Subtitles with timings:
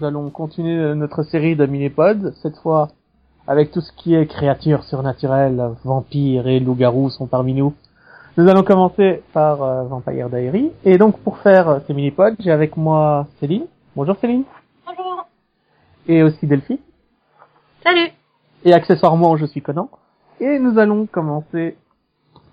[0.00, 2.32] nous allons continuer notre série de mini-pods.
[2.42, 2.88] Cette fois,
[3.46, 7.74] avec tout ce qui est créatures surnaturelles, vampires et loups-garous sont parmi nous.
[8.38, 10.72] Nous allons commencer par euh, Vampire Diary.
[10.84, 13.66] Et donc, pour faire euh, ces mini-pods, j'ai avec moi Céline.
[13.94, 14.44] Bonjour Céline.
[14.86, 15.26] Bonjour.
[16.06, 16.80] Et aussi Delphi.
[17.82, 18.10] Salut.
[18.64, 19.90] Et accessoirement, je suis Conan.
[20.40, 21.76] Et nous allons commencer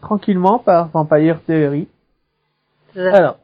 [0.01, 1.87] tranquillement par Vampire Diary.
[2.95, 3.37] Alors,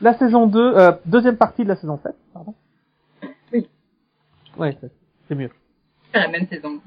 [0.00, 2.54] la saison 2, euh, deuxième partie de la saison 7, pardon.
[4.56, 4.68] Oui.
[4.68, 4.76] Ouais,
[5.28, 5.50] c'est- mieux.
[6.12, 6.80] C'est la même saison.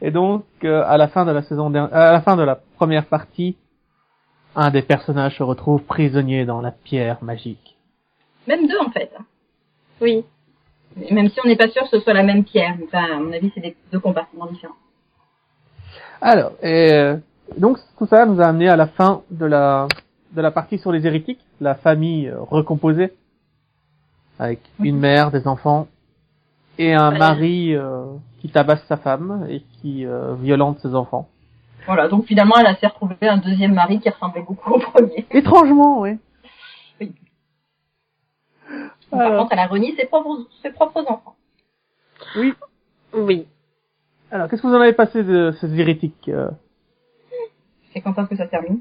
[0.00, 2.56] Et donc, euh, à la fin de la saison, der- à la fin de la
[2.76, 3.56] première partie,
[4.54, 7.76] un des personnages se retrouve prisonnier dans la pierre magique.
[8.46, 9.10] même deux en fait.
[10.00, 10.24] Oui.
[11.10, 12.76] Même si on n'est pas sûr que ce soit la même pierre.
[12.84, 14.76] Enfin, à mon avis, c'est des deux compartiments différents.
[16.20, 17.16] Alors, et euh,
[17.58, 19.88] donc tout ça nous a amené à la fin de la
[20.32, 23.12] de la partie sur les hérétiques, la famille euh, recomposée,
[24.38, 25.88] avec une mère, des enfants
[26.78, 27.18] et un Ouais.
[27.18, 28.04] mari euh,
[28.40, 31.28] qui tabasse sa femme et qui euh, violente ses enfants.
[31.86, 35.26] Voilà, donc finalement, elle a s'est retrouvée un deuxième mari qui ressemblait beaucoup au premier.
[35.30, 36.18] Étrangement, oui.
[37.00, 37.12] Oui.
[39.10, 41.36] Par contre, elle a renié ses propres, ses propres enfants.
[42.36, 42.52] oui.
[43.12, 43.46] Oui.
[44.32, 46.50] Alors, qu'est-ce que vous en avez passé de ces hérétiques euh?
[47.92, 48.80] C'est content que ça termine?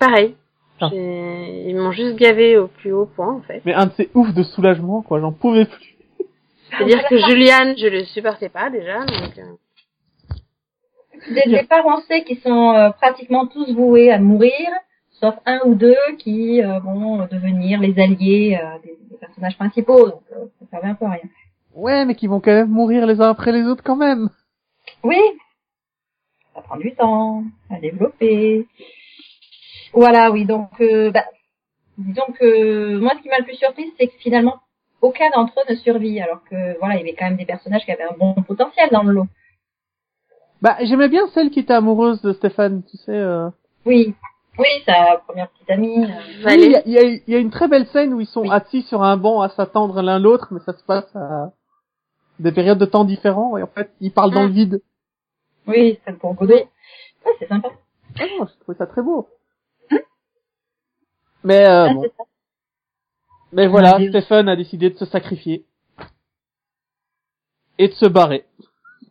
[0.00, 0.34] Pareil.
[0.80, 3.62] Ils m'ont juste gavé au plus haut point, en fait.
[3.64, 5.20] Mais un de ces oufs de soulagement, quoi.
[5.20, 5.96] J'en pouvais plus.
[6.70, 9.38] C'est-à-dire que Juliane, je le supportais pas, déjà, donc...
[9.38, 9.42] euh,
[11.32, 14.68] Dès le départ, on sait qu'ils sont euh, pratiquement tous voués à mourir,
[15.10, 20.10] sauf un ou deux qui euh, vont devenir les alliés euh, des, des personnages principaux.
[20.10, 21.22] Donc, euh, ça servait un peu à rien.
[21.74, 24.28] Ouais, mais qui vont quand même mourir les uns après les autres quand même.
[25.02, 25.16] Oui,
[26.54, 28.66] ça prend du temps à développer.
[29.94, 31.24] Voilà, oui, donc, euh, bah,
[31.98, 34.56] disons que moi, ce qui m'a le plus surprise, c'est que finalement,
[35.00, 37.84] aucun d'entre eux ne survit, alors que voilà, il y avait quand même des personnages
[37.84, 39.26] qui avaient un bon potentiel dans le lot.
[40.62, 43.12] Bah, j'aimais bien celle qui était amoureuse de Stéphane, tu sais.
[43.12, 43.50] Euh...
[43.84, 44.14] Oui,
[44.58, 46.04] oui, sa première petite amie.
[46.04, 48.14] euh, Oui, il y, a- il y a- il y a une très belle scène
[48.14, 48.48] où ils sont Oui.
[48.50, 51.52] assis sur un banc à s'attendre l'un l'autre, mais ça se passe à
[52.40, 54.80] des périodes de temps différents et en fait ils parlent dans le vide.
[55.66, 56.54] oui, celle pour Godot.
[56.54, 57.68] Ouais, c'est sympa.
[58.18, 59.28] Ah non, j'ai trouvé ça très beau.
[61.44, 62.04] Mais euh, Ah, bon.
[63.52, 63.98] Mais voilà.
[64.08, 65.64] Stephen a décidé de se sacrifier
[67.78, 68.44] et de se barrer.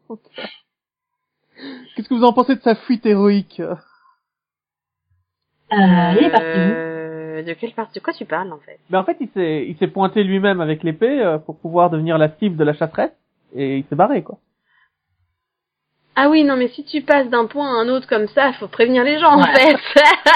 [1.96, 3.60] Qu'est-ce que vous en pensez de sa fuite héroïque?
[3.60, 3.76] Euh,
[5.72, 8.80] il est parti Euh, de quelle partie De quoi tu parles, en fait?
[8.90, 12.18] Mais en fait, il s'est il s'est pointé lui-même avec l'épée euh, pour pouvoir devenir
[12.18, 13.12] la cible de la chasseresse
[13.56, 14.38] et il s'est barré quoi.
[16.16, 18.68] Ah oui, non, mais si tu passes d'un point à un autre comme ça, faut
[18.68, 19.76] prévenir les gens, en fait.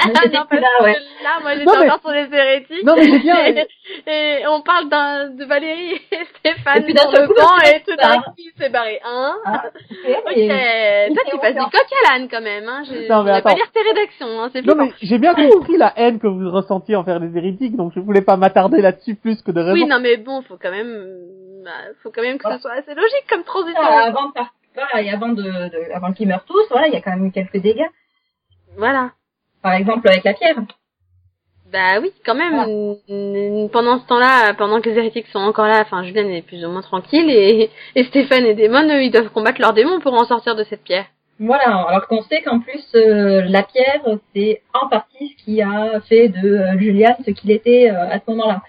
[0.06, 0.12] Non,
[0.48, 0.94] parce là, ouais.
[0.94, 2.84] que là, moi, j'étais encore sur les hérétiques.
[2.84, 3.66] Non mais j'ai bien et,
[4.06, 7.58] et on parle d'un, de Valérie et Stéphane Et puis d'un sur le coup, banc,
[7.64, 9.00] et tout d'un coup, il s'est barré.
[9.04, 12.82] Hein Ah, Ok, toi tu passes du coq à l'âne quand même, hein.
[12.84, 13.56] Je Non, mais vais pas attends.
[13.56, 14.50] lire tes rédactions, hein.
[14.52, 17.92] C'est Non mais j'ai bien compris la haine que vous ressentiez envers les hérétiques, donc
[17.94, 19.72] je voulais pas m'attarder là-dessus plus que de raison.
[19.74, 21.06] Oui, non, mais bon, faut quand même,
[21.64, 21.70] bah,
[22.02, 23.80] faut quand même que ce soit assez logique comme transition.
[23.80, 26.92] Voilà, avant de partir, voilà, et avant de, de- avant qu'ils meurent tous, voilà, il
[26.92, 27.88] y a quand même eu quelques dégâts.
[28.76, 29.12] Voilà.
[29.62, 30.62] Par exemple, avec la fièvre.
[31.72, 32.54] Bah oui, quand même.
[33.70, 36.70] Pendant ce temps-là, pendant que les hérétiques sont encore là, enfin, Julien est plus ou
[36.70, 40.24] moins tranquille et, et Stéphane et Démon, eux, ils doivent combattre leurs démons pour en
[40.24, 41.06] sortir de cette pierre.
[41.40, 44.00] Voilà, alors qu'on sait qu'en plus, euh, la pierre,
[44.34, 48.18] c'est en partie ce qui a fait de euh, Julian ce qu'il était euh, à
[48.18, 48.62] ce moment-là.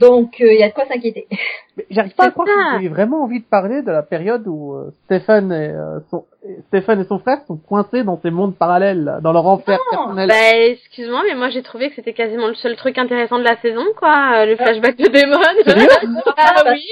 [0.00, 1.26] Donc, euh, il y a de quoi s'inquiéter.
[1.90, 4.74] J'arrive pas à croire que vous avez vraiment envie de parler de la période où
[4.74, 6.24] euh, Stéphane et euh, son
[6.68, 10.28] Stéphane et son frère sont coincés dans ces mondes parallèles, dans leur enfer Non, personnel.
[10.28, 13.56] Bah, excuse-moi, mais moi j'ai trouvé que c'était quasiment le seul truc intéressant de la
[13.60, 15.04] saison, quoi, euh, le flashback de.
[15.04, 15.88] Sérieux
[16.36, 16.86] ah Parce oui.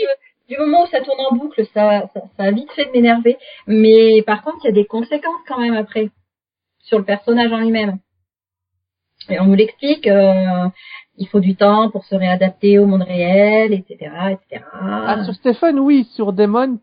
[0.48, 3.36] Du moment où ça tourne en boucle, ça, ça, ça a vite fait de m'énerver.
[3.66, 6.10] Mais par contre, il y a des conséquences quand même après
[6.82, 7.98] sur le personnage en lui-même.
[9.30, 10.68] Et on nous l'explique, euh,
[11.18, 14.64] il faut du temps pour se réadapter au monde réel, etc., etc.
[14.80, 16.78] Ah, sur Stéphane, oui, sur Demon,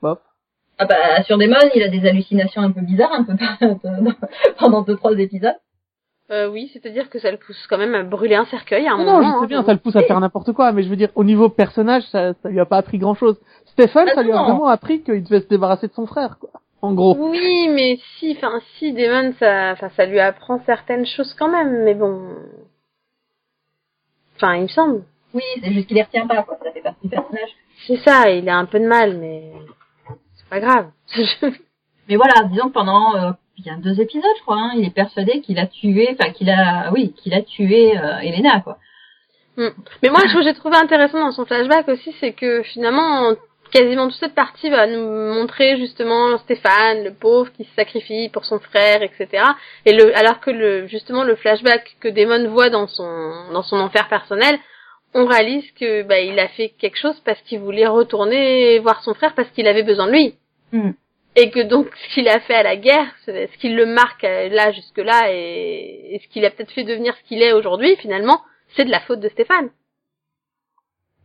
[0.00, 0.18] bof.
[0.78, 3.36] Ah bah, sur Demon, il a des hallucinations un peu bizarres, un peu
[4.58, 5.56] pendant deux trois épisodes.
[6.30, 8.98] Euh, oui, c'est-à-dire que ça le pousse quand même à brûler un cercueil à un
[8.98, 9.20] Non, moment.
[9.20, 9.46] non, je sais hein.
[9.48, 12.04] bien, ça le pousse à faire n'importe quoi, mais je veux dire, au niveau personnage,
[12.04, 13.38] ça, ça lui a pas appris grand chose.
[13.66, 14.44] Stéphane, Ah ça lui a non.
[14.44, 16.50] vraiment appris qu'il devait se débarrasser de son frère, quoi.
[16.82, 17.16] En gros.
[17.16, 21.84] Oui, mais si, enfin, si, Damon, ça, enfin, ça lui apprend certaines choses quand même,
[21.84, 22.36] mais bon.
[24.36, 25.04] Enfin, il me semble.
[25.32, 26.58] Oui, c'est juste qu'il les retient pas, quoi.
[26.62, 27.50] Ça fait partie du personnage.
[27.86, 29.52] C'est ça, il a un peu de mal, mais
[30.36, 30.90] c'est pas grave.
[32.08, 34.84] Mais voilà, disons que pendant euh, il y a deux épisodes, je crois, hein, il
[34.84, 38.78] est persuadé qu'il a tué, enfin qu'il a, oui, qu'il a tué euh, Elena, quoi.
[39.56, 39.68] Mm.
[40.02, 43.34] Mais moi, ce que j'ai trouvé intéressant dans son flashback aussi, c'est que finalement,
[43.72, 48.44] quasiment toute cette partie va nous montrer justement Stéphane, le pauvre, qui se sacrifie pour
[48.44, 49.44] son frère, etc.
[49.86, 53.76] Et le, alors que le, justement, le flashback que Damon voit dans son, dans son
[53.78, 54.58] enfer personnel,
[55.14, 59.14] on réalise que, bah, il a fait quelque chose parce qu'il voulait retourner voir son
[59.14, 60.34] frère parce qu'il avait besoin de lui.
[60.72, 60.90] Mm.
[61.34, 64.24] Et que donc, ce qu'il a fait à la guerre, ce ce qui le marque
[64.24, 67.96] euh, là, jusque-là, et, et ce qu'il a peut-être fait devenir ce qu'il est aujourd'hui,
[67.96, 68.42] finalement,
[68.76, 69.70] c'est de la faute de Stéphane.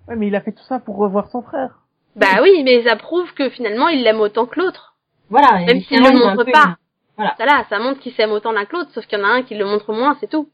[0.08, 1.87] Ouais, mais il a fait tout ça pour revoir son frère.
[2.18, 4.96] Bah oui, mais ça prouve que finalement il l'aime autant que l'autre.
[5.30, 5.66] Voilà.
[5.66, 6.78] Même s'il finalement, le montre peu pas.
[7.16, 7.36] Voilà.
[7.38, 9.30] Ça là, ça montre qu'il s'aime autant l'un que l'autre, sauf qu'il y en a
[9.30, 10.50] un qui le montre moins, c'est tout.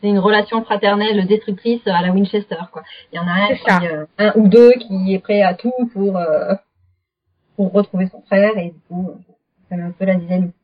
[0.00, 2.82] C'est une relation fraternelle destructrice à la Winchester, quoi.
[3.12, 3.80] Il y en a un, qui, ça.
[3.82, 6.54] euh, un ou deux qui est prêt à tout pour euh,
[7.56, 9.32] pour retrouver son frère et du coup, euh,
[9.68, 10.54] c'est un peu la dynamique.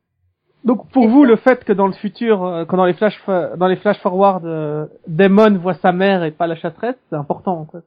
[0.64, 3.66] Donc pour vous, le fait que dans le futur, euh, quand dans les flash dans
[3.68, 7.66] les flash forward, euh, Damon voit sa mère et pas la chasseresse, c'est important.
[7.70, 7.82] Quoi.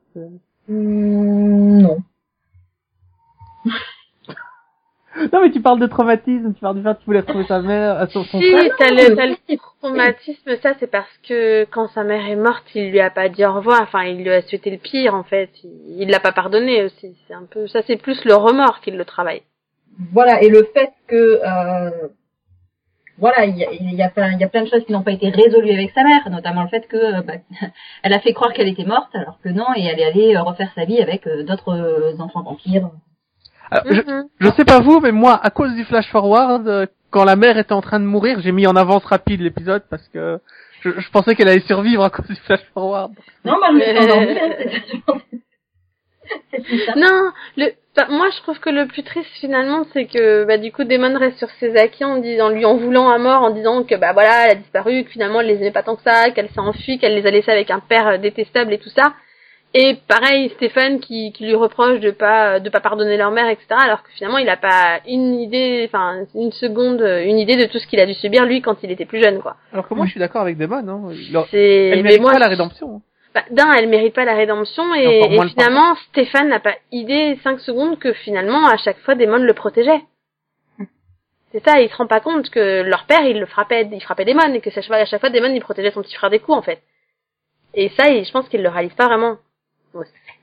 [0.67, 1.97] Hmm, non.
[5.33, 7.59] Non mais tu parles de traumatisme, tu parles du fait que tu voulais retrouver sa
[7.61, 8.71] mère, euh, son, son Si, frère.
[8.77, 9.35] t'as le, t'as le
[9.81, 13.43] traumatisme, ça c'est parce que quand sa mère est morte, il lui a pas dit
[13.43, 16.31] au revoir, enfin il lui a souhaité le pire en fait, il il l'a pas
[16.31, 19.41] pardonné aussi, c'est un peu, ça c'est plus le remords qui le travaille.
[20.13, 22.07] Voilà, et le fait que euh,
[23.17, 24.93] voilà, il y a, il y a plein, il y a plein de choses qui
[24.93, 27.33] n'ont pas été résolues avec sa mère, notamment le fait que euh, bah,
[28.03, 30.43] elle a fait croire qu'elle était morte alors que non, et elle est allée euh,
[30.43, 32.91] refaire sa vie avec euh, d'autres enfants vampires.
[33.71, 34.27] Alors, je, Mhm.
[34.39, 37.57] je sais pas vous, mais moi, à cause du flash forward, euh, quand la mère
[37.57, 40.39] était en train de mourir, j'ai mis en avance rapide l'épisode parce que
[40.81, 43.11] je, je pensais qu'elle allait survivre à cause du flash forward.
[43.45, 43.55] Non,
[44.07, 45.15] ça.
[46.95, 50.71] Non, le, bah, moi je trouve que le plus triste finalement, c'est que bah, du
[50.71, 53.83] coup Damon reste sur ses acquis en disant, lui en voulant à mort, en disant
[53.83, 56.29] que bah voilà, elle a disparu, que finalement elle les aimait pas tant que ça,
[56.29, 59.13] qu'elle s'est enfuie, qu'elle les a laissés avec un père euh, détestable et tout ça.
[59.75, 63.67] Et pareil, Stéphane qui, qui lui reproche de pas de pas pardonner leur mère, etc.
[63.79, 67.77] Alors que finalement il a pas une idée, enfin une seconde, une idée de tout
[67.77, 69.57] ce qu'il a dû subir lui quand il était plus jeune, quoi.
[69.71, 70.87] Alors que moi, je suis d'accord avec Damon.
[71.09, 71.13] Hein.
[71.13, 73.01] Il a- C'est Elle mais mérite moi, pas la rédemption.
[73.35, 77.59] bah, d'un, elle mérite pas la rédemption Et et, finalement, Stéphane n'a pas idée 5
[77.59, 80.01] secondes que finalement, à chaque fois, Damon le protégeait.
[81.51, 84.25] C'est ça, il se rend pas compte que leur père, il le frappait, il frappait
[84.25, 86.61] Damon et que à chaque fois, Damon, il protégeait son petit frère des coups, en
[86.63, 86.81] fait.
[87.75, 89.37] Et ça, je pense qu'il le réalise pas vraiment.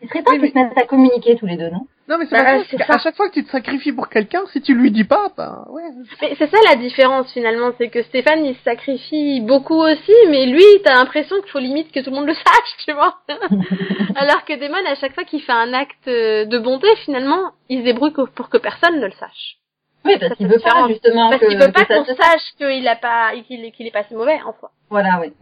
[0.02, 1.86] Il serait temps Oui, qu'ils se mettent à communiquer tous les deux, non?
[2.08, 4.42] Non, mais c'est Bah, pas ça, qu'à chaque fois que tu te sacrifies pour quelqu'un,
[4.52, 5.82] si tu lui dis pas, ben ouais.
[6.22, 10.46] Mais c'est ça la différence finalement, c'est que Stéphane il se sacrifie beaucoup aussi, mais
[10.46, 13.18] lui t'as l'impression qu'il faut limite que tout le monde le sache, tu vois.
[14.16, 17.80] Alors que Damon à chaque fois qu'il fait un acte euh, de bonté, finalement, il
[17.80, 19.56] se débrouille pour que personne ne le sache.
[20.04, 22.86] Oui, parce qu'il veut pas justement Parce que, qu'il veut pas qu'on se sache qu'il
[22.86, 24.70] a pas, qu'il est, qu'il est pas si mauvais en soi.
[24.88, 25.32] Voilà, oui.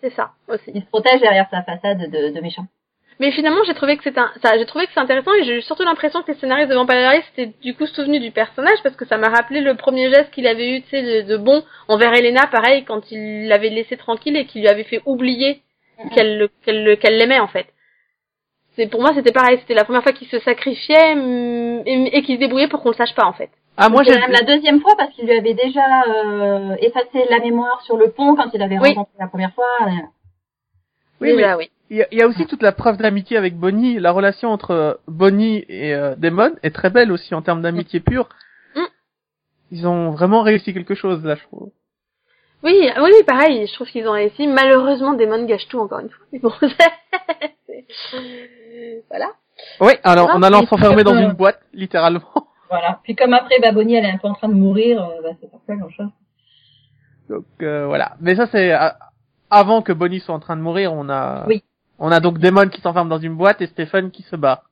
[0.00, 0.70] C'est ça aussi.
[0.72, 2.66] Il se protège derrière sa façade de, de méchant.
[3.20, 5.56] Mais finalement, j'ai trouvé que c'était un- ça, j'ai trouvé que c'est intéressant et j'ai
[5.58, 8.78] eu surtout l'impression que les scénaristes de Vampire Diaries étaient du coup souvenus du personnage
[8.84, 11.36] parce que ça m'a rappelé le premier geste qu'il avait eu, tu sais, de, de
[11.36, 15.62] bon envers Elena, pareil, quand il l'avait laissé tranquille et qu'il lui avait fait oublier
[16.14, 17.66] qu'elle le- qu'elle le- qu'elle l'aimait en fait.
[18.76, 22.22] C'est pour moi c'était pareil, c'était la première fois qu'il se sacrifiait hum, et, et
[22.22, 23.50] qu'il se débrouillait pour qu'on le sache pas en fait.
[23.76, 27.26] Ah, moi, C'est j'ai même la deuxième fois parce qu'il lui avait déjà euh, effacé
[27.30, 28.90] la mémoire sur le pont quand il avait Oui.
[28.90, 29.66] rencontré la première fois.
[29.82, 29.90] euh.
[31.20, 31.34] Oui, oui.
[31.34, 31.56] Il y, a,
[31.90, 33.98] il y a aussi toute la preuve d'amitié avec Bonnie.
[33.98, 38.00] La relation entre euh, Bonnie et euh, Damon est très belle aussi en termes d'amitié
[38.00, 38.28] pure.
[38.74, 38.80] Mm.
[39.70, 41.70] Ils ont vraiment réussi quelque chose là, je trouve.
[42.62, 44.46] Oui, oui, pareil, je trouve qu'ils ont réussi.
[44.48, 46.26] Malheureusement, Damon gâche tout encore une fois.
[46.32, 46.52] Mais bon,
[48.10, 49.30] c'est- voilà.
[49.80, 52.22] Oui, alors en allant s'enfermer dans euh, une boîte, littéralement.
[52.70, 53.00] Voilà.
[53.02, 55.30] Puis comme après, bah, Bonnie, elle est un peu en train de mourir, euh, bah,
[55.40, 56.10] c'est pas grand chose.
[57.30, 58.16] Donc euh, voilà.
[58.20, 58.90] Mais ça c'est euh,
[59.48, 61.64] avant que Bonnie soit en train de mourir, on a Oui.
[61.98, 64.62] On a donc Damon qui s'enferme dans une boîte et Stéphane qui se bat.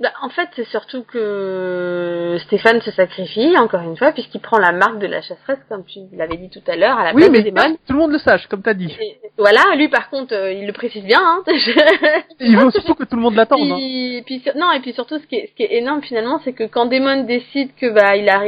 [0.00, 4.70] Bah, en fait, c'est surtout que Stéphane se sacrifie, encore une fois, puisqu'il prend la
[4.70, 7.32] marque de la chasseresse, comme tu l'avais dit tout à l'heure, à la Oui, place
[7.32, 8.96] mais de tout le monde le sache, comme t'as dit.
[9.00, 11.18] Et voilà, lui par contre, euh, il le précise bien.
[11.20, 11.42] Hein.
[12.38, 13.72] Il veut surtout que tout le monde l'attende.
[13.72, 14.22] hein.
[14.24, 16.62] Puis, non et puis surtout ce qui est, ce qui est énorme finalement c'est que
[16.64, 18.38] quand Damon décide que bah il a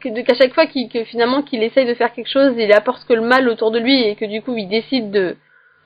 [0.00, 3.04] que qu'à chaque fois qu'il que finalement qu'il essaye de faire quelque chose il apporte
[3.08, 5.36] que le mal autour de lui et que du coup il décide de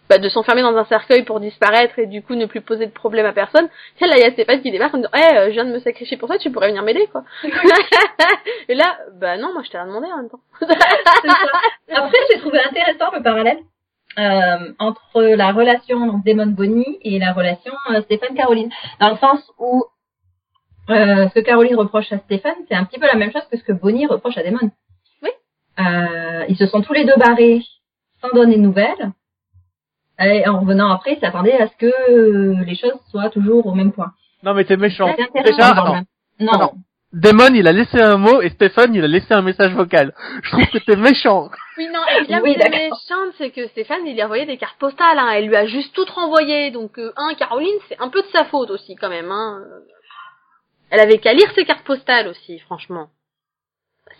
[0.09, 2.93] bah, de s'enfermer dans un cercueil pour disparaître et du coup ne plus poser de
[2.93, 5.47] problème à personne tiens là il y a Stéphane qui débarque en disant eh euh,
[5.47, 7.25] je viens de me sacrifier pour toi tu pourrais venir m'aider quoi
[8.69, 10.41] et là bah non moi je t'ai rien demandé en même temps.
[11.89, 13.59] Après, j'ai trouvé intéressant le parallèle
[14.19, 18.71] euh, entre la relation donc Damon Bonnie et la relation euh, Stéphane Caroline,
[19.01, 19.85] dans le sens où
[20.91, 23.57] euh, ce que Caroline reproche à Stéphane, c'est un petit peu la même chose que
[23.57, 24.71] ce que Bonnie reproche à Damon.
[25.23, 25.31] Oui.
[25.81, 27.63] Euh, ils se sont tous les deux barrés
[28.21, 29.13] sans donner de nouvelles.
[30.21, 33.75] Et en revenant après, il s'attendait à ce que euh, les choses soient toujours au
[33.75, 34.13] même point.
[34.43, 35.15] Non, mais t'es méchant.
[35.45, 36.05] Déjà, quand non.
[36.41, 36.73] Non, Non.
[37.15, 40.13] Damon, il a laissé un mot et Stéphane, il a laissé un message vocal.
[40.43, 41.49] Je trouve que t'es méchant.
[41.77, 44.59] Oui, non, et là où Oui, méchante, c'est que Stéphane, il lui a envoyé des
[44.59, 45.31] cartes postales, hein.
[45.33, 46.71] Elle lui a juste toutes renvoyées.
[46.71, 49.61] Donc, euh, un, Caroline, c'est un peu de sa faute aussi, quand même, hein.
[50.91, 53.09] Elle avait qu'à lire ses cartes postales aussi, franchement.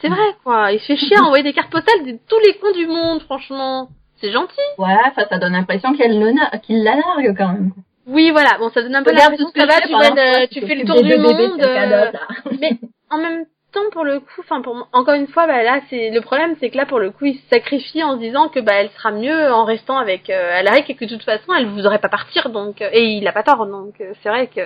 [0.01, 0.73] C'est vrai, quoi.
[0.73, 3.23] Il se fait chier à envoyer des cartes postales de tous les cons du monde,
[3.23, 3.89] franchement.
[4.21, 4.55] C'est gentil.
[4.79, 7.73] Voilà, ça, ça donne l'impression qu'elle le qu'il la largue quand même.
[8.07, 8.59] Oui, voilà.
[8.59, 11.03] Bon, ça donne un peu l'impression que va, je tu, temps, tu fais le tour
[11.03, 11.61] du monde.
[11.63, 12.21] euh, cadeau, là.
[12.61, 12.79] mais
[13.11, 16.21] en même temps, pour le coup, enfin, pour encore une fois, bah là, c'est le
[16.21, 18.75] problème, c'est que là, pour le coup, il se sacrifie en se disant que bah
[18.75, 21.99] elle sera mieux en restant avec euh, Alaric et que de toute façon, elle voudrait
[21.99, 24.61] pas partir, donc euh, et il a pas tort, donc euh, c'est vrai que.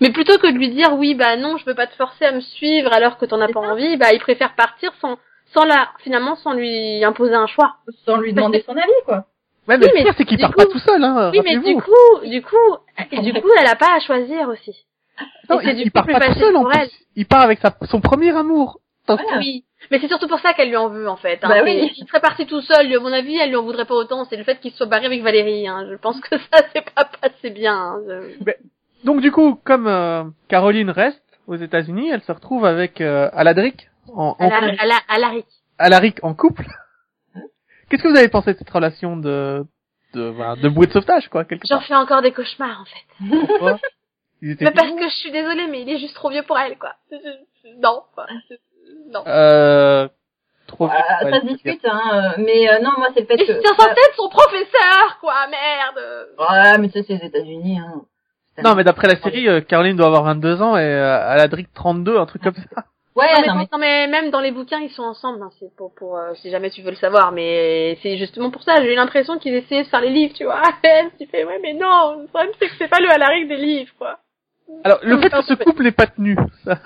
[0.00, 2.32] Mais plutôt que de lui dire oui, bah non, je peux pas te forcer à
[2.32, 3.72] me suivre alors que t'en as pas ça.
[3.72, 5.18] envie, bah il préfère partir sans
[5.54, 7.76] sans la finalement sans lui imposer un choix.
[8.04, 9.26] Sans lui demander son avis, quoi.
[9.66, 11.30] Ouais, mais Oui, le mais pire, c'est qu'il part coup- pas tout seul, hein.
[11.32, 14.84] Oui, mais du coup, du coup, du coup, elle a pas à choisir aussi.
[15.48, 16.90] Non, et il, du il coup part pas tout seul, en plus.
[17.16, 18.80] Il part avec sa, son premier amour.
[19.06, 19.38] Voilà.
[19.38, 21.38] Oui, mais c'est surtout pour ça qu'elle lui en veut en fait.
[21.42, 21.48] Hein.
[21.48, 21.92] Bah oui.
[21.96, 24.24] Il serait parti tout seul, lui, à mon avis, elle lui en voudrait pas autant.
[24.24, 25.68] C'est le fait qu'il soit barré avec Valérie.
[25.68, 25.86] Hein.
[25.90, 27.74] Je pense que ça c'est pas passé bien.
[27.74, 28.00] hein.
[28.06, 28.52] Je-
[29.04, 33.88] donc du coup, comme euh, Caroline reste aux États-Unis, elle se retrouve avec euh, Aladric
[34.16, 35.18] en, en À la, à
[35.88, 36.66] la, à en couple?
[37.88, 39.64] Qu'est-ce que vous avez pensé de cette relation de
[40.14, 43.46] de, voilà, de bouée de sauvetage, quoi, quelque J'en fais encore des cauchemars en fait.
[43.46, 43.78] Pourquoi?
[44.42, 46.58] Ils étaient Mais parce que je suis désolée, mais il est juste trop vieux pour
[46.58, 46.94] elle, quoi.
[47.78, 48.26] Non, quoi.
[49.10, 49.24] Non.
[49.26, 50.08] Euh,
[50.66, 50.86] trop.
[50.86, 52.00] Voilà, ouais, ça se discute, hein.
[52.12, 53.52] euh, Mais euh, non, moi, c'est le fait Et que...
[53.54, 56.28] c'est censé être son professeur, quoi, merde.
[56.38, 58.02] Ouais, mais ça, c'est les États-Unis, hein.
[58.62, 62.18] Non, mais d'après la série, euh, Caroline doit avoir 22 ans et euh, Aladric 32,
[62.18, 62.84] un truc comme ça.
[63.16, 63.68] Ouais, non, mais, non, mais...
[63.72, 66.50] non, mais même dans les bouquins, ils sont ensemble, hein, c'est pour, pour euh, si
[66.50, 69.84] jamais tu veux le savoir, mais c'est justement pour ça, j'ai eu l'impression qu'ils essayaient
[69.84, 70.62] de faire les livres, tu vois.
[71.18, 73.92] Tu fais, ouais, mais non, le problème c'est que c'est pas le Alaric des livres,
[73.98, 74.18] quoi.
[74.82, 76.76] Alors, le fait que ce couple n'est pas tenu, ça,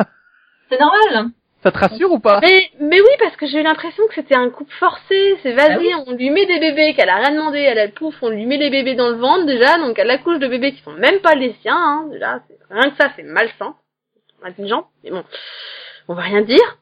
[0.69, 1.01] C'est normal.
[1.15, 1.31] hein.
[1.63, 2.41] ça te rassure ou pas?
[2.43, 5.73] Mais, mais oui, parce que j'ai eu l'impression que c'était un couple forcé, c'est vas-y,
[5.75, 6.05] Ah oui.
[6.09, 8.45] on lui met des bébés qu'elle a rien demandé, elle a le pouf, on lui
[8.47, 11.21] met les bébés dans le ventre déjà, donc elle accouche de bébés qui sont même
[11.21, 13.77] pas les siens, hein, déjà, c'est, rien que ça, c'est malsain,
[14.43, 15.23] intelligent, mais bon,
[16.09, 16.79] on va rien dire.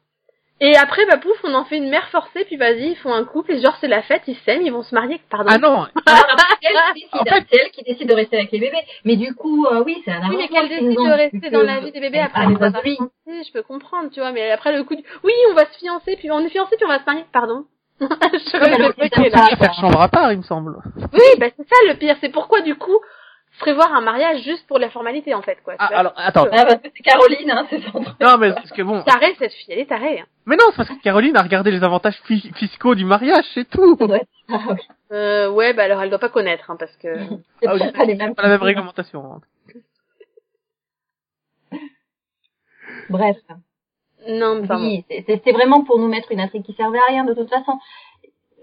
[0.59, 3.25] Et après, bah pouf, on en fait une mère forcée, puis vas-y, ils font un
[3.25, 5.51] couple, et genre c'est la fête, ils s'aiment, ils vont se marier, pardon.
[5.53, 8.53] Ah non, C'est elle, qui décide, En fait- c'est elle qui décide de rester avec
[8.53, 8.81] les bébés.
[9.05, 11.81] Mais du coup, euh, oui, c'est un Oui, mais qu'elle décide de rester dans la
[11.81, 14.73] vie des bébés après Ah, les avoir fiancés, je peux comprendre, tu vois, mais après
[14.75, 17.01] le coup du, oui, on va se fiancer, puis on est fiancés, puis on va
[17.01, 17.65] se marier, pardon.
[18.01, 19.47] je vais c'est bloquer, ça.
[19.51, 19.57] là.
[19.57, 20.75] faire chambre à part, il me semble.
[21.13, 22.99] Oui, bah c'est ça le pire, c'est pourquoi du coup
[23.59, 25.75] prévoir un mariage juste pour la formalité en fait quoi.
[25.79, 26.47] Ah, alors, attends.
[26.53, 28.21] Ah, parce que c'est Caroline, hein, c'est son truc.
[28.21, 29.03] Non, mais parce que bon.
[29.03, 30.21] Tarée cette fille, elle est tarée.
[30.21, 30.27] hein.
[30.47, 33.69] Mais non, c'est parce que Caroline a regardé les avantages fi- fiscaux du mariage, c'est
[33.69, 33.97] tout.
[34.01, 34.23] Ouais.
[34.49, 34.77] Ah, oui.
[35.13, 37.09] Euh, ouais, bah alors elle doit pas connaître hein, parce que.
[37.61, 37.93] C'est Ah oui.
[37.93, 38.35] pas les mêmes.
[38.35, 39.25] Pas la même réglementation.
[39.25, 39.41] hein.
[43.11, 43.37] Bref.
[44.29, 44.75] Non, mais.
[44.75, 45.05] Oui,
[45.45, 47.79] c'est vraiment pour nous mettre une intrigue qui servait à rien, de toute façon.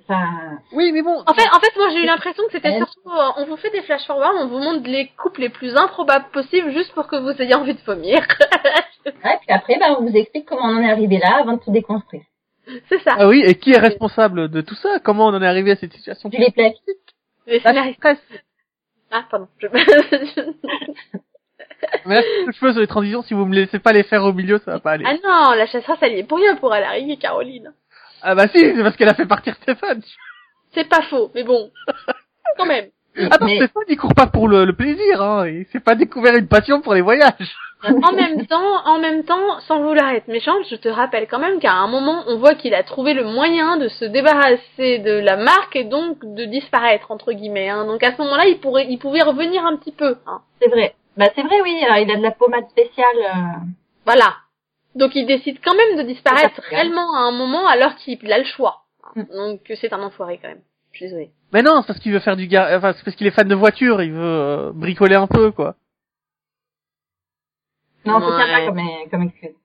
[0.08, 1.24] Enfin, Oui, mais bon.
[1.26, 3.70] En fait, en fait, moi j'ai eu l'impression que c'était surtout, euh, on vous fait
[3.70, 7.16] des flash forward, on vous montre les couples les plus improbables possibles juste pour que
[7.16, 8.20] vous ayez envie de vomir.
[9.06, 11.60] ouais, puis après, ben, on vous explique comment on en est arrivé là avant de
[11.64, 12.24] tout déconstruire.
[12.90, 13.16] c'est ça.
[13.18, 15.00] Ah oui, et qui est responsable de tout ça?
[15.04, 16.76] Comment on en est arrivé à cette situation Tu les plaques.
[17.48, 18.20] Les stress.
[19.12, 19.48] Ah, pardon.
[19.60, 19.68] Je...
[22.06, 24.34] Mais là, je fais sur les transitions, si vous me laissez pas les faire au
[24.34, 25.06] milieu, ça va pas aller.
[25.08, 27.74] ah non, la chasseuse elle y est pour rien pour Alaric et Caroline.
[28.24, 30.02] Ah bah si, c'est parce qu'elle a fait partir Stéphane.
[30.74, 31.70] C'est pas faux, mais bon.
[32.58, 32.86] Quand même.
[33.30, 35.48] Attends, Mais- Stéphane, il court pas pour le, le plaisir, hein.
[35.48, 37.56] Il s'est pas découvert une passion pour les voyages.
[37.86, 41.60] En même temps, en même temps, sans vouloir être méchante, je te rappelle quand même
[41.60, 45.36] qu'à un moment, on voit qu'il a trouvé le moyen de se débarrasser de la
[45.36, 47.68] marque et donc de disparaître entre guillemets.
[47.68, 47.86] Hein.
[47.86, 50.16] Donc à ce moment-là, il pourrait, il pouvait revenir un petit peu.
[50.26, 50.40] Hein.
[50.62, 50.96] C'est vrai.
[51.18, 51.78] Bah, c'est vrai, oui.
[51.84, 53.06] Alors, il a de la pommade spéciale.
[53.20, 53.60] euh,
[54.06, 54.34] Voilà.
[54.96, 58.32] Donc il décide quand même de disparaître Ça, c'est réellement à un moment alors qu'il
[58.32, 58.84] a le choix.
[59.16, 59.24] Mm.
[59.36, 60.62] Donc c'est un enfoiré quand même.
[60.92, 61.32] Je suis désolée.
[61.52, 62.76] Mais non, c'est parce qu'il veut faire du gar...
[62.78, 65.76] enfin, c'est parce qu'il est fan de voiture, il veut euh, bricoler un peu, quoi.
[68.06, 68.52] Non, ça tient Ouais.
[68.54, 69.56] pas comme, comme excuse.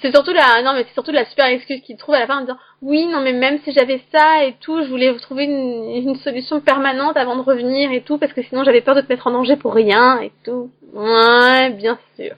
[0.00, 2.38] C'est surtout la, non mais c'est surtout la super excuse qu'il trouve à la fin
[2.38, 5.90] en disant oui non mais même si j'avais ça et tout, je voulais trouver une,
[6.08, 9.08] une solution permanente avant de revenir et tout parce que sinon j'avais peur de te
[9.08, 10.70] mettre en danger pour rien et tout.
[10.92, 12.36] Ouais, bien sûr.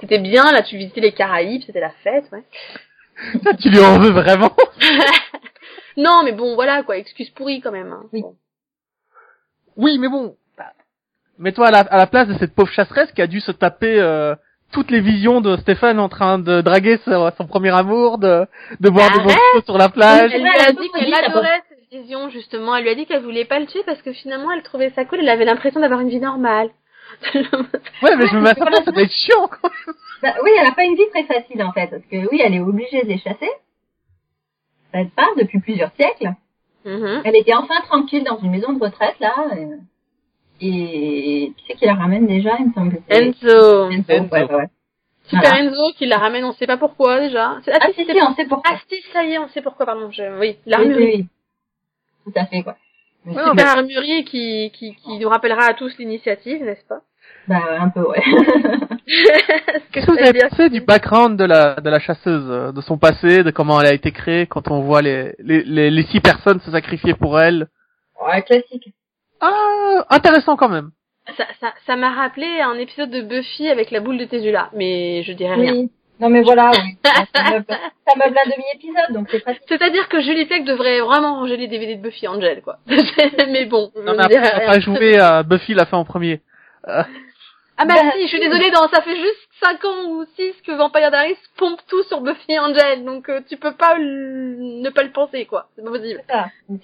[0.00, 2.44] C'était bien là, tu visitais les Caraïbes, c'était la fête, ouais.
[3.42, 4.52] Ça, tu lui en veux vraiment?
[5.98, 7.90] Non mais bon voilà quoi, excuse pourrie quand même.
[7.90, 8.02] hein.
[8.12, 8.20] Oui.
[8.20, 8.34] Bon.
[9.78, 10.36] Oui, mais bon.
[10.58, 10.72] bah,
[11.38, 13.98] Mets-toi à la, à la place de cette pauvre chasseresse qui a dû se taper
[13.98, 14.34] euh,
[14.72, 18.46] toutes les visions de Stéphane en train de draguer son, son premier amour, de,
[18.80, 20.30] de boire des Arrête morceaux sur la plage.
[20.34, 22.76] Elle lui a dit qu'elle adorait décision, justement.
[22.76, 25.06] Elle lui a dit qu'elle voulait pas le tuer parce que finalement, elle trouvait ça
[25.06, 25.20] cool.
[25.20, 26.68] Elle avait l'impression d'avoir une vie normale.
[28.02, 29.70] Ouais, mais je me mets à sa place, ça doit être chiant, quoi.
[30.22, 32.54] Bah, oui, elle a pas une vie très facile en fait, parce que oui, elle
[32.54, 33.50] est obligée de les chasser.
[34.92, 36.32] Ça ne pas depuis plusieurs siècles.
[36.84, 37.22] Mhm.
[37.24, 39.34] Elle était enfin tranquille dans une maison de retraite là.
[39.56, 39.76] euh,
[40.60, 43.90] Et qui c'est qui la ramène déjà Il me semble Enzo.
[43.90, 44.34] Enzo, Enzo.
[44.34, 44.68] ouais, ouais.
[45.24, 45.64] Super Voilà.
[45.64, 47.58] Enzo qui la ramène, on sait pas pourquoi déjà.
[47.66, 48.72] Ah, Ah si, si, on sait pourquoi.
[48.74, 50.10] ah, si, ça y est, on sait pourquoi, pardon.
[50.12, 50.22] Je...
[50.38, 51.04] Oui, Oui, l'armurerie.
[51.04, 51.26] oui, oui.
[52.32, 52.76] Tout à fait quoi.
[53.26, 57.00] Mais Ouais, c'est- Super armurier qui, qui, qui nous rappellera à tous l'initiative, n'est-ce pas?
[57.48, 58.22] Bah un peu ouais.
[59.92, 62.98] Qu'est-ce que vous avez pensé du background de la, de la chasseuse, euh, de son
[62.98, 66.20] passé, de comment elle a été créée, quand on voit les, les, les, les six
[66.20, 67.68] personnes se sacrifier pour elle?
[68.24, 68.92] Ouais, classique.
[69.40, 70.90] Ah, intéressant quand même.
[71.36, 75.22] Ça, ça, ça m'a rappelé un épisode de Buffy avec la boule de Tésula, mais
[75.24, 75.72] je dirais rien.
[75.72, 75.90] Oui.
[76.18, 76.96] Non mais voilà, oui.
[77.04, 79.62] ça meuble, ça meuble un demi-épisode, donc c'est pratique.
[79.68, 82.78] C'est-à-dire que Julie Plec devrait vraiment ranger les DVD de Buffy Angel, quoi.
[82.86, 86.40] mais bon, Non, mais après, pas jouer à Buffy l'a fait en premier.
[86.88, 87.02] Euh,
[87.78, 90.52] Ah bah Bah, si, je suis désolée, dans, ça fait juste 5 ans ou 6
[90.66, 94.88] que Vampire Diaries pompe tout sur Buffy Angel, donc euh, tu peux pas le- ne
[94.90, 95.68] pas le penser, quoi.
[95.76, 96.22] C'est pas possible.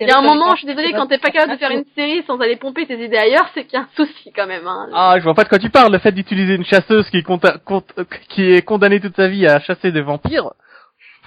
[0.01, 1.85] Il y a un moment, je suis désolée, quand t'es pas capable de faire une
[1.97, 4.67] série sans aller pomper tes idées ailleurs, c'est qu'il y a un souci quand même.
[4.67, 4.89] Hein.
[4.95, 5.93] Ah, je vois pas de quoi tu parles.
[5.93, 7.83] Le fait d'utiliser une chasseuse qui est, conta- cont-
[8.29, 10.53] qui est condamnée toute sa vie à chasser des vampires,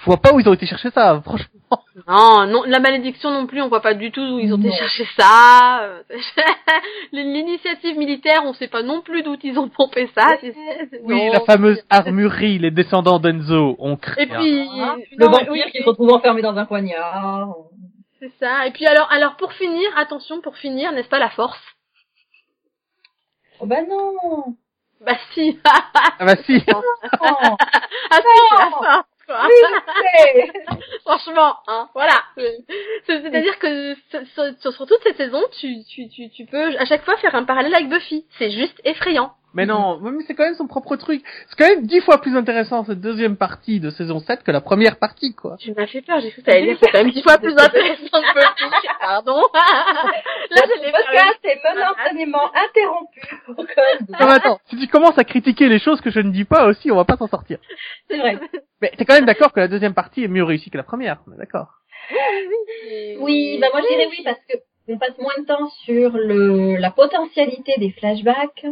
[0.06, 1.48] je vois pas où ils ont été chercher ça, franchement.
[2.06, 4.70] Non, non, la malédiction non plus, on voit pas du tout où ils ont été
[4.70, 5.90] chercher ça.
[7.12, 10.36] L'initiative militaire, on sait pas non plus d'où ils ont pompé ça.
[11.02, 11.32] Oui, non.
[11.32, 14.24] la fameuse armurerie, les descendants d'Enzo ont créé.
[14.24, 17.48] Et puis, Ah, Le non, vampire oui, qui se retrouve enfermé dans un poignard.
[18.20, 18.66] c'est ça.
[18.68, 21.58] Et puis alors, alors pour finir, attention, pour finir, n'est-ce pas la force?
[23.58, 24.54] Oh bah non.
[25.04, 25.58] Bah si.
[25.64, 26.62] Ah bah si.
[26.68, 26.80] Ah
[28.12, 29.06] si, c'est la force.
[29.26, 29.40] Quoi.
[31.04, 32.22] Franchement, hein, voilà.
[32.36, 32.64] C'est-
[33.06, 34.20] C'est-à-dire que sur,
[34.60, 37.44] sur- sur toute cette saison, tu, tu, tu, tu peux à chaque fois faire un
[37.44, 38.24] parallèle avec Buffy.
[38.38, 39.32] C'est juste effrayant.
[39.56, 41.24] Mais non, mais c'est quand même son propre truc.
[41.48, 44.60] C'est quand même dix fois plus intéressant cette deuxième partie de saison 7 que la
[44.60, 45.56] première partie, quoi.
[45.58, 47.54] Tu m'as fait peur, j'ai cru que t'allais dire c'est quand même dix fois plus
[47.56, 48.86] intéressant que Buffy.
[49.00, 49.40] Pardon.
[50.50, 53.20] Là, je l'ai Le podcast est momentanément interrompu.
[54.20, 56.66] Non, mais attends, si tu commences à critiquer les choses que je ne dis pas
[56.66, 57.56] aussi, on va pas s'en sortir.
[58.10, 58.38] C'est vrai.
[58.82, 61.20] Mais t'es quand même d'accord que la deuxième partie est mieux réussie que la première,
[61.38, 61.68] d'accord.
[63.20, 66.76] Oui, bah moi je dirais oui parce que on passe moins de temps sur le
[66.76, 68.66] la potentialité des flashbacks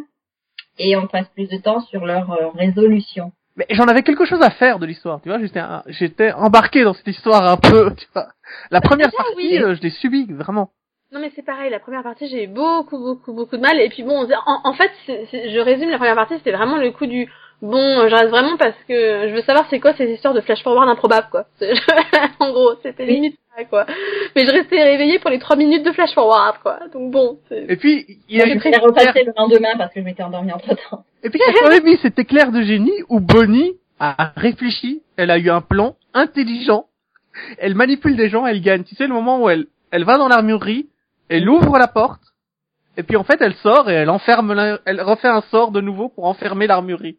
[0.79, 3.33] et on passe plus de temps sur leur euh, résolution.
[3.57, 5.39] Mais j'en avais quelque chose à faire de l'histoire, tu vois,
[5.87, 8.27] j'étais embarqué dans cette histoire un peu, tu vois.
[8.71, 9.59] La première Ah, partie, oui.
[9.63, 10.71] euh, je l'ai subie, vraiment.
[11.13, 13.89] Non mais c'est pareil, la première partie j'ai eu beaucoup beaucoup beaucoup de mal et
[13.89, 17.31] puis bon en, en fait je résume la première partie c'était vraiment le coup du
[17.63, 20.41] bon euh, je reste vraiment parce que je veux savoir c'est quoi ces histoires de
[20.41, 21.47] flash forward improbables quoi.
[22.41, 23.15] En gros c'était Oui.
[23.15, 23.87] limite ça quoi.
[24.37, 26.79] Mais je restais réveillée pour les trois minutes de flash forward quoi.
[26.93, 28.45] Donc bon Et puis, il y a
[28.81, 31.05] repasser le lendemain parce que je m'étais endormie entre temps.
[31.23, 34.33] Et puis, il y a quand même eu cet éclair de génie où Bonnie a
[34.37, 36.87] réfléchi, elle a eu un plan intelligent,
[37.59, 38.83] elle manipule des gens, elle gagne.
[38.85, 40.89] Tu sais, le moment où elle, elle va dans l'armurerie,
[41.29, 42.21] elle ouvre la porte,
[42.97, 45.81] et puis en fait, elle sort et elle enferme, la- elle refait un sort de
[45.81, 47.17] nouveau pour enfermer l'armurerie.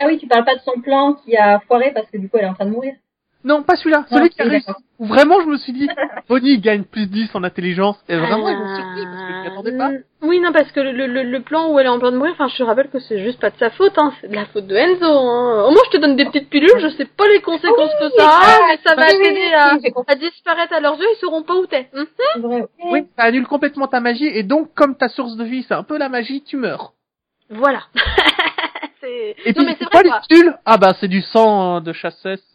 [0.00, 2.38] Ah oui, tu parles pas de son plan qui a foiré parce que du coup
[2.38, 2.94] elle est en train de mourir.
[3.42, 4.70] Non, pas celui-là, Non, celui qui a oui, réussi.
[4.98, 5.88] Où vraiment, je me suis dit,
[6.28, 9.76] Bonnie gagne plus 10 en intelligence, et vraiment, ils m'ont surpris parce que je attendais
[9.78, 9.90] pas.
[9.92, 12.18] Euh, Oui non parce que le, le, le plan où elle est en train de
[12.18, 14.34] mourir, enfin je te rappelle que c'est juste pas de sa faute, hein, c'est de
[14.34, 15.06] la faute de Enzo.
[15.06, 15.64] Hein.
[15.66, 18.28] Au moins je te donne des petites pilules, je sais pas les conséquences que ça
[18.28, 21.18] a, mais ça va Oui, oui, t'aider oui, à, oui, disparaître à leurs yeux, ils
[21.20, 21.88] sauront pas où t'es.
[21.94, 22.66] C'est vrai.
[22.90, 25.82] Oui, ça annule complètement ta magie, et donc, comme ta source de vie, c'est un
[25.82, 26.92] peu la magie, tu meurs.
[27.48, 27.84] Voilà.
[29.00, 29.36] c'est...
[29.44, 30.20] Et non puis, mais c'est vrai quoi.
[30.28, 31.92] pilules Ah bah, c'est du sang euh, de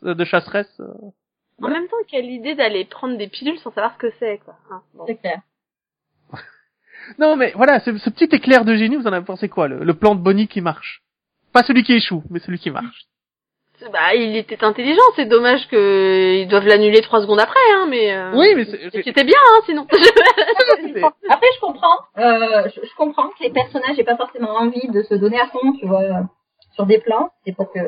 [0.03, 0.79] euh, de chasseresse.
[0.79, 0.93] euh.
[1.61, 4.55] En même temps, quelle idée d'aller prendre des pilules sans savoir ce que c'est quoi.
[4.71, 5.05] Hein, bon.
[5.07, 5.41] C'est clair.
[7.19, 9.83] Non, mais voilà, ce, ce petit éclair de génie, vous en avez pensé quoi le,
[9.83, 11.03] le plan de Bonnie qui marche?
[11.53, 13.05] Pas celui qui échoue, mais celui qui marche.
[13.91, 18.11] Bah il était intelligent, c'est dommage que ils doivent l'annuler trois secondes après, hein, mais.
[18.13, 18.65] euh, Oui, mais
[19.03, 19.85] C'était bien, hein, sinon.
[21.29, 21.97] Après, je comprends.
[22.17, 25.47] Euh, je, je comprends que les personnages n'aient pas forcément envie de se donner à
[25.47, 26.01] fond, tu vois,
[26.73, 27.29] sur des plans.
[27.45, 27.79] C'est pour que,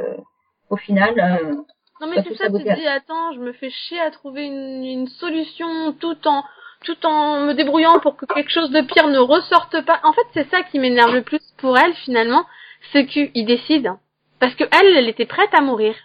[0.69, 1.55] au final, euh,
[2.01, 4.45] Non mais c'est tout ça, tu te dis attends, je me fais chier à trouver
[4.45, 6.43] une, une solution tout en
[6.85, 9.99] tout en me débrouillant pour que quelque chose de pire ne ressorte pas.
[10.03, 12.45] En fait, c'est ça qui m'énerve le plus pour elle finalement,
[12.91, 13.97] c'est qu'ils décident
[14.39, 15.95] parce que elle, elle était prête à mourir.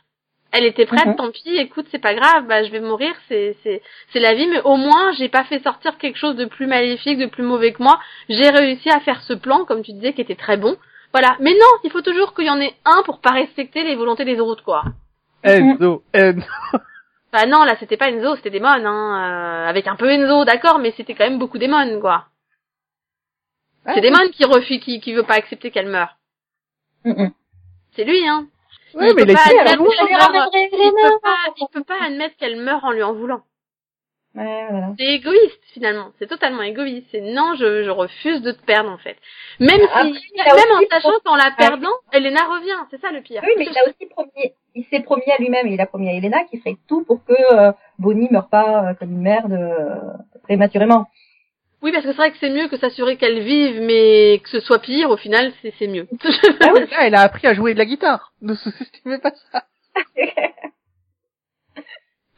[0.55, 1.17] Elle était prête, Mhm.
[1.17, 3.81] tant pis, écoute, c'est pas grave, bah je vais mourir, c'est c'est
[4.13, 7.19] c'est la vie, mais au moins j'ai pas fait sortir quelque chose de plus maléfique,
[7.19, 7.99] de plus mauvais que moi.
[8.29, 10.77] J'ai réussi à faire ce plan, comme tu disais, qui était très bon.
[11.13, 11.37] Voilà.
[11.41, 14.27] Mais non, il faut toujours qu'il y en ait un pour pas respecter les volontés
[14.27, 14.83] des autres, quoi.
[15.43, 16.47] Enzo, Enzo.
[17.33, 20.79] Bah non, là c'était pas Enzo, c'était Demon, hein, euh, avec un peu Enzo, d'accord,
[20.79, 22.27] mais c'était quand même beaucoup Demon, quoi.
[23.87, 26.17] Ah, c'est Demon qui refuse, qui, qui veut pas accepter qu'elle meure.
[27.07, 27.33] Mm, mm.
[27.95, 28.47] C'est lui, hein.
[28.95, 32.03] Ouais, il mais peut pas admettre qu'elle lui meurt- il peut pas, il peut pas
[32.05, 33.43] admettre qu'elle meurt en lui en voulant.
[34.35, 34.95] Ouais, voilà.
[34.99, 37.07] C'est égoïste finalement, c'est totalement égoïste.
[37.11, 39.17] C'est non, je, je refuse de te perdre en fait.
[39.61, 42.79] Même Après, si, même en sachant qu'en la perdant, Elena revient.
[42.91, 43.43] C'est ça le pire.
[43.45, 46.09] Oui, mais il a aussi promis, il s'est promis à lui-même et il a promis
[46.09, 49.53] à Elena qu'il ferait tout pour que euh, Bonnie meure pas euh, comme une merde
[49.53, 49.97] euh,
[50.45, 51.07] prématurément.
[51.83, 54.61] Oui, parce que c'est vrai que c'est mieux que s'assurer qu'elle vive, mais que ce
[54.61, 56.07] soit pire, au final, c'est c'est mieux.
[56.61, 58.33] Ah oui, là, elle a appris à jouer de la guitare.
[58.43, 59.65] Ne sous-estimez pas ça.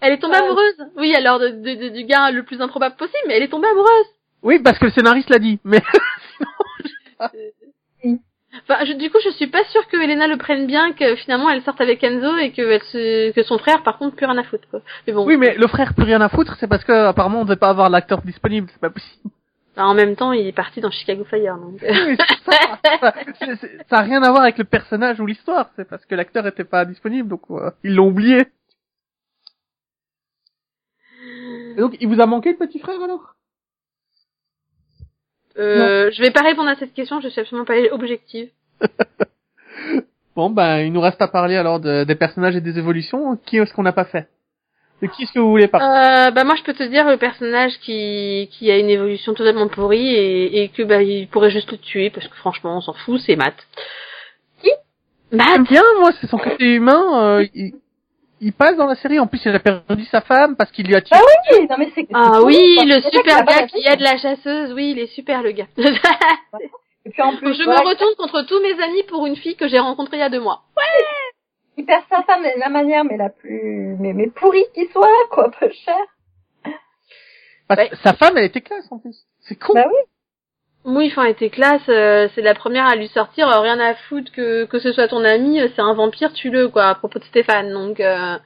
[0.01, 0.45] elle est tombée Ah.
[0.45, 0.77] amoureuse.
[0.97, 3.69] Oui, alors de, de- de- du gars le plus improbable possible, mais elle est tombée
[3.69, 4.07] amoureuse.
[4.43, 5.59] Oui, parce que le scénariste l'a dit.
[5.65, 5.83] Mais
[8.63, 11.51] Enfin, je- du coup, je suis pas sûre que Elena le prenne bien, que finalement
[11.51, 14.39] elle sorte avec Enzo et que, elle se, que son frère, par contre, plus rien
[14.39, 14.69] à foutre.
[14.71, 14.81] Quoi.
[15.07, 17.43] Mais bon, oui, mais le frère plus rien à foutre, c'est parce que apparemment on
[17.43, 18.69] ne devait pas avoir l'acteur disponible.
[18.73, 19.31] C'est pas possible.
[19.77, 21.57] Bah, en même temps, il est parti dans Chicago Fire.
[21.57, 21.81] Donc...
[21.83, 25.71] Oui, ça, ça, c'est- c'est- ça a rien à voir avec le personnage ou l'histoire.
[25.75, 28.47] C'est parce que l'acteur était pas disponible, donc euh, ils l'ont oublié.
[31.77, 33.35] Et donc, il vous a manqué le petit frère alors?
[35.59, 38.49] Euh, je vais pas répondre à cette question, je suis absolument pas objective.
[40.37, 43.37] Bon, ben, il nous reste à parler alors de- des personnages et des évolutions.
[43.47, 44.27] Qui est-ce qu'on n'a pas fait?
[45.01, 45.87] De qui est-ce que vous voulez parler?
[45.87, 49.69] Euh, bah moi je peux te dire le personnage qui qui a une évolution totalement
[49.69, 52.95] pourrie et, et que bah il pourrait juste le tuer parce que franchement on s'en
[52.95, 53.55] fout, c'est Matt.
[54.61, 54.71] Qui?
[55.31, 55.47] Matt?
[55.53, 57.39] J'aime bien, moi, c'est son côté humain.
[57.39, 57.75] euh, il,
[58.45, 59.19] il passe dans la série.
[59.19, 61.17] En plus, il a perdu sa femme parce qu'il lui a tué.
[61.17, 62.07] Ah oui, non mais c'est.
[62.13, 65.43] Ah c'est oui, cool, le super gars qui aide la chasseuse, oui, il est super
[65.43, 65.67] le gars.
[67.07, 69.57] Et puis en plus, je voilà, me retourne contre tous mes amis pour une fille
[69.57, 70.63] que j'ai rencontrée il y a deux mois.
[71.77, 75.09] il perd sa femme de la manière mais la plus, mais, mais pourrie qui soit,
[75.31, 75.97] quoi, peu cher.
[77.71, 77.91] Ouais.
[78.03, 79.27] Sa femme, elle était classe en plus.
[79.41, 79.73] C'est con.
[79.75, 79.99] Bah oui.
[80.85, 83.95] Oui, enfin, elle était classe, euh, c'est la première à lui sortir, euh, rien à
[83.95, 87.19] foutre que, que ce soit ton ami, euh, c'est un vampire, tue-le, quoi, à propos
[87.19, 87.73] de Stéphane.
[87.73, 88.37] Donc, euh,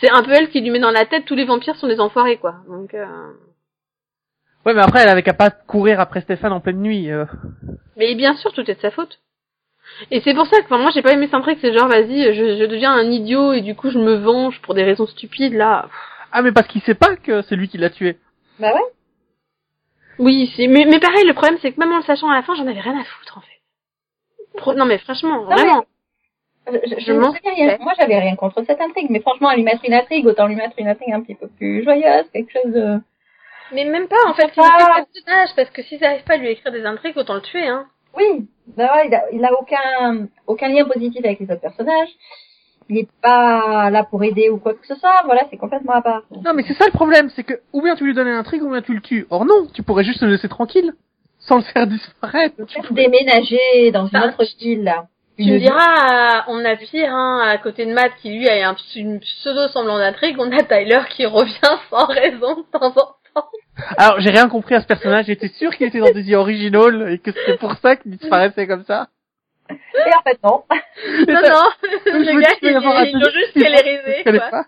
[0.00, 2.00] c'est un peu elle qui lui met dans la tête, tous les vampires sont des
[2.00, 2.56] enfoirés, quoi.
[2.68, 3.06] Donc, euh...
[4.66, 7.10] Ouais, mais après, elle avait qu'à pas courir après Stéphane en pleine nuit.
[7.10, 7.24] euh.
[7.96, 9.20] Mais bien sûr, tout est de sa faute.
[10.10, 12.58] Et c'est pour ça que, enfin, moi, j'ai pas aimé Centric, c'est genre, vas-y, je,
[12.58, 15.88] je deviens un idiot et du coup, je me venge pour des raisons stupides, là.
[16.32, 18.18] Ah, mais parce qu'il sait pas que c'est lui qui l'a tué.
[18.58, 18.80] Bah ouais.
[20.18, 22.54] Oui, mais, mais pareil, le problème, c'est que même en le sachant à la fin,
[22.54, 24.58] j'en avais rien à foutre, en fait.
[24.58, 25.84] Pro- Non, mais franchement, vraiment.
[26.68, 27.76] Je, je, Je je m'en sais rien.
[27.80, 30.54] Moi, j'avais rien contre cette intrigue, mais franchement, à lui mettre une intrigue, autant lui
[30.54, 33.00] mettre une intrigue un petit peu plus joyeuse, quelque chose de...
[33.72, 36.48] Mais même pas, en fait, il pas personnage, parce que s'ils n'arrivent pas à lui
[36.50, 37.86] écrire des intrigues, autant le tuer, hein.
[38.14, 38.46] Oui,
[38.76, 42.10] bah ouais, il a, il a aucun, aucun lien positif avec les autres personnages.
[42.88, 45.22] Il est pas là pour aider ou quoi que ce soit.
[45.24, 46.22] Voilà, c'est complètement à part.
[46.44, 48.62] Non, mais c'est ça le problème, c'est que ou bien tu lui donnes un intrigue,
[48.62, 49.26] ou bien tu le tues.
[49.30, 50.92] Or non, tu pourrais juste le laisser tranquille,
[51.38, 52.54] sans le faire disparaître.
[52.58, 55.06] Le fait de déménager dans une Bah, autre ville, là.
[55.38, 58.76] Tu me diras, on a pire, hein, à côté de Matt, qui lui a un,
[58.94, 62.92] une pseudo semblant d'intrigue, on a Tyler qui revient sans raison de temps en
[63.34, 63.48] temps.
[63.96, 67.18] Alors, j'ai rien compris à ce personnage, j'étais sûr qu'il était dans des original et
[67.18, 69.08] que c'était pour ça qu'il disparaissait comme ça.
[69.94, 70.64] Et en fait, non.
[71.26, 71.68] Non, non,
[72.06, 74.64] le gars, un ils l'ont juste scélérisé, quoi.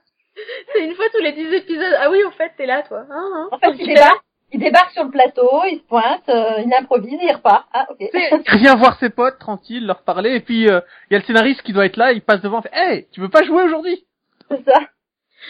[0.72, 1.94] C'est une fois tous les dix épisodes.
[2.00, 3.04] Ah oui, en fait, t'es là, toi.
[3.08, 3.48] Hein, hein.
[3.52, 7.18] En fait, il débarque, il débarque sur le plateau, il se pointe, euh, il improvise,
[7.22, 7.66] il repart.
[7.72, 7.98] Ah, ok.
[8.52, 11.24] Il vient voir ses potes, tranquille, leur parler, et puis euh, il y a le
[11.24, 13.62] scénariste qui doit être là, il passe devant, il fait Hey, tu veux pas jouer
[13.62, 14.04] aujourd'hui?
[14.50, 14.80] C'est ça.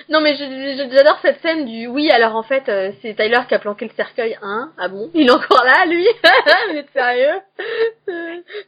[0.09, 3.59] Non, mais j'adore cette scène du oui, alors en fait, euh, c'est Tyler qui a
[3.59, 4.39] planqué le cercueil.
[4.43, 4.73] Hein?
[4.79, 5.11] Ah bon?
[5.15, 6.07] Il est encore là, lui?
[6.71, 7.41] Vous êtes sérieux?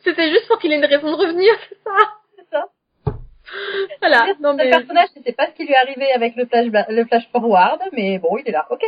[0.04, 1.96] C'était juste pour qu'il ait une raison de revenir, c'est ça?
[2.36, 2.68] C'est ça.
[4.00, 4.26] Voilà.
[4.40, 7.04] Non, mais personnage, je sais pas ce qui lui est arrivé avec le flash, le
[7.04, 8.66] flash forward, mais bon, il est là.
[8.70, 8.82] Ok.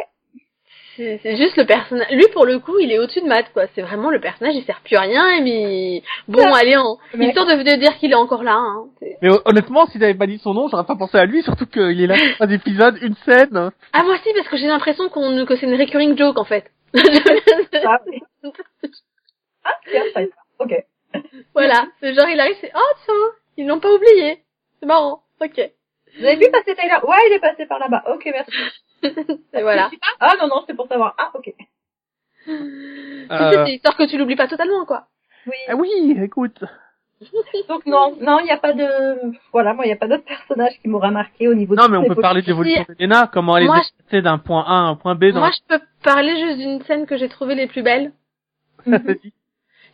[0.98, 2.11] C'est c'est juste le personnage.
[2.11, 3.64] Lui, pour le coup, il est au-dessus de Matt, quoi.
[3.74, 6.98] C'est vraiment le personnage, il sert plus à rien, mais bon, allez, en...
[7.14, 8.56] Mais- histoire de, de dire qu'il est encore là.
[8.56, 8.84] Hein.
[9.22, 11.64] Mais hon- honnêtement, s'il avait pas dit son nom, j'aurais pas pensé à lui, surtout
[11.66, 13.70] qu'il est là sur trois épisodes, une scène.
[13.94, 16.70] Ah, moi aussi, parce que j'ai l'impression qu'on que c'est une recurring joke, en fait.
[16.94, 17.98] Ah,
[19.64, 20.02] ah tiens.
[20.58, 20.72] Ok.
[21.54, 21.87] voilà.
[22.00, 23.14] C'est genre, il arrive, c'est oh tiens,
[23.56, 24.42] ils l'ont pas oublié.
[24.80, 25.22] C'est marrant.
[25.40, 25.61] Ok.
[26.18, 27.06] Vous avez vu passer Taylor?
[27.08, 28.02] Ouais, il est passé par là-bas.
[28.14, 28.50] Ok, merci.
[29.54, 29.90] Et voilà.
[30.20, 31.14] Ah non, non, c'est pour savoir.
[31.18, 31.52] Ah, ok.
[33.30, 35.08] Euh, c'est histoire que tu l'oublies pas totalement, quoi.
[35.46, 35.52] Oui.
[35.68, 36.64] ah oui, écoute.
[37.68, 38.87] Donc non, non, il n'y a pas de...
[39.52, 41.80] Voilà, moi, il n'y a pas d'autre personnage qui m'aura marqué au niveau de...
[41.80, 44.72] Non, mais on peut parler de l'évolution d'Elena, comment elle est déplacée d'un point A
[44.72, 47.54] à un point B dans Moi, je peux parler juste d'une scène que j'ai trouvée
[47.54, 48.12] les plus belles.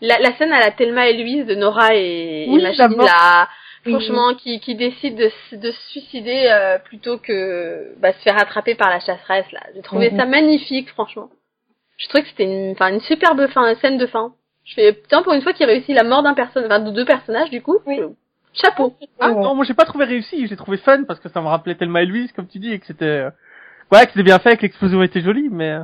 [0.00, 3.48] La, la scène à la Thelma et Louise de Nora et, Oui, et la Machine.
[3.86, 8.38] Franchement, qui, qui décide de, se- de se suicider euh, plutôt que bah, se faire
[8.40, 9.60] attraper par la chasseresse, là.
[9.74, 10.18] J'ai trouvé Mhm.
[10.18, 11.30] ça magnifique, franchement.
[11.96, 14.32] Je trouvais que c'était une, enfin, une superbe fin, scène de fin.
[14.64, 17.04] Je fais, putain, pour une fois qu'il réussit la mort d'un personnage, enfin, de deux
[17.04, 17.78] personnages, du coup.
[17.86, 18.00] Oui.
[18.54, 18.94] Chapeau.
[19.20, 21.74] Ah non, moi j'ai pas trouvé réussi, j'ai trouvé fun parce que ça me rappelait
[21.74, 23.04] tellement Louise, comme tu dis, et que c'était...
[23.04, 23.30] euh,
[23.92, 25.78] Ouais, que c'était bien fait, que l'explosion était jolie, mais...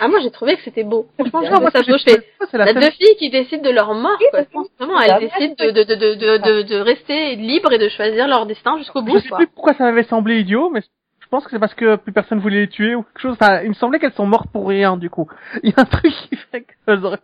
[0.00, 1.06] Ah, moi, j'ai trouvé que c'était beau.
[1.30, 4.42] Franchement, ça ce que Je fais, la deux filles qui décident de leur mort, quoi.
[4.42, 7.88] Je pense vraiment, elles décident de, de, de, de, de, de rester libres et de
[7.88, 11.26] choisir leur destin jusqu'au bout, Je sais plus pourquoi ça m'avait semblé idiot, mais je
[11.30, 13.36] pense que c'est parce que plus personne voulait les tuer ou quelque chose.
[13.40, 15.28] Enfin, il me semblait qu'elles sont mortes pour rien, du coup.
[15.62, 17.18] Il y a un truc qui fait qu'elles auraient...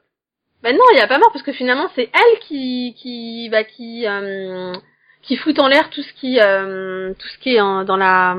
[0.62, 3.64] Ben non, il y a pas mort parce que finalement c'est elle qui qui bah
[3.64, 4.72] qui euh,
[5.20, 8.34] qui fout en l'air tout ce qui euh, tout ce qui est en- dans la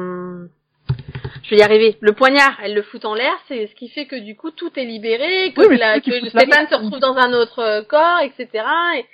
[1.45, 1.97] je vais y arriver.
[2.01, 4.71] Le poignard, elle le fout en l'air, c'est ce qui fait que du coup tout
[4.77, 8.63] est libéré, que, Oui, la- que Stéphane se retrouve dans un autre euh, corps, etc.
[8.97, 9.05] Et,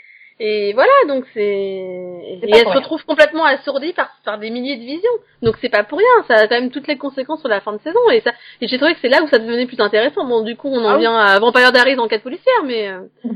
[0.44, 2.74] et voilà, donc c'est et elle se rien.
[2.74, 5.12] retrouve complètement assourdie par par des milliers de visions.
[5.44, 7.74] Donc c'est pas pour rien, ça a quand même toutes les conséquences sur la fin
[7.74, 10.26] de saison et ça et j'ai trouvé que c'est là où ça devenait plus intéressant.
[10.26, 11.02] Bon, du coup, on en Ah oui.
[11.02, 13.02] vient à Vampire Diaries enquête policière, mais euh,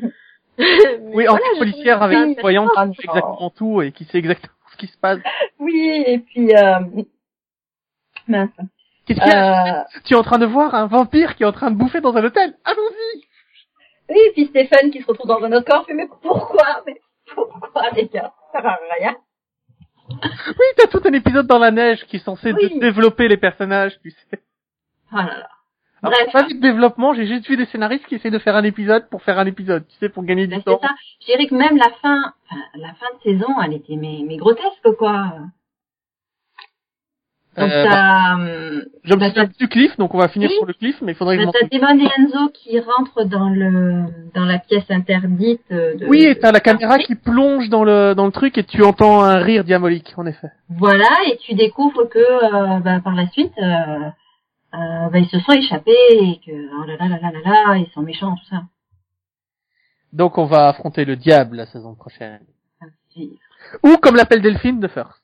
[0.57, 0.65] Oui,
[1.15, 4.17] mais en voilà, j'ai policière avec une voyante qui sait exactement tout et qui sait
[4.19, 5.19] exactement ce qui se passe.
[5.59, 6.79] Oui, et puis, euh...
[8.27, 8.49] mince.
[9.05, 9.83] Qu'est-ce qu'il y a Euh...
[10.05, 12.15] Tu es en train de voir un vampire qui est en train de bouffer dans
[12.15, 13.23] un hôtel Allons-y
[14.09, 16.99] Oui, et puis Stéphane qui se retrouve dans un autre corps, fait, mais pourquoi Mais
[17.33, 18.33] pourquoi, les gars?
[18.53, 19.15] Ça sert à rien.
[20.09, 22.79] Oui, t'as tout un épisode dans la neige qui est censé Oui.
[22.79, 24.41] développer les personnages, tu sais.
[25.11, 25.49] Oh là là.
[26.03, 26.31] Alors, Bref.
[26.33, 29.23] pas de développement, j'ai juste vu des scénaristes qui essaient de faire un épisode pour
[29.23, 30.77] faire un épisode, tu sais, pour gagner du Ben, temps.
[30.79, 30.93] c'est ça.
[31.21, 34.37] Je dirais que même la fin, enfin, la fin de saison, elle était mais, mais
[34.37, 35.31] grotesque, quoi.
[37.57, 40.55] Donc Euh, t'as, hum, Je me bah, souviens du cliff, donc on va finir Oui.
[40.57, 42.79] sur le cliff, mais il faudrait que je bah, m'en t'as Damon et Enzo qui
[42.79, 45.61] rentrent dans le dans la pièce interdite.
[45.69, 48.83] De, Oui, et t'as la caméra qui plonge dans le dans le truc et tu
[48.83, 50.49] entends un rire diabolique, en effet.
[50.69, 54.09] Voilà, et tu découvres que euh, bah, par la suite, euh,
[54.73, 57.39] euh, bah, ils se sont échappés et que oh là là là là là
[57.69, 58.63] là, ils sont méchants tout ça.
[60.11, 62.41] Donc on va affronter le diable la saison prochaine.
[63.11, 63.39] Puis,
[63.83, 65.21] Ou comme l'appelle Delphine de First.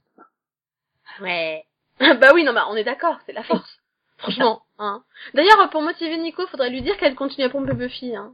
[1.21, 1.63] Ouais.
[2.19, 3.79] bah oui, non, bah on est d'accord, c'est la force.
[4.17, 5.03] Franchement, hein.
[5.33, 8.33] D'ailleurs, pour motiver Nico, faudrait lui dire qu'elle continue à pomper Buffy, hein.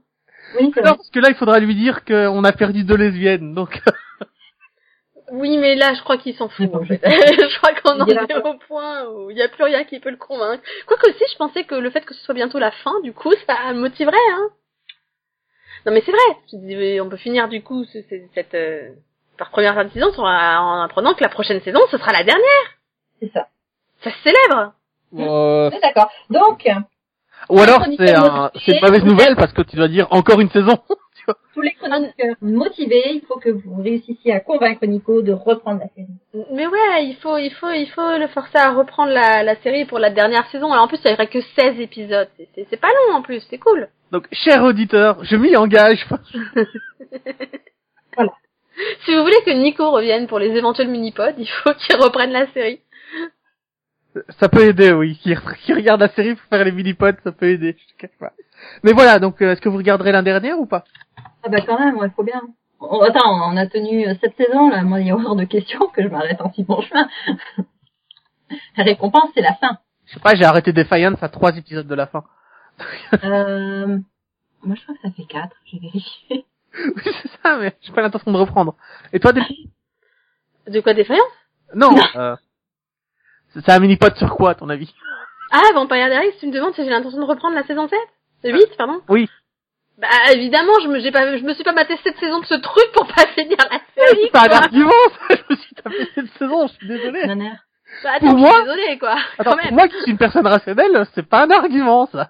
[0.59, 3.81] Oui, Non, parce que là il faudra lui dire qu'on a perdu deux lesbiennes, donc
[5.31, 7.01] Oui, mais là, je crois qu'il s'en fout, en fait.
[7.03, 10.09] je crois qu'on en est au point où il n'y a plus rien qui peut
[10.09, 10.63] le convaincre.
[10.85, 13.33] Quoique aussi, je pensais que le fait que ce soit bientôt la fin, du coup,
[13.45, 14.49] ça me motiverait, hein.
[15.85, 16.37] Non, mais c'est vrai.
[16.51, 18.89] Je dis, on peut finir, du coup, ce- ce- cette, euh,
[19.37, 22.67] par première fin de saison en apprenant que la prochaine saison, ce sera la dernière.
[23.19, 23.49] C'est ça.
[24.03, 24.73] Ça se célèbre.
[25.17, 26.09] euh, d'accord.
[26.29, 26.67] Donc,
[27.49, 30.77] ou alors c'est un, une mauvaise nouvelle parce que tu dois dire encore une saison.
[31.53, 35.87] tous les chroniqueurs motivés, il faut que vous réussissiez à convaincre Nico de reprendre la
[35.89, 36.47] série.
[36.53, 39.85] Mais ouais, il faut, il faut, il faut le forcer à reprendre la, la série
[39.85, 40.71] pour la dernière saison.
[40.71, 42.29] Alors en plus, il y aurait que 16 épisodes.
[42.55, 43.89] C'est- pas long en plus, c'est cool.
[44.11, 46.05] Donc cher auditeur, je m'y engage.
[49.05, 52.45] Si vous voulez que Nico revienne pour les éventuels mini-pods, il faut qu'il reprenne la
[52.51, 52.79] série.
[54.39, 55.17] Ça peut aider, oui.
[55.21, 58.17] Qui, qui regarde la série pour faire les mini-pods, ça peut aider, je te cache
[58.19, 58.33] pas.
[58.83, 60.83] Mais voilà, donc euh, est-ce que vous regarderez l'un dernier ou pas?
[61.43, 62.41] Ah bah quand même, ouais, faut bien.
[62.81, 65.79] Attends, on a tenu euh, cette saison, là, moi il y a hors de question
[65.87, 67.07] que je m'arrête en si bon chemin.
[68.77, 69.77] la récompense, c'est la fin.
[70.05, 72.23] Je sais pas, j'ai arrêté Defiance à trois épisodes de la fin.
[73.23, 73.97] Euh,
[74.61, 76.45] moi je crois que ça fait quatre, j'ai vérifié.
[76.75, 78.75] oui, c'est ça, mais j'ai pas l'intention de reprendre.
[79.13, 79.71] Et toi, Delphine
[80.67, 81.23] De quoi défaillance
[81.73, 82.35] Non, euh,
[83.65, 84.93] c'est un mini-pod sur quoi, à ton avis
[85.51, 87.97] Ah, Vampire Diaries, tu me demandes si j'ai l'intention de reprendre la saison 7
[88.43, 89.29] De 8, pardon Oui.
[89.97, 92.53] Bah évidemment, je me, j'ai pas, je me suis pas maté cette saison de ce
[92.53, 94.19] truc pour pas finir la série.
[94.25, 94.91] C'est pas un argument,
[95.27, 97.21] ça Je me suis tapé cette saison, je suis désolé.
[98.03, 99.15] Bah, attends, Pour je moi suis désolée quoi.
[99.39, 102.29] Attends, Quand pour moi qui suis une personne rationnelle, c'est pas un argument, ça.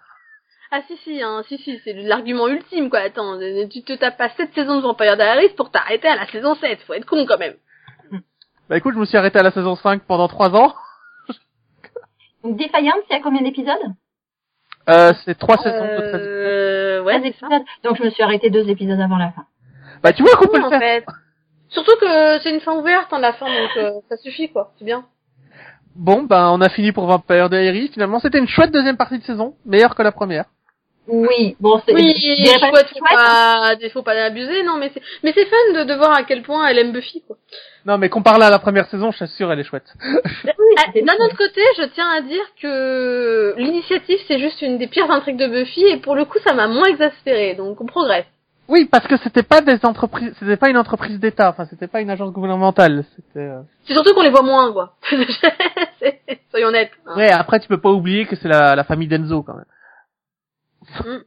[0.72, 3.00] Ah si si, hein, si si, c'est l'argument ultime quoi.
[3.00, 6.28] Attends, euh, tu te tapes pas cette saison de Vampire Diaries pour t'arrêter à la
[6.28, 6.80] saison 7.
[6.84, 7.56] Faut être con quand même.
[8.70, 10.74] Bah écoute, je me suis arrêté à la saison 5 pendant 3 ans.
[12.48, 13.76] Donc Defiance, il y a combien d'épisodes
[14.90, 17.48] Euh, c'est 3 saisons de 13 Euh, ouais, c'est ça.
[17.48, 17.64] épisodes.
[17.84, 19.46] Donc je me suis arrêté deux épisodes avant la fin.
[20.02, 20.80] Bah tu vois qu'on peut le en faire.
[20.80, 21.06] fait.
[21.70, 24.72] Surtout que c'est une fin ouverte hein, la fin, donc euh, ça suffit quoi.
[24.80, 25.06] C'est bien.
[25.96, 27.90] Bon, bah on a fini pour Vampire Diaries.
[27.90, 30.46] Finalement, c'était une chouette deuxième partie de saison, meilleure que la première.
[31.08, 31.94] Oui, bon c'est...
[31.94, 35.74] Oui, je pas chouette, faut pas, faut pas abuser, non, mais c'est, mais c'est fun
[35.80, 37.38] de, de voir à quel point elle aime Buffy, quoi.
[37.86, 39.94] Non, mais comparé à la première saison, je t'assure, elle est chouette.
[40.04, 44.88] Oui, Ah, D'un autre côté, je tiens à dire que l'initiative, c'est juste une des
[44.88, 48.26] pires intrigues de Buffy, et pour le coup, ça m'a moins exaspéré, donc on progresse.
[48.70, 52.02] Oui, parce que c'était pas des entreprises, c'était pas une entreprise d'État, enfin c'était pas
[52.02, 53.40] une agence gouvernementale, c'était.
[53.48, 54.98] euh, C'est surtout qu'on les voit moins, quoi.
[56.52, 56.92] Soyons honnêtes.
[57.06, 57.16] hein.
[57.16, 59.66] Ouais, après tu peux pas oublier que c'est la, la famille d'Enzo quand même.
[61.04, 61.18] Mm.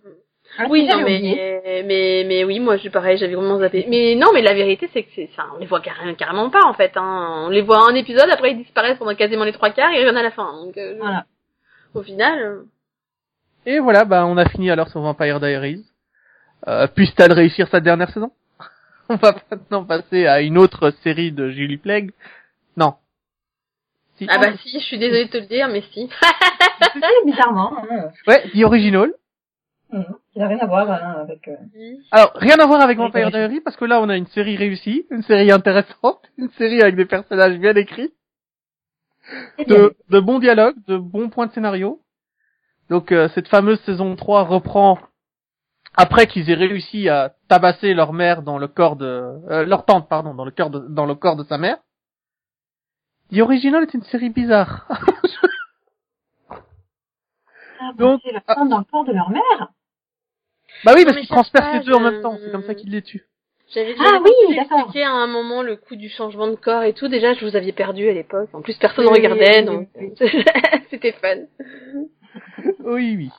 [0.58, 1.60] Ah, Oui, non, oublié.
[1.64, 3.86] mais, mais, mais oui, moi, je suis pareil, j'avais vraiment zappé.
[3.88, 6.64] Mais non, mais la vérité, c'est que c'est, ça, on les voit carrément, carrément pas,
[6.66, 7.44] en fait, hein.
[7.46, 9.98] On les voit un épisode, après ils disparaissent pendant quasiment les trois quarts, et ils
[10.00, 10.52] reviennent à la fin.
[10.64, 11.24] Donc, euh, Voilà.
[11.94, 12.62] au final, euh,
[13.66, 15.84] Et voilà, bah on a fini alors sur Vampire Diaries.
[16.66, 18.32] Euh, Puisse-t-elle réussir sa dernière saison?
[19.08, 22.10] On va maintenant passer à une autre série de Julie Plague.
[22.76, 22.94] Non.
[24.16, 24.26] Si.
[24.28, 26.08] ah bah si, je suis désolée de te le dire, mais si.
[26.82, 27.72] C'est bizarrement.
[27.90, 28.08] Hein.
[28.26, 29.12] Ouais, The Original.
[29.92, 30.04] Mhm.
[30.34, 31.48] Il n'a rien à voir hein, avec.
[31.48, 31.56] euh,
[32.12, 33.30] Alors, rien à voir avec Vampire.
[33.30, 36.94] Diaries, parce que là, on a une série réussie, une série intéressante, une série avec
[36.96, 38.12] des personnages bien écrits,
[39.66, 42.00] de, de bons dialogues, de bons points de scénario.
[42.88, 44.98] Donc, euh, cette fameuse saison 3 reprend
[45.96, 49.06] après qu'ils aient réussi à tabasser leur mère dans le corps de...
[49.50, 51.78] euh, leur tante, pardon, dans le, corps de, dans le corps de sa mère.
[53.32, 54.86] The Original est une série bizarre.
[57.82, 59.68] Ah, donc- c'est leur femme dans le corps de leur mère?
[60.84, 62.90] Bah oui, Non, parce qu'ils transpercent les deux en même temps, c'est comme ça qu'ils
[62.90, 63.26] les tuent.
[63.72, 67.06] J'avais Ah oui, expliqué à un moment le coup du changement de corps et tout.
[67.06, 68.48] Déjà, je vous avais perdu à l'époque.
[68.52, 70.12] En plus, personne ne Oui, regardait, oui, donc oui,
[70.90, 71.36] c'était fun.
[72.84, 73.30] Oui, oui.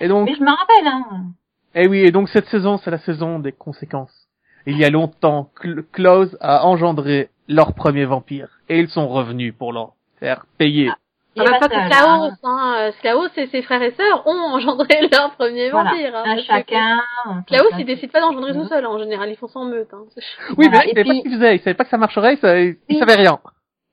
[0.00, 0.86] Et donc, Mais je me rappelle.
[0.86, 1.26] Hein.
[1.74, 4.28] Eh oui, et donc cette saison, c'est la saison des conséquences.
[4.66, 5.50] Il y a longtemps,
[5.92, 10.88] Klaus a engendré leur premier vampire, et ils sont revenus pour leur faire payer.
[10.90, 10.96] Ah
[11.42, 12.36] est bah, pas pas que Klaus, hein.
[12.44, 12.74] hein.
[12.78, 15.90] Euh, Klaus et ses frères et sœurs ont engendré leur premier Voilà.
[15.90, 16.16] vampire.
[16.16, 16.98] Hein, Un que chacun.
[17.46, 17.78] Klaus, chacun.
[17.78, 18.84] il décide pas d'engendrer tout seul.
[18.86, 19.92] En général, ils font en meute.
[19.92, 20.04] Hein.
[20.56, 21.98] Oui, Voilà, mais là, il savait pas ce qu'il faisait, il savait pas que ça
[21.98, 22.98] marcherait, il savait, il Oui.
[22.98, 23.38] savait rien.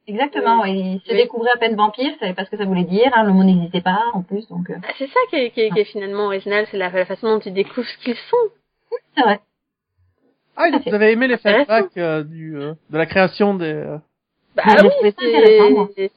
[0.07, 0.61] Exactement.
[0.61, 0.69] Oui.
[0.69, 1.17] ouais, Il se Oui.
[1.17, 2.11] découvrait à peine vampire.
[2.13, 3.11] Il savait pas ce que ça voulait dire.
[3.15, 3.23] Hein.
[3.23, 4.47] Le mot n'existait pas en plus.
[4.49, 6.89] Donc euh, Ah, c'est ça qui est, qui est- qui est finalement original, c'est la,
[6.89, 8.37] la façon dont ils découvrent ce qu'ils sont.
[9.15, 9.39] c'est vrai.
[10.57, 13.73] Ah, donc vous avez aimé les flashbacks euh, du, euh, de la création des...
[14.55, 15.11] Bah j'ai oui,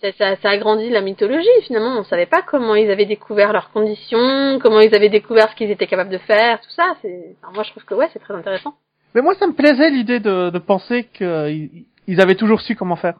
[0.00, 1.98] c'est- ça, ça, agrandit la mythologie finalement.
[1.98, 5.70] On savait pas comment ils avaient découvert leurs conditions, comment ils avaient découvert ce qu'ils
[5.72, 6.94] étaient capables de faire, tout ça.
[7.02, 8.74] C'est, enfin, moi je trouve que ouais, c'est très intéressant.
[9.14, 12.96] Mais moi, ça me plaisait l'idée de, de penser qu'ils ils avaient toujours su comment
[12.96, 13.14] faire.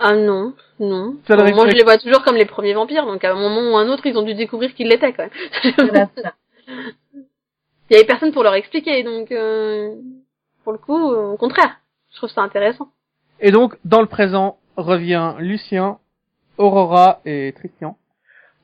[0.00, 1.16] Ah non, non.
[1.26, 3.72] Ça Bon, moi je les vois toujours comme les premiers vampires, donc à un moment
[3.72, 5.74] ou un autre ils ont dû découvrir qu'ils l'étaient quand même.
[5.90, 6.34] Voilà, c'est ça.
[7.90, 9.96] Il y avait personne pour leur expliquer, donc euh,
[10.62, 11.80] pour le coup, au contraire,
[12.12, 12.90] je trouve ça intéressant.
[13.40, 15.98] Et donc, dans le présent, revient Lucien,
[16.56, 17.96] Aurora et Christian.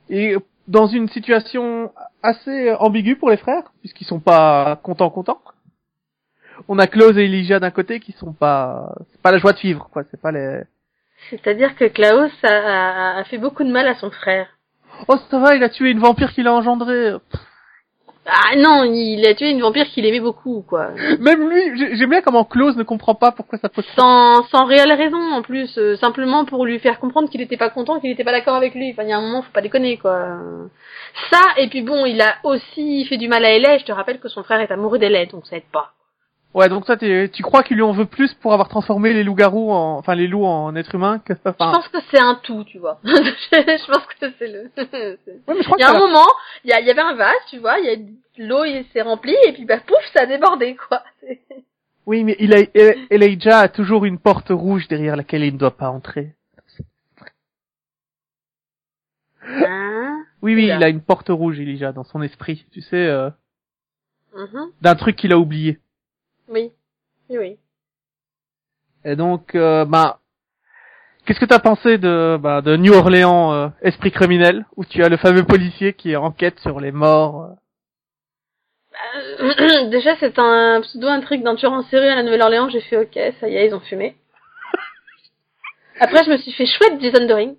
[0.09, 0.35] Et
[0.67, 1.91] dans une situation
[2.23, 5.41] assez ambiguë pour les frères, puisqu'ils sont pas contents contents.
[6.67, 9.59] On a Klaus et Elijah d'un côté qui sont pas, c'est pas la joie de
[9.59, 10.03] vivre, quoi.
[10.09, 10.61] C'est pas les.
[11.29, 14.47] C'est-à-dire que Klaus a, a- a fait beaucoup de mal à son frère.
[15.07, 17.11] Oh, ça va, il a tué une vampire qu'il a engendrée.
[17.31, 17.41] Pff,
[18.27, 20.89] Ah non, il a tué une vampire qu'il aimait beaucoup, quoi.
[21.19, 23.85] Même lui, j'ai- j'aime bien comment Klaus ne comprend pas pourquoi ça pose.
[23.95, 27.69] Sans, sans réelle raison en plus, euh, simplement pour lui faire comprendre qu'il était pas
[27.69, 28.89] content, qu'il était pas d'accord avec lui.
[28.91, 30.37] Enfin, il y a un moment, faut pas déconner quoi.
[31.31, 33.79] Ça, et puis bon, il a aussi fait du mal à Ellie.
[33.79, 35.91] Je te rappelle que son frère est amoureux d'Ellie, donc ça aide pas.
[36.55, 39.71] Ouais, donc toi, tu crois qu'il lui en veut plus pour avoir transformé les loups-garous
[39.71, 41.73] en, enfin les loups en êtres humains que, Je enfin.
[41.73, 42.99] pense que c'est un tout, tu vois.
[43.03, 44.71] je pense que c'est le.
[44.77, 46.25] je crois Il y a un moment,
[46.63, 48.85] il y, a- il y avait un vase, tu vois, il y a l'eau il
[48.93, 51.03] s'est remplie et puis bah pouf, ça a débordé quoi.
[52.07, 55.57] Oui, mais il a, El- Elijah a toujours une porte rouge derrière laquelle il ne
[55.57, 56.35] doit pas entrer.
[59.41, 63.29] Hein Oui, oui, il a une porte rouge, Elijah, dans son esprit, tu sais, euh,
[64.35, 64.71] Mhm.
[64.81, 65.79] d'un truc qu'il a oublié.
[66.47, 66.71] Oui.
[67.29, 67.57] Oui, oui.
[69.03, 70.19] Et donc, euh, bah,
[71.25, 75.09] qu'est-ce que t'as pensé de, bah, de New Orleans, euh, esprit criminel, où tu as
[75.09, 77.43] le fameux policier qui enquête sur les morts.
[77.43, 77.53] euh.
[79.41, 82.69] Euh, Déjà, c'est un pseudo intrigue d'un tueur en série à la Nouvelle-Orléans.
[82.69, 84.15] J'ai fait ok, ça y est, ils ont fumé.
[85.99, 87.55] Après, je me suis fait chouette Jason Doring.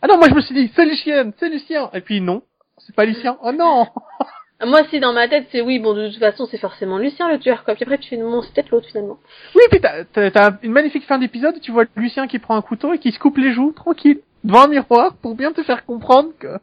[0.00, 1.90] Ah non, moi je me suis dit, c'est Lucien, c'est Lucien.
[1.92, 2.42] Et puis non,
[2.78, 3.36] c'est pas Lucien.
[3.42, 3.86] Oh non.
[4.64, 7.38] Moi, si dans ma tête, c'est oui, bon, de toute façon, c'est forcément Lucien le
[7.38, 7.74] tueur, quoi.
[7.74, 9.18] Puis après, tu fais non, c'est peut-être l'autre finalement.
[9.54, 12.56] Oui, puis t'as, t'as, t'as une magnifique fin d'épisode où tu vois Lucien qui prend
[12.56, 15.62] un couteau et qui se coupe les joues, tranquille, devant un miroir, pour bien te
[15.62, 16.58] faire comprendre que...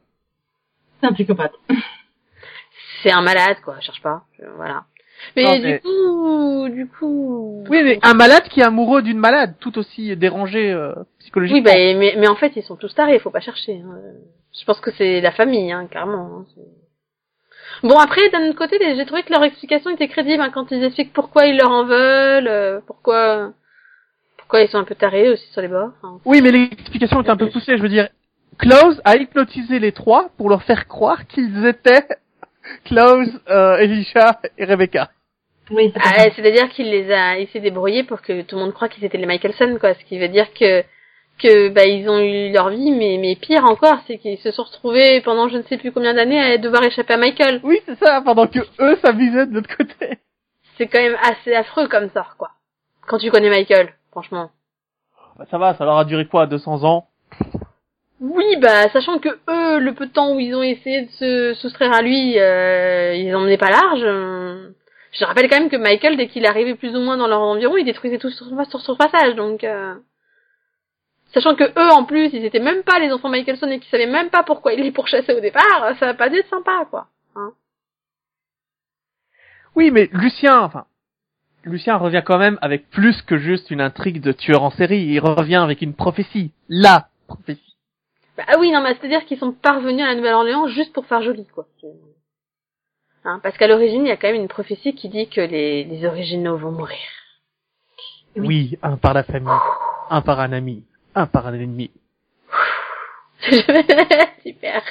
[1.00, 1.54] C'est un psychopathe.
[3.02, 3.80] C'est un malade, quoi.
[3.80, 4.24] Cherche pas.
[4.39, 4.84] Je- Voilà.
[5.38, 7.64] Mais, Non, du mais- coup, du coup.
[7.70, 11.60] Oui, mais un malade qui est amoureux d'une malade, tout aussi dérangé euh, psychologiquement.
[11.60, 13.76] Oui, bah, mais, mais en fait, ils sont tous tarés, faut pas chercher.
[13.86, 13.98] hein.
[14.60, 16.39] Je pense que c'est la famille, hein, carrément.
[16.41, 16.62] hein.
[17.86, 20.84] Bon, après, d'un autre côté, j'ai trouvé que leur explication était crédible hein, quand ils
[20.84, 23.52] expliquent pourquoi ils leur en veulent, euh, pourquoi,
[24.38, 25.92] pourquoi ils sont un peu tarés aussi sur les bords.
[26.02, 27.78] Enfin, Oui, mais l'explication est un peu poussée.
[27.78, 28.10] Je veux dire,
[28.58, 32.08] Klaus a hypnotisé les trois pour leur faire croire qu'ils étaient
[32.86, 35.12] Klaus, euh, Elisha et Rebecca.
[35.70, 38.90] Oui, Ah, C'est-à-dire qu'il les a, il s'est débrouillé pour que tout le monde croit
[38.90, 39.94] qu'ils étaient les Michelson, quoi.
[39.94, 40.84] Ce qui veut dire que
[41.38, 44.64] que bah ils ont eu leur vie, mais mais pire encore, c'est qu'ils se sont
[44.64, 47.60] retrouvés pendant je ne sais plus combien d'années à devoir échapper à Michael.
[47.64, 50.18] Oui, c'est ça, pendant que eux s'amusaient de l'autre côté.
[50.78, 52.52] C'est quand même assez affreux comme sort, quoi.
[53.08, 54.50] Quand tu connais Michael, franchement.
[55.38, 57.08] Bah, ça va, ça leur a duré quoi, 200 ans?
[58.22, 61.54] Oui, bah sachant que eux, le peu de temps où ils ont essayé de se
[61.56, 64.02] soustraire à lui, euh, ils en menaient pas large.
[64.04, 64.70] euh.
[65.12, 67.76] Je rappelle quand même que Michael, dès qu'il arrivait plus ou moins dans leur environ,
[67.78, 69.64] il détruisait tout sur, sur son passage, donc.
[69.66, 69.94] euh,
[71.36, 74.08] Sachant que eux, en plus, ils étaient même pas les enfants Michelson et qu'ils savaient
[74.08, 77.08] même pas pourquoi ils les pourchassaient au départ, ça va pas être sympa, quoi.
[79.76, 80.86] Oui, mais Lucien, enfin,
[81.66, 85.04] Lucien revient quand même avec plus que juste une intrigue de tueur en série.
[85.04, 86.54] Il revient avec une prophétie.
[86.70, 87.76] La prophétie.
[88.38, 91.22] Bah ah oui, non, mais c'est-à-dire qu'ils sont parvenus à la Nouvelle-Orléans juste pour faire
[91.22, 91.68] joli, quoi.
[93.26, 95.84] Hein, parce qu'à l'origine, il y a quand même une prophétie qui dit que les,
[95.84, 96.98] les originaux vont mourir.
[98.38, 99.50] Oui, un par la famille,
[100.10, 101.91] un par un ami, un par un ennemi.
[104.43, 104.82] Super.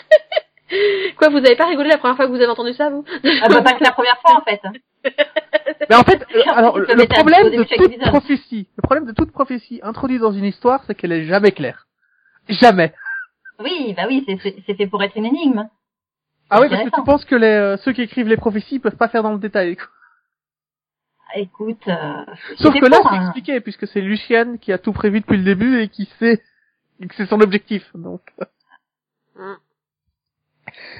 [1.18, 3.04] Quoi, vous avez pas rigolé la première fois que vous avez entendu ça, vous
[3.42, 4.60] Ah bah pas que la première fois en fait.
[5.90, 9.80] Mais en fait, euh, alors, le problème de toute prophétie, le problème de toute prophétie
[9.82, 11.86] introduite dans une histoire, c'est qu'elle est jamais claire.
[12.48, 12.92] Jamais.
[13.62, 15.68] Oui, bah oui, c'est fait, c'est fait pour être une énigme.
[16.50, 18.96] Ah oui, parce que tu penses que les, euh, ceux qui écrivent les prophéties peuvent
[18.96, 19.76] pas faire dans le détail.
[19.76, 19.86] quoi.
[21.36, 22.24] Écoute, euh,
[22.58, 25.44] Sauf que là, c'est un- expliqué, puisque c'est Lucienne qui a tout prévu depuis le
[25.44, 26.42] début et qui sait
[27.00, 27.90] et que c'est son objectif.
[27.94, 28.20] Donc.
[29.36, 29.54] Mm.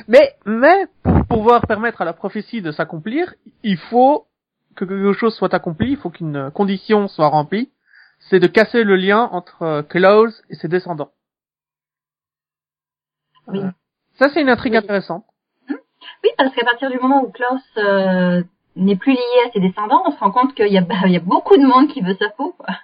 [0.09, 4.27] Mais, mais, pour pouvoir permettre à la prophétie de s'accomplir, il faut
[4.77, 7.71] que quelque chose soit accompli, il faut qu'une condition soit remplie,
[8.19, 11.13] c'est de casser le lien entre euh, Klaus et ses descendants.
[13.47, 13.61] Oui.
[13.61, 13.71] Euh,
[14.19, 14.79] ça, c'est une intrigue Oui.
[14.79, 15.25] intéressante.
[15.69, 18.43] Oui, parce qu'à partir du moment où Klaus euh,
[18.77, 21.13] n'est plus lié à ses descendants, on se rend compte qu'il y a, bah, il
[21.13, 22.53] y a beaucoup de monde qui veut sa peau.
[22.59, 22.75] Quoi.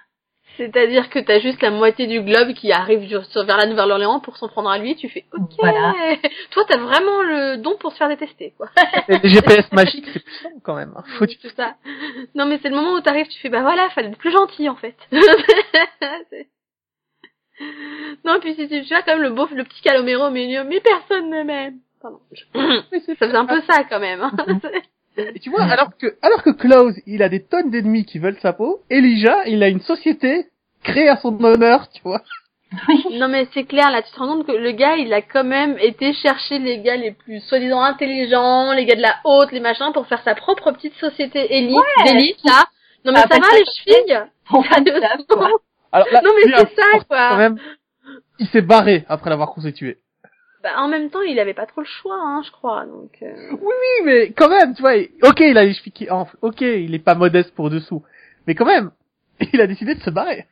[0.57, 4.19] C'est-à-dire que t'as juste la moitié du globe qui arrive sur- sur- vers la Nouvelle-Orléans
[4.19, 5.49] pour s'en prendre à lui, tu fais OK.
[5.59, 5.93] Voilà.
[6.51, 8.67] Toi, t'as vraiment le don pour se faire détester, quoi.
[9.23, 10.93] GPS magiques, c'est puissant quand même.
[10.97, 11.03] hein.
[11.17, 11.75] Faut C'est ça.
[12.35, 14.67] Non, mais c'est le moment où t'arrives, tu fais, bah voilà, fallait être plus gentil,
[14.69, 14.95] en fait.
[18.25, 20.63] Non, puis si tu tu vois quand même le beau, le petit Calomero au milieu,
[20.63, 21.75] mais personne ne m'aime.
[22.01, 22.19] Pardon.
[22.53, 24.21] Ça faisait un peu ça, quand même.
[24.21, 24.31] hein.
[25.17, 28.39] Et tu vois, alors que, alors que Klaus, il a des tonnes d'ennemis qui veulent
[28.41, 30.47] sa peau, Elijah, il a une société
[30.83, 32.21] créée à son honneur, tu vois.
[33.11, 35.43] non, mais c'est clair, là, tu te rends compte que le gars, il a quand
[35.43, 39.59] même été chercher les gars les plus soi-disant intelligents, les gars de la haute, les
[39.59, 42.63] machins, pour faire sa propre petite société élite, d'élite, là.
[43.03, 45.49] Non, mais Ah, ça va, de les chevilles faire de ça, quoi.
[45.91, 47.37] Alors là, Non, mais c'est ça, quand quoi.
[47.37, 47.57] même,
[48.39, 49.97] il s'est barré après l'avoir constitué.
[50.63, 53.09] Bah, en même temps, il avait pas trop le choix, hein, je crois, donc...
[53.23, 54.93] euh, Oui, mais quand même, tu vois,
[55.23, 58.03] ok, il a les chevilles qui enflent, ok, il est pas modeste pour dessous,
[58.45, 58.91] mais quand même,
[59.53, 60.45] il a décidé de se barrer.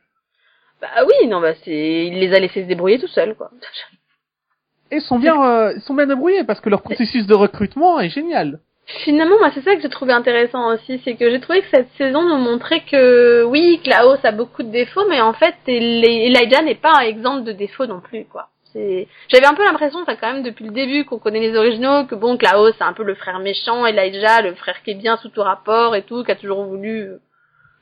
[0.80, 2.06] Bah oui, non, bah c'est...
[2.06, 3.50] Il les a laissés se débrouiller tout seuls, quoi.
[4.90, 8.00] Et ils sont bien, euh, ils sont bien débrouillés parce que leur processus de recrutement
[8.00, 8.58] est génial.
[9.04, 11.90] Finalement, moi, c'est ça que j'ai trouvé intéressant aussi, c'est que j'ai trouvé que cette
[11.96, 16.62] saison nous montrait que, oui, Klaus a beaucoup de défauts, mais en fait, Eli- Elijah
[16.62, 18.48] n'est pas un exemple de défaut non plus, quoi.
[18.74, 22.14] J'avais un peu l'impression, enfin, quand même, depuis le début, qu'on connaît les originaux, que
[22.14, 25.28] bon, Klaus, c'est un peu le frère méchant, Elijah, le frère qui est bien sous
[25.28, 27.20] tout rapport et tout, qui a toujours voulu, euh,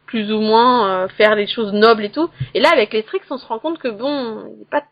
[0.07, 2.30] plus ou moins, euh, faire des choses nobles et tout.
[2.55, 4.84] Et là, avec les tricks, on se rend compte que bon, il est pas,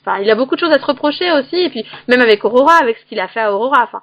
[0.00, 2.74] enfin, il a beaucoup de choses à se reprocher aussi, et puis, même avec Aurora,
[2.74, 4.02] avec ce qu'il a fait à Aurora, enfin,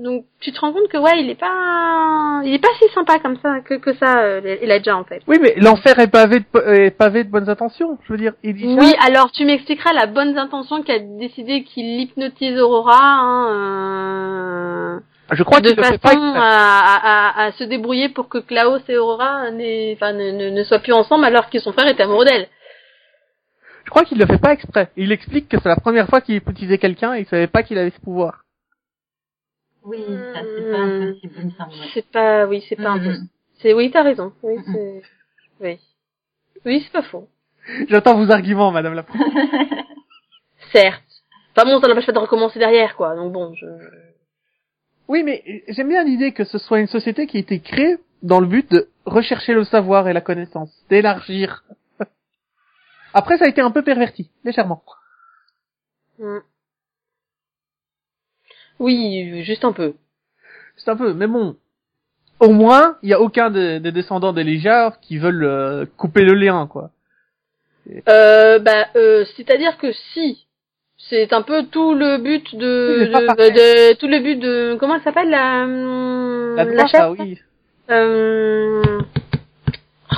[0.00, 3.18] donc tu te rends compte que ouais, il est pas, il est pas si sympa
[3.18, 5.20] comme ça que que ça, euh, Elijah en fait.
[5.26, 7.98] Oui, mais l'enfer est pavé de, est pavé de bonnes intentions.
[8.04, 12.00] Je veux dire, Elijah, Oui, alors tu m'expliqueras la bonne intention qui a décidé qu'il
[12.00, 15.00] hypnotise Aurora hein, euh,
[15.32, 18.96] je crois de façon pas à, à, à, à se débrouiller pour que Klaus et
[18.96, 22.48] Aurora enfin, ne, ne, ne soient plus ensemble alors que son frère est amoureux d'elle.
[23.84, 24.90] Je crois qu'il le fait pas exprès.
[24.96, 27.78] Il explique que c'est la première fois qu'il hypnotisait quelqu'un et il savait pas qu'il
[27.78, 28.44] avait ce pouvoir.
[29.84, 30.04] Oui,
[30.34, 31.70] ça c'est pas impossible, il me semble.
[31.70, 31.90] ouais.
[31.94, 33.14] C'est pas, oui, c'est pas un peu.
[33.60, 34.32] C'est oui, t'as raison.
[34.42, 35.02] Oui, c'est,
[35.60, 35.78] oui,
[36.64, 37.28] oui, c'est pas faux.
[37.88, 39.32] J'entends vos arguments, madame la Présidente.
[40.72, 41.02] Certes.
[41.56, 43.14] Enfin bon, ça n'empêche pas de recommencer derrière, quoi.
[43.16, 43.66] Donc bon, je...
[45.08, 48.40] Oui, mais j'aime bien l'idée que ce soit une société qui a été créée dans
[48.40, 51.64] le but de rechercher le savoir et la connaissance, d'élargir.
[53.14, 54.82] Après, ça a été un peu perverti, légèrement.
[56.18, 56.38] Hmm.
[58.80, 59.94] Oui, juste un peu.
[60.76, 61.56] C'est un peu, mais bon.
[62.40, 66.32] Au moins, il y a aucun des, des descendants d'Elijah qui veulent euh, couper le
[66.32, 66.90] lien, quoi.
[68.08, 70.46] Euh, bah, euh, c'est-à-dire que si,
[71.08, 75.02] C'est un peu tout le but de, de, de- tout le but de comment elle
[75.02, 77.38] s'appelle la hum, La droite, chef ah oui.
[77.90, 79.00] euh...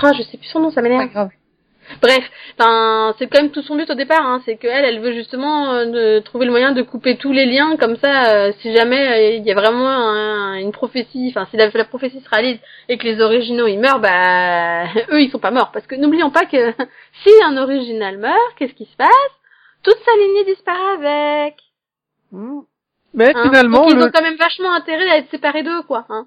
[0.02, 1.30] Ah, je sais plus son nom, ça m'énerve.
[2.00, 2.24] Bref,
[2.58, 5.72] enfin, c'est quand même tout son but au départ, hein, c'est qu'elle, elle veut justement
[5.74, 9.36] euh, trouver le moyen de couper tous les liens, comme ça, euh, si jamais euh,
[9.36, 12.98] il y a vraiment un- une prophétie, enfin, si la, la prophétie se réalise et
[12.98, 16.46] que les originaux ils meurent, bah, eux ils sont pas morts, parce que n'oublions pas
[16.46, 16.72] que
[17.24, 19.08] si un original meurt, qu'est-ce qui se passe?
[19.82, 21.56] Toute sa lignée disparaît avec.
[22.30, 22.60] Hmm.
[23.14, 23.42] Mais hein?
[23.44, 24.04] finalement, Donc ils le...
[24.04, 26.06] ont quand même vachement intérêt à être séparés d'eux, quoi.
[26.08, 26.26] Hein.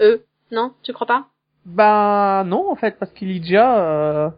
[0.00, 1.26] Eux, non, tu crois pas?
[1.64, 3.78] Bah non en fait parce qu'il est déjà.
[3.78, 4.28] Euh...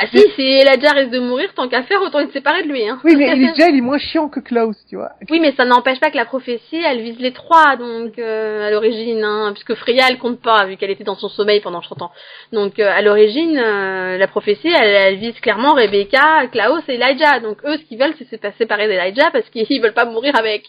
[0.00, 2.88] Ah si, si Elijah risque de mourir, tant qu'à faire, autant être séparé de lui,
[2.88, 2.98] hein.
[3.04, 5.12] Oui, mais Elijah il est moins chiant que Klaus, tu vois.
[5.30, 8.70] Oui, mais ça n'empêche pas que la prophétie, elle vise les trois, donc euh, à
[8.70, 12.02] l'origine, hein, puisque Freya, elle compte pas, vu qu'elle était dans son sommeil pendant 30
[12.02, 12.12] ans.
[12.52, 17.40] Donc euh, à l'origine, euh, la prophétie, elle, elle vise clairement Rebecca, Klaus et Elijah.
[17.40, 20.66] Donc eux, ce qu'ils veulent, c'est se séparer d'Elijah parce qu'ils veulent pas mourir avec.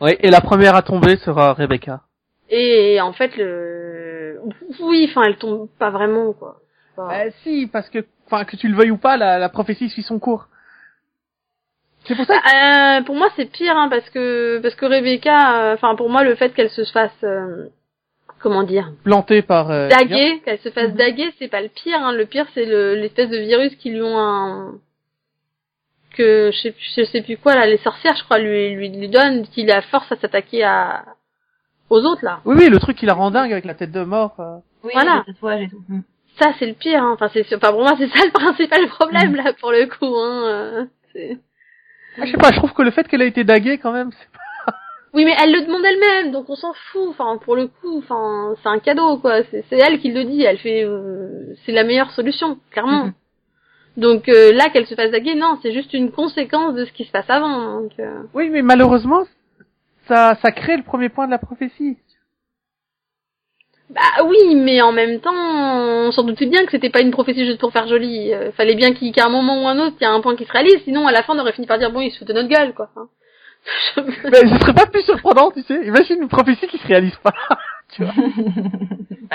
[0.00, 2.00] Oui, et la première à tomber sera Rebecca.
[2.50, 4.40] Et en fait, le...
[4.80, 6.56] Oui, enfin, elle tombe pas vraiment, quoi.
[6.96, 7.98] Enfin, Bah si, parce que,
[8.30, 10.48] enfin que tu le veuilles ou pas, la, la prophétie suit son cours.
[12.04, 12.38] C'est pour ça.
[12.38, 16.08] que- Euh, pour moi, c'est pire, hein, parce que parce que Rebecca, euh, enfin pour
[16.10, 17.66] moi, le fait qu'elle se fasse, euh,
[18.40, 19.70] comment dire, Planté par.
[19.70, 20.96] Euh, daguer, qu'elle se fasse Mhm.
[20.96, 21.98] daguer, c'est pas le pire.
[22.00, 22.12] Hein.
[22.12, 24.74] Le pire, c'est le- l'espèce de virus qui lui ont un
[26.16, 28.88] que je sais, plus- je sais plus quoi là, les sorcières, je crois, lui lui,
[28.90, 31.04] lui donnent, qui la force à s'attaquer à
[31.90, 32.40] aux autres là.
[32.44, 34.34] Oui, oui, le truc qui la rend dingue avec la tête de mort.
[34.40, 34.56] euh.
[34.84, 35.24] Oui, Voilà.
[35.60, 35.82] et tout.
[36.38, 37.02] Ça, c'est le pire.
[37.02, 37.12] Hein.
[37.14, 40.14] Enfin, c'est enfin, pour moi, c'est ça le principal problème là pour le coup.
[40.16, 40.42] Hein.
[40.46, 41.38] euh, c'est-
[42.20, 44.10] Ah, je sais pas, je trouve que le fait qu'elle a été daguée quand même,
[44.12, 44.28] c'est
[45.14, 47.08] Oui, mais elle le demande elle-même, donc on s'en fout.
[47.08, 49.42] Enfin, pour le coup, enfin, c'est un cadeau, quoi.
[49.50, 50.42] C'est c'est elle qui le dit.
[50.42, 53.06] Elle fait, euh, c'est la meilleure solution, clairement.
[53.06, 53.12] Mhm.
[53.96, 57.04] Donc euh, là, qu'elle se fasse daguer, non, c'est juste une conséquence de ce qui
[57.04, 57.80] se passe avant.
[57.80, 59.24] Donc, euh, Oui, mais malheureusement,
[60.06, 61.96] ça, ça crée le premier point de la prophétie.
[63.90, 67.46] Bah oui, mais en même temps, on s'en doutait bien que c'était pas une prophétie
[67.46, 68.32] juste pour faire joli.
[68.34, 70.36] Euh, fallait bien qu'il- qu'à un moment ou un autre, il y a un point
[70.36, 70.82] qui se réalise.
[70.84, 72.48] Sinon, à la fin, on aurait fini par dire bon, il se fout de notre
[72.48, 72.90] gueule, quoi.
[72.96, 73.08] hein.
[73.96, 75.84] Mais ce serait pas plus surprenant, tu sais.
[75.86, 77.32] Imagine une prophétie qui se réalise pas.
[77.90, 78.14] tu vois.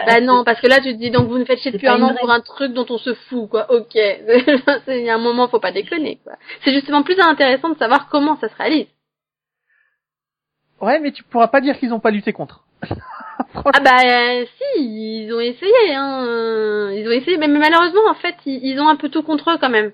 [0.08, 2.02] Bah non, parce que là tu te dis donc vous nous faites chier depuis un
[2.02, 3.72] an pour un truc dont on se fout quoi.
[3.72, 6.34] Ok, il y a un moment faut pas déconner quoi.
[6.66, 8.88] C'est justement plus intéressant de savoir comment ça se réalise.
[10.82, 12.66] Ouais, mais tu pourras pas dire qu'ils ont pas lutté contre.
[13.56, 14.46] Ah bah euh,
[14.76, 14.82] si,
[15.26, 18.80] ils ont essayé hein, euh, ils ont essayé, mais, mais malheureusement en fait ils, ils
[18.80, 19.92] ont un peu tout contre eux quand même.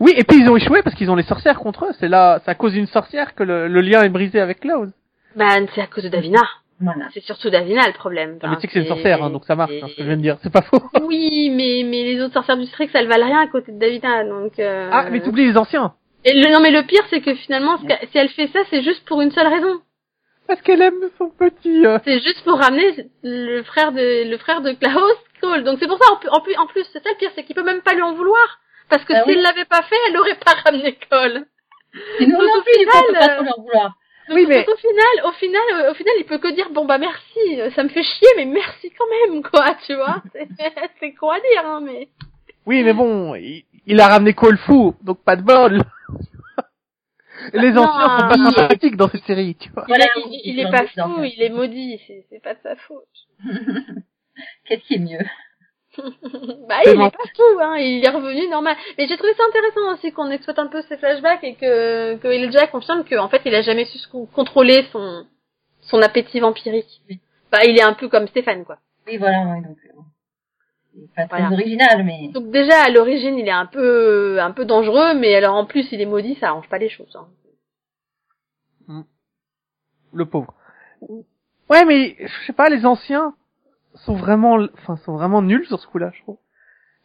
[0.00, 1.92] Oui, et puis ils ont échoué parce qu'ils ont les sorcières contre eux.
[2.00, 4.88] C'est là, c'est à cause d'une sorcière que le, le lien est brisé avec Klaus.
[5.36, 6.40] Bah c'est à cause de Davina.
[6.80, 7.06] Voilà.
[7.14, 8.38] C'est surtout Davina le problème.
[8.42, 10.02] Ah, mais tu sais que c'est une sorcière, hein, donc ça marche, hein, ce que
[10.02, 10.36] je viens de dire.
[10.42, 10.82] C'est pas faux.
[11.02, 14.24] Oui, mais mais les autres sorcières du Strix elles valent rien à côté de Davina
[14.24, 14.58] donc.
[14.58, 15.94] euh, Ah, mais t'oublies les anciens.
[16.24, 17.86] Et le, non mais le pire c'est que finalement si
[18.18, 19.80] elle fait ça c'est juste pour une seule raison.
[20.46, 21.86] Parce qu'elle aime son petit.
[21.86, 21.98] euh.
[22.04, 25.64] C'est juste pour ramener le frère de le frère de Klaus Cole.
[25.64, 27.54] Donc c'est pour ça en plus en plus, en c'est ça le pire, c'est qu'il
[27.56, 28.58] peut même pas lui en vouloir
[28.90, 29.42] parce que Ah s'il oui.
[29.42, 31.44] l'avait pas fait, elle aurait pas ramené Cole.
[32.20, 33.84] Et nous Donc, non au plus, il final, pas euh, leur vouloir.
[34.28, 36.84] Donc, Oui, mais- au final, au final, euh, au final, il peut que dire bon
[36.84, 40.22] bah merci, ça me fait chier mais merci quand même quoi, tu vois.
[40.32, 42.08] C'est à dire hein mais.
[42.66, 45.80] Oui, mais bon, il, il a ramené Cole fou, donc pas de bol.
[47.52, 49.84] Et les Non, anciens sont pas euh, sympathiques dans cette série, tu vois.
[49.88, 53.04] Voilà, il, il- est pas fou, il est maudit, c'est pas de sa faute.
[54.66, 55.18] Qu'est-ce qui est mieux?
[56.68, 57.06] Bah il bon.
[57.06, 58.76] est pas fou, hein, il est revenu normal.
[58.98, 62.26] Mais j'ai trouvé ça intéressant aussi qu'on exploite un peu ses flashbacks et que que
[62.26, 63.98] Elijah confirme qu'en fait il a jamais su
[64.34, 65.24] contrôler son
[65.82, 67.00] son appétit vampirique.
[67.08, 67.20] Oui.
[67.52, 68.78] Bah il est un peu comme Stéphane quoi.
[69.06, 69.76] Oui, voilà, ouais, donc...
[70.94, 71.54] C'est pas très Voilà.
[71.56, 72.28] original, mais...
[72.28, 75.90] Donc déjà à l'origine il est un peu un peu dangereux, mais alors en plus
[75.92, 77.16] il est maudit, ça arrange pas les choses.
[78.88, 79.04] Hein.
[80.12, 80.54] Le pauvre.
[81.70, 83.34] Ouais, mais je sais pas, les anciens
[83.94, 86.38] sont vraiment, enfin, sont vraiment nuls sur ce coup-là, je trouve.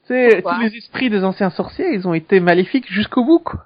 [0.06, 3.66] Tu sais, tous les esprits des anciens sorciers, ils ont été maléfiques jusqu'au bout, quoi.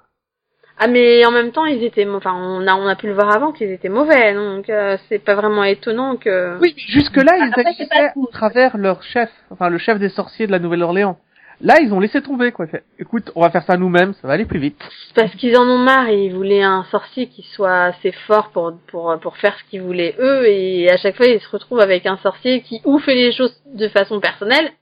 [0.78, 3.32] Ah mais en même temps ils étaient, enfin on a on a pu le voir
[3.32, 6.58] avant qu'ils étaient mauvais, donc euh, c'est pas vraiment étonnant que.
[6.60, 10.46] Oui, mais jusque-là, ils Après, agissaient à travers leur chef, enfin, le chef des sorciers
[10.46, 11.18] de la Nouvelle-Orléans.
[11.60, 12.66] Là, ils ont laissé tomber, quoi.
[12.66, 14.78] Ils fait, écoute, on va faire ça nous-mêmes, ça va aller plus vite.
[15.14, 18.72] Parce qu'ils en ont marre et ils voulaient un sorcier qui soit assez fort pour,
[18.88, 22.06] pour, pour faire ce qu'ils voulaient eux et à chaque fois ils se retrouvent avec
[22.06, 24.72] un sorcier qui ou fait les choses de façon personnelle,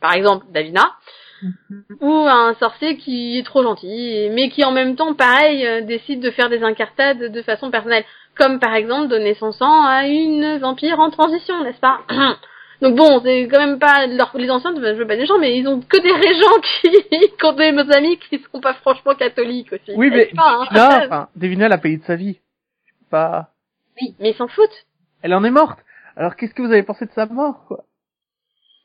[0.00, 0.92] par exemple Davina,
[2.00, 6.20] ou un sorcier qui est trop gentil mais qui en même temps pareil euh, décide
[6.20, 8.04] de faire des incartades de façon personnelle,
[8.36, 12.00] comme par exemple donner son sang à une vampire en transition, n'est-ce pas
[12.82, 15.56] Donc bon, c'est quand même pas leur, les anciens, je veux pas des gens, mais
[15.56, 16.60] ils ont que des régents
[17.38, 19.92] qui, ont des amis qui sont pas franchement catholiques aussi.
[19.94, 22.40] Oui, mais pas, hein là, enfin, Devina a payé de sa vie.
[23.08, 23.50] Pas.
[24.18, 24.86] mais ils s'en foutent.
[25.22, 25.78] Elle en est morte.
[26.16, 27.84] Alors qu'est-ce que vous avez pensé de sa mort, quoi?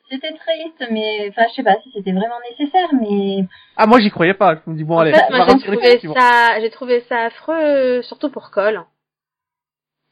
[0.09, 3.45] C'était triste, mais enfin, je sais pas si c'était vraiment nécessaire, mais
[3.75, 4.55] Ah, moi j'y croyais pas.
[4.65, 8.01] Je me dis bon, allez, fait, Moi, j'ai trouvé ça, j'ai trouvé ça affreux, euh,
[8.03, 8.81] surtout pour Cole.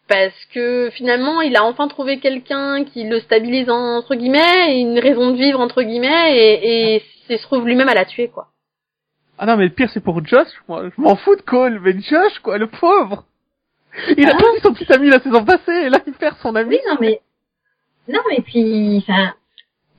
[0.07, 4.99] Parce que finalement, il a enfin trouvé quelqu'un qui le stabilise entre guillemets, et une
[4.99, 8.49] raison de vivre entre guillemets, et, et il se trouve lui-même à la tuer, quoi.
[9.39, 10.47] Ah non, mais le pire c'est pour Josh.
[10.67, 13.23] Moi, je m'en fous de Cole, mais Josh, quoi, le pauvre.
[14.17, 14.37] Il a Ah.
[14.37, 16.75] perdu son petit ami la saison passée, et là il perd son ami.
[16.75, 17.21] oui, non, mais
[18.07, 19.33] non, mais puis, enfin,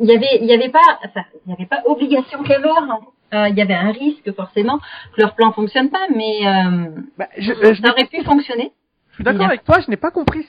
[0.00, 2.82] il y avait, il y avait pas, enfin, il y avait pas obligation qu'elle meure.
[2.90, 3.00] hein.
[3.34, 7.28] Euh, Il y avait un risque forcément que leur plan fonctionne pas, mais euh, Bah,
[7.36, 8.70] je, euh, je ça aurait pu fonctionner.
[9.10, 10.46] Je suis d'accord avec toi, je n'ai pas compris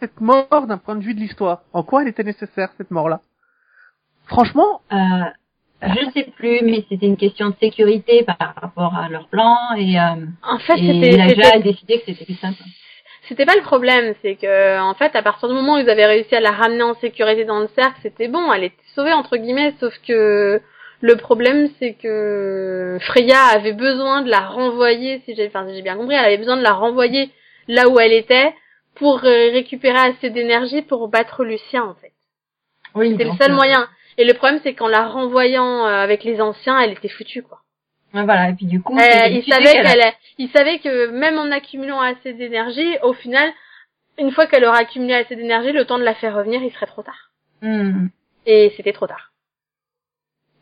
[0.00, 1.62] cette mort d'un point de vue de l'histoire.
[1.72, 3.20] En quoi elle était nécessaire, cette mort-là?
[4.26, 5.24] Franchement, Euh,
[5.80, 9.98] je sais plus, mais c'était une question de sécurité par rapport à leur plan et,
[9.98, 12.58] euh, En fait, et c'était, la c'était- a décidé que c'était plus simple.
[13.28, 16.06] C'était pas le problème, c'est que en fait, à partir du moment où ils avaient
[16.06, 19.36] réussi à la ramener en sécurité dans le cercle, c'était bon, elle était sauvée entre
[19.36, 20.62] guillemets, sauf que
[21.00, 25.82] le problème c'est que Freya avait besoin de la renvoyer, si j'ai, enfin, si j'ai
[25.82, 27.30] bien compris, elle avait besoin de la renvoyer
[27.68, 28.54] là où elle était
[28.94, 32.12] pour euh, récupérer assez d'énergie pour battre Lucien en fait.
[32.94, 33.88] Oui, C'était le seul moyen.
[34.16, 37.60] Et le problème c'est qu'en la renvoyant euh, avec les anciens, elle était foutue quoi.
[38.12, 41.38] Voilà, et puis du coup, Euh, il savait qu'elle a- qu'elle, il savait que même
[41.38, 43.50] en accumulant assez d'énergie, au final,
[44.18, 46.86] une fois qu'elle aura accumulé assez d'énergie, le temps de la faire revenir, il serait
[46.86, 47.30] trop tard.
[47.62, 48.06] Hmm.
[48.46, 49.32] Et c'était trop tard.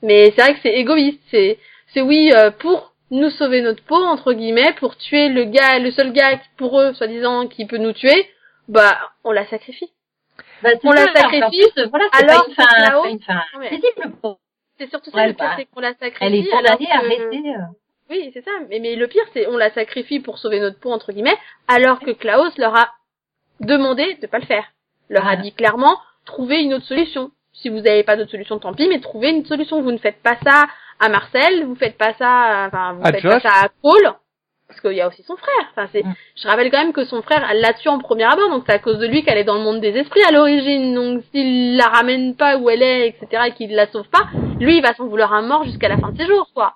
[0.02, 1.20] Mais c'est vrai que c'est égoïste.
[1.30, 1.58] C'est,
[1.94, 5.90] c'est oui euh, pour nous sauver notre peau entre guillemets, pour tuer le gars, le
[5.92, 8.28] seul gars qui, pour eux, soi-disant, qui peut nous tuer.
[8.68, 9.92] Bah, on la sacrifie.
[10.62, 12.66] Bah, On la ça, alors, sacrifie, plus, voilà, c'est alors pas une fin,
[13.04, 13.70] c'est une fin Non, mais
[14.78, 16.24] c'est surtout Ouais, ça le pire, bah, c'est qu'on la sacrifie.
[16.24, 17.50] Elle est à que- rester.
[17.50, 17.58] euh,
[18.10, 18.50] Oui, c'est ça.
[18.68, 21.36] Mais, mais le pire, c'est on la sacrifie pour sauver notre peau entre guillemets,
[21.68, 22.88] alors que Klaus leur a
[23.60, 24.64] demandé de pas le faire.
[25.08, 27.30] Leur a dit clairement, trouvez une autre solution.
[27.52, 29.80] Si vous n'avez pas d'autre solution, tant pis, mais trouvez une solution.
[29.80, 30.66] Vous ne faites pas ça
[31.00, 33.42] à Marcel, vous faites pas ça, à- enfin, vous À faites Josh.
[33.42, 34.14] pas ça à Paul,
[34.68, 35.68] parce qu'il y a aussi son frère.
[35.70, 36.14] Enfin, c'est, Mm.
[36.42, 38.74] je rappelle quand même que son frère elle l'a tué en premier abord, donc c'est
[38.74, 40.94] à cause de lui qu'elle est dans le monde des esprits à l'origine.
[40.94, 44.26] Donc s'il la ramène pas où elle est, etc., et qu'il la sauve pas,
[44.60, 46.74] lui il va s'en vouloir à mort jusqu'à la fin de ses jours, quoi.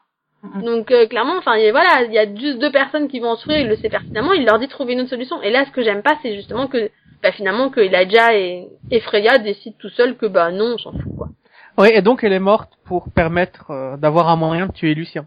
[0.63, 3.21] Donc euh, clairement, enfin il y a- voilà, il y a juste deux personnes qui
[3.21, 5.41] vont en souffrir, il le sait pertinemment, il leur dit de trouver une autre solution.
[5.43, 6.91] Et là, ce que j'aime pas, c'est justement que
[7.23, 10.93] bah, finalement que Elijah et, et Freya décident tout seuls que bah non, on s'en
[10.93, 11.29] fout quoi.
[11.77, 15.27] oui, et donc elle est morte pour permettre euh, d'avoir un moyen de tuer Lucien.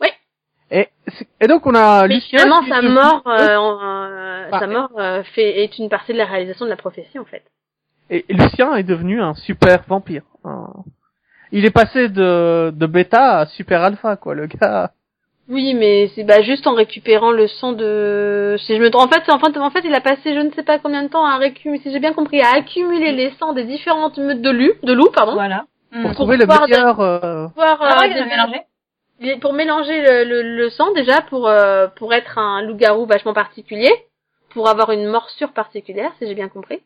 [0.00, 0.08] Oui.
[0.70, 0.88] Et,
[1.40, 2.38] et donc on a Mais Lucien.
[2.38, 6.26] finalement, sa mort, euh, euh, Ah, sa mort euh, fait est une partie de la
[6.26, 7.42] réalisation de la prophétie en fait.
[8.10, 10.22] Et Lucien est devenu un super vampire.
[10.44, 10.72] Un-
[11.56, 14.90] Il est passé de, de bêta à super alpha, quoi, le gars.
[15.48, 18.56] Oui, mais c'est bah juste en récupérant le sang de.
[18.58, 20.50] Si je me trompe, en fait, en fait, en fait, il a passé je ne
[20.52, 23.52] sais pas combien de temps à récumuler, si j'ai bien compris, à accumuler les sangs
[23.52, 25.66] des différentes meutes de loups, de loups, pardon, Voilà.
[25.92, 26.02] Pour.
[26.02, 28.60] Pour trouver le meilleur, euh, pouvoir, Ah euh, ouais, il a des- mélangé.
[29.20, 33.32] Et pour mélanger le, le, le sang déjà pour euh, pour être un loup-garou vachement
[33.34, 33.92] particulier,
[34.50, 36.80] pour avoir une morsure particulière, si j'ai bien compris.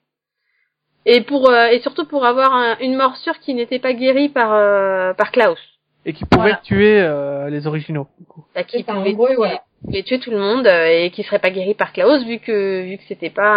[1.11, 4.53] Et pour euh, et surtout pour avoir un- une morsure qui n'était pas guérie par
[4.53, 5.59] euh, par Klaus,
[6.05, 6.61] et qui pouvait Voilà.
[6.63, 8.09] tuer euh, les originaux.
[8.19, 8.45] du coup.
[8.55, 9.63] Bah, qui en pouvait, gros, voilà.
[9.87, 12.83] pouvait tuer tout le monde euh, et qui serait pas guéri par Klaus vu que
[12.83, 13.55] vu que c'était pas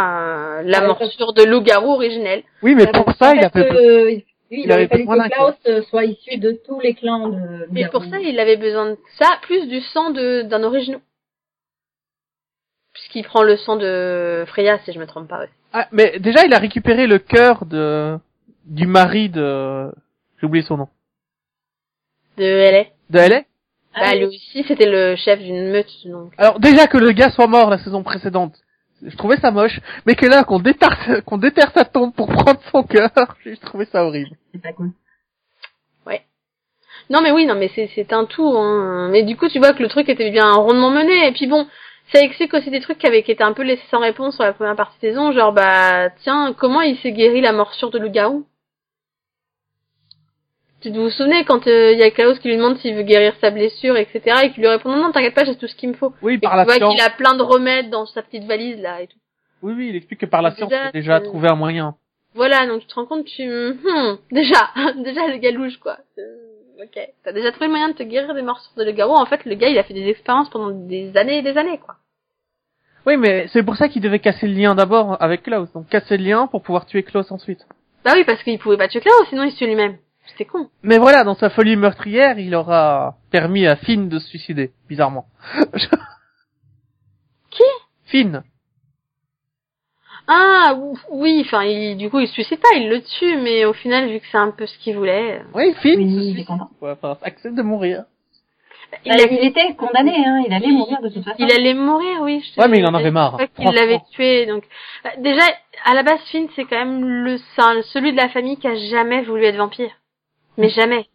[0.60, 2.44] euh, la Ouais, morsure de loup-garou originelle.
[2.64, 5.36] Oui, mais pour ça, il a fait, euh, oui, il, il aurait avait fallu que
[5.36, 7.68] Klaus soit issu de tous les clans de.
[7.72, 11.02] Mais pour ça, il avait besoin de ça plus du sang de d'un original.
[12.94, 15.44] Puisqu'il prend le sang de Freya si je me trompe pas.
[15.44, 15.52] aussi.
[15.74, 18.18] Ah, mais déjà, il a récupéré le cœur de
[18.66, 19.92] du mari de.
[20.40, 20.88] J'ai oublié son nom.
[22.38, 22.86] De LA.
[23.10, 23.42] De LA.
[23.94, 24.20] Ah Bah, oui.
[24.20, 26.34] lui aussi, c'était le chef d'une meute, donc.
[26.38, 28.56] Alors déjà que le gars soit mort la saison précédente,
[29.06, 32.62] je trouvais ça moche, mais que là qu'on déterre qu'on déterre sa tombe pour prendre
[32.72, 33.10] son cœur,
[33.44, 34.38] j'ai trouvé ça horrible.
[34.54, 34.92] C'est pas cool.
[37.10, 39.10] Non, mais oui, non, mais c'est, c'est un tout, hein.
[39.12, 41.68] Mais du coup, tu vois que le truc était bien rondement mené, et puis bon,
[42.14, 44.54] ça explique aussi des trucs qui avaient été un peu laissés sans réponse sur la
[44.54, 48.46] première partie de saison, genre, bah, tiens, comment il s'est guéri la morsure de loup-garou?
[50.82, 53.36] Tu vous souvenez quand euh, il y a Klaus qui lui demande s'il veut guérir
[53.40, 55.90] sa blessure, etc., et qui lui répond non, non, t'inquiète pas, j'ai tout ce qu'il
[55.90, 56.12] me faut.
[56.24, 56.94] Oui, Et par tu la vois science.
[56.96, 59.18] qu'il a plein de remèdes dans sa petite valise, là, et tout.
[59.62, 61.96] Oui, oui, il explique que par la Déjà, science, il a déjà trouvé un moyen.
[62.34, 63.48] Voilà, donc tu te rends compte, tu...
[63.48, 65.98] Hmm, déjà, déjà le gars louche, quoi.
[66.82, 67.00] Ok.
[67.24, 69.14] T'as déjà trouvé le moyen de te guérir des morsures de loup-garou?
[69.14, 71.78] En fait, le gars, il a fait des expériences pendant des années et des années,
[71.78, 71.98] quoi.
[73.06, 75.72] Oui, mais c'est pour ça qu'il devait casser le lien d'abord avec Klaus.
[75.74, 77.66] Donc casser le lien pour pouvoir tuer Klaus ensuite.
[78.04, 79.98] Bah oui, parce qu'il pouvait pas tuer Claro, sinon il se tue lui-même.
[80.28, 80.70] C'était con.
[80.84, 85.26] Mais voilà, dans sa folie meurtrière, il aura permis à Finn de se suicider, bizarrement.
[87.50, 87.64] Qui?
[88.06, 88.44] Finn.
[90.28, 93.66] Ah ou- oui, enfin, il- du coup, il se suicide pas, il le tue, mais
[93.66, 96.40] au final, vu que c'est un peu ce qu'il voulait, Oui, Finn Oui, se il
[96.40, 96.70] est content.
[96.80, 96.94] quoi.
[96.94, 98.04] Enfin, accepte de mourir.
[99.06, 100.44] il, Euh, a- il était condamné, hein.
[100.46, 101.38] Il allait mourir de toute façon.
[101.40, 102.42] il allait mourir, oui.
[102.46, 103.72] je te Ouais, mais il en avait marre, franchement.
[103.72, 104.64] l'avait tué, donc
[105.04, 105.44] Bah, déjà,
[105.86, 108.76] à la base, Finn, c'est quand même le un- celui de la famille qui a
[108.76, 109.92] jamais voulu être vampire,
[110.58, 111.06] mais jamais.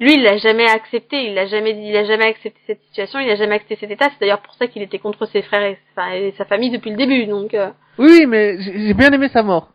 [0.00, 3.18] Lui, il l'a jamais accepté, il l'a jamais dit, il a jamais accepté cette situation,
[3.18, 4.08] il a jamais accepté cet état.
[4.10, 6.90] C'est d'ailleurs pour ça qu'il était contre ses frères et, enfin, et sa famille depuis
[6.90, 7.52] le début, donc.
[7.54, 7.70] Euh...
[7.98, 9.70] Oui, mais j'ai bien aimé sa mort.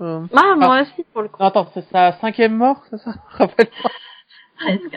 [0.00, 1.36] Euh, Ah, moi aussi, pour le coup.
[1.42, 3.14] non, attends, c'est sa cinquième mort, c'est ça?
[3.30, 3.90] Rappelle-moi.
[4.58, 4.96] Presque.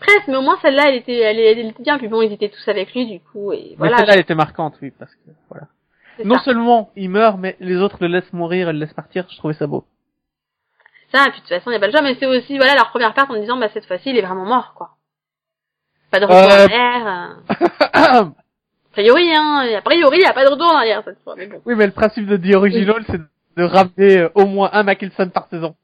[0.00, 1.96] Presque, mais au moins celle-là, elle était, elle, elle était bien.
[1.98, 3.98] Puis bon, ils étaient tous avec lui, du coup, et Mais voilà.
[3.98, 5.68] celle-là, elle était marquante, oui, parce que, voilà.
[6.24, 6.44] Non ça.
[6.44, 9.54] seulement il meurt, mais les autres le laissent mourir et le laissent partir, je trouvais
[9.54, 9.84] ça beau.
[11.12, 12.56] Ça, et puis de toute façon, il n'y a pas le choix, mais c'est aussi,
[12.56, 14.90] voilà, leur première part en disant, bah, cette fois-ci, il est vraiment mort, quoi.
[16.10, 16.46] Pas de retour Euh.
[16.46, 17.34] en arrière.
[17.94, 18.24] euh.
[18.96, 21.34] A priori, hein, a priori, il n'y a pas de retour en arrière cette fois,
[21.36, 21.60] mais bon.
[21.66, 25.28] oui, mais le principe de The Original, c'est de ramener euh, au moins un Mackelson
[25.28, 25.76] par saison.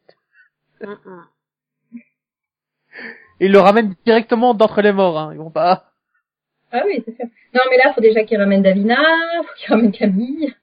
[0.80, 1.22] Mm, mm.
[3.40, 5.30] Et ils le ramènent directement d'entre les morts, hein.
[5.34, 5.90] Ils vont pas...
[6.72, 7.26] Ah oui, c'est sûr.
[7.54, 8.96] Non, mais là, faut déjà qu'il ramène Davina,
[9.42, 10.54] faut qu'il ramène Camille.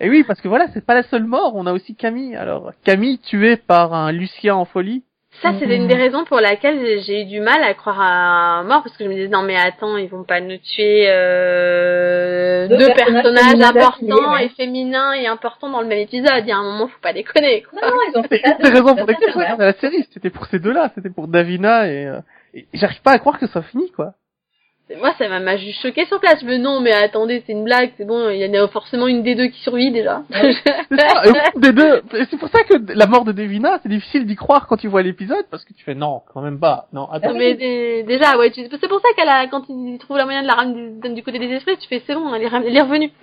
[0.00, 2.34] Et oui, parce que voilà, c'est pas la seule mort, on a aussi Camille.
[2.36, 5.04] Alors, Camille tuée par un Lucien en folie.
[5.42, 5.82] Ça, c'était Mhm.
[5.82, 8.96] une des raisons pour laquelle j'ai- eu du mal à croire à un mort, parce
[8.96, 12.86] que je me disais, non mais attends, ils vont pas nous tuer euh, Deux deux,
[12.94, 16.42] personnages importants et féminins et importants dans le même épisode.
[16.42, 17.80] Il y a un moment, faut pas déconner, quoi.
[17.82, 18.56] Non, non, ils ont fait C'est ça.
[18.58, 21.26] une des raisons pour lesquelles je regarde la série, c'était pour ces deux-là, c'était pour
[21.28, 22.20] Davina et, euh,
[22.54, 24.12] et j'arrive pas à croire que ça finit, quoi.
[25.00, 26.40] Moi, ça m'a juste choqué sur place.
[26.42, 29.06] Je me non, mais attendez, c'est une blague, c'est bon, il y en a forcément
[29.08, 30.22] une des deux qui survit déjà.
[30.30, 31.22] Ça,
[31.56, 34.66] des deux, et c'est pour ça que la mort de Davina, c'est difficile d'y croire
[34.66, 37.32] quand tu vois l'épisode, parce que tu fais non, quand même pas, non, attends.
[37.34, 40.42] Mais dé- déjà, ouais, tu- c'est pour ça qu'elle a, quand il trouve la moyen
[40.42, 42.82] de la ramener du, côté des esprits, tu fais c'est bon, elle est, elle est
[42.82, 43.10] revenue.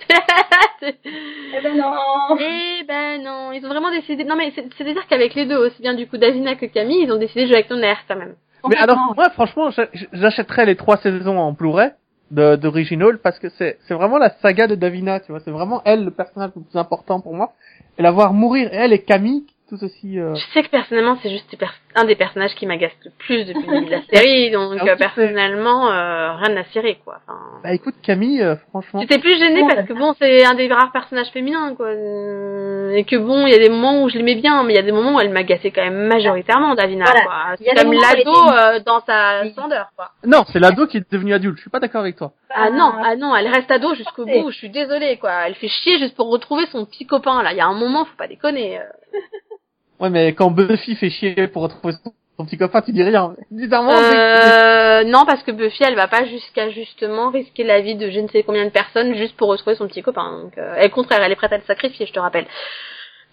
[0.84, 1.94] Eh ben non.
[2.40, 4.24] Eh ben non, ils ont vraiment décidé.
[4.24, 7.12] Non mais c'est- c'est-à-dire qu'avec les deux, aussi bien du coup Davina que Camille, ils
[7.12, 8.34] ont décidé de jouer avec ton air quand même.
[8.70, 11.92] Mais alors, moi, franchement, j'a- j'achèterais les trois saisons en Blu-ray
[12.32, 15.42] d'Original parce que c'est c'est vraiment la saga de Davina, tu vois.
[15.42, 17.52] C'est vraiment elle le personnage le plus important pour moi.
[17.98, 20.20] Et la voir mourir, elle et Camille, tout aussi.
[20.20, 20.36] Euh...
[20.36, 21.56] Je sais que personnellement, c'est juste
[21.96, 24.96] un des personnages qui m'agace le plus depuis le début de la série, donc Ah,
[24.98, 27.20] personnellement, euh, rien à cirer quoi.
[27.26, 29.00] Enfin, Bah écoute, Camille, euh, franchement.
[29.02, 33.06] J'étais plus gênée parce que bon, c'est un des rares personnages féminins quoi, Euh, et
[33.06, 34.84] que bon, il y a des moments où je l'aimais bien, mais il y a
[34.84, 37.22] des moments où elle m'agaçait quand même majoritairement Davina Voilà.
[37.22, 37.36] quoi.
[37.58, 40.12] C'est comme l'ado était- euh, dans sa splendeur quoi.
[40.26, 41.56] Non, c'est l'ado qui est devenu adulte.
[41.58, 42.34] Je suis pas d'accord avec toi.
[42.54, 45.48] Ah non, ah non, elle reste ado jusqu'au bout, je suis désolée quoi.
[45.48, 47.52] Elle fait chier juste pour retrouver son petit copain là.
[47.54, 48.80] Il y a un moment, faut pas déconner.
[50.02, 53.36] Ouais, mais quand Buffy fait chier pour retrouver son, son petit copain, tu dis rien.
[53.52, 57.96] Bizarrement, c'est- Euh, non, parce que Buffy, elle va pas jusqu'à justement risquer la vie
[57.96, 60.40] de je ne sais combien de personnes juste pour retrouver son petit copain.
[60.44, 62.48] Donc, euh, et au contraire, elle est prête à le sacrifier, je te rappelle.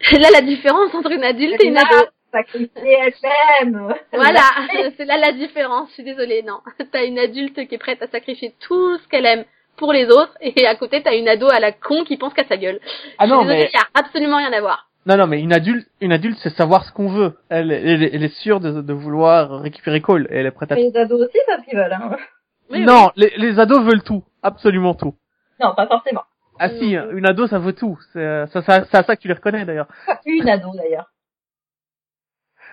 [0.12, 2.06] Là, la différence entre une adulte et une ado.
[2.32, 3.94] sacrifier FM.
[4.12, 4.40] Voilà,
[4.96, 5.88] c'est là la différence.
[5.88, 6.58] Je suis désolée, non.
[6.92, 9.44] T'as une adulte qui est prête à sacrifier tout ce qu'elle aime
[9.78, 12.44] pour les autres, et à côté, t'as une ado à la con qui pense qu'à
[12.48, 12.80] sa gueule.
[13.16, 14.87] Ah Je suis non, désolée, mais y a absolument rien à voir.
[15.08, 17.38] Non, non, mais une adulte, une adulte, c'est savoir ce qu'on veut.
[17.48, 20.70] Elle, elle, est- elle est sûre de, de vouloir récupérer Cole, et elle est prête
[20.70, 20.74] à.
[20.76, 21.92] Mais les ados aussi savent ce qu'ils veulent.
[21.92, 22.16] Hein.
[22.70, 25.14] Oui, non, Les, les ados veulent tout, absolument tout.
[25.60, 26.22] Non, pas forcément.
[26.60, 27.98] Ah si, une ado, ça veut tout.
[28.12, 29.86] C'est euh, ça, ça, c'est à ça que tu les reconnais d'ailleurs.
[30.06, 31.10] Pas une ado d'ailleurs.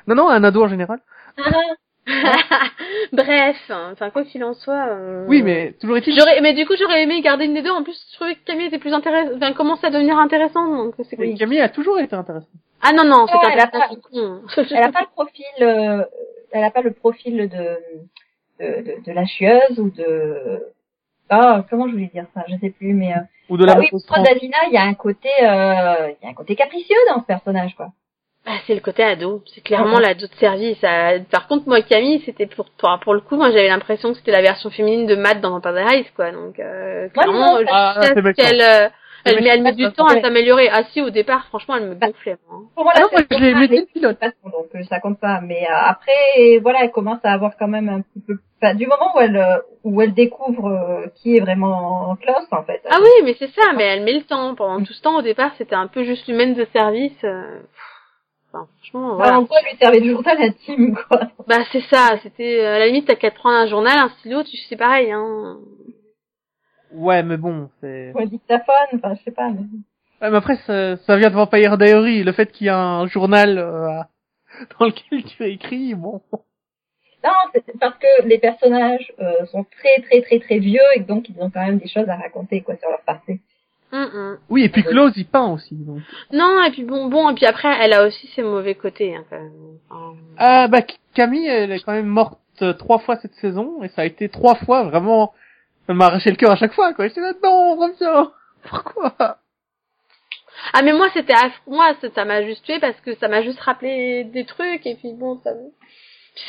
[0.07, 0.99] Non, non, un ado en général.
[3.11, 4.87] Bref, enfin quoi qu'il en soit.
[4.89, 6.17] euh, Oui, mais toujours est-il.
[6.17, 7.71] J'aurais, mais du coup, j'aurais aimé garder une des deux.
[7.71, 10.93] En plus, je trouvais que Camille était plus intéressante, enfin, commençait à devenir intéressante, donc
[11.09, 11.33] c'est cool.
[11.35, 12.49] Camille a toujours été intéressante.
[12.81, 13.57] Ah non, non, c'est Ouais, un elle.
[14.71, 16.03] Elle a pas le profil, euh,
[16.51, 17.47] elle a pas le profil de,
[18.59, 20.63] de, de, de la chieuse ou de,
[21.29, 23.79] ah, comment je voulais dire ça, je sais plus, mais, euh, Ou de la bah
[23.79, 23.99] oui, pour
[24.67, 27.75] il y a un côté, euh, il y a un côté capricieux dans ce personnage,
[27.75, 27.89] quoi.
[28.45, 29.41] Bah, c'est le côté ado.
[29.53, 29.99] C'est clairement bon.
[29.99, 30.79] l'ado de service.
[31.31, 34.31] Par contre, moi, Camille, c'était pour, pour, pour le coup, moi, j'avais l'impression que c'était
[34.31, 36.31] la version féminine de Matt dans Vampire Diaries, quoi.
[36.31, 38.89] Donc, euh, clairement, ah, euh,
[39.25, 40.69] elle, mais elle met du temps à s'améliorer.
[40.71, 42.37] Ah si, au départ, franchement, elle me gonflait.
[42.47, 42.59] moi.
[42.75, 44.19] Pour moi, Ah non, je l'ai aimé dès pilote.
[44.19, 45.41] façon, donc euh, ça compte pas.
[45.41, 48.85] Mais euh, après, voilà, elle commence à avoir quand même un petit peu, enfin, du
[48.85, 52.81] moment où elle, euh, où elle découvre euh, qui est vraiment Klaus, en fait.
[52.91, 54.53] Ah oui, mais c'est ça, mais elle met le temps.
[54.53, 57.17] Pendant tout ce temps, au départ, c'était un peu juste l'humaine de service.
[57.23, 57.61] euh,
[58.55, 59.39] Enfin, franchement, voilà.
[59.39, 61.21] En quoi lui servait de journal intime, quoi.
[61.47, 64.09] Bah c'est ça, c'était euh, à la limite t'as qu'à te prendre un journal, un
[64.19, 65.57] stylo, tu c'est pareil hein.
[66.93, 68.13] Ouais, mais bon, c'est.
[68.15, 69.49] Ou un dictaphone, enfin, je sais pas.
[69.49, 69.59] Mais...
[70.21, 72.23] Ouais, mais après, ça, ça vient de Vampire Diary.
[72.23, 74.01] Le fait qu'il y a un journal euh,
[74.79, 76.21] dans lequel tu écris, bon.
[76.31, 81.27] Non, c'est parce que les personnages euh, sont très très très très vieux et donc
[81.27, 83.41] ils ont quand même des choses à raconter quoi sur leur passé.
[83.91, 84.37] Hum, hum.
[84.49, 85.73] Oui, et puis Close, il peint aussi.
[85.75, 85.99] Donc.
[86.33, 89.23] Non, et puis bon, bon, et puis après, elle a aussi ses mauvais côtés, hein,
[89.29, 89.51] quand même.
[90.37, 90.81] Ah bah
[91.13, 94.27] Camille, elle est quand même morte euh, trois fois cette saison et ça a été
[94.29, 95.33] trois fois vraiment.
[95.87, 96.93] Elle m'a arraché le cœur à chaque fois.
[96.93, 97.07] quoi.
[97.07, 98.31] J'étais là, non, reviens.
[98.69, 99.13] Pourquoi?
[100.73, 103.59] Ah mais moi c'était aff- moi ça m'a juste tué parce que ça m'a juste
[103.59, 105.51] rappelé des trucs et puis bon ça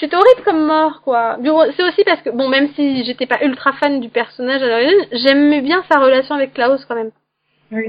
[0.00, 1.36] c'était horrible comme mort quoi.
[1.76, 5.06] C'est aussi parce que bon même si j'étais pas ultra fan du personnage à l'origine,
[5.12, 7.10] j'aimais bien sa relation avec Klaus quand même.
[7.72, 7.88] Oui.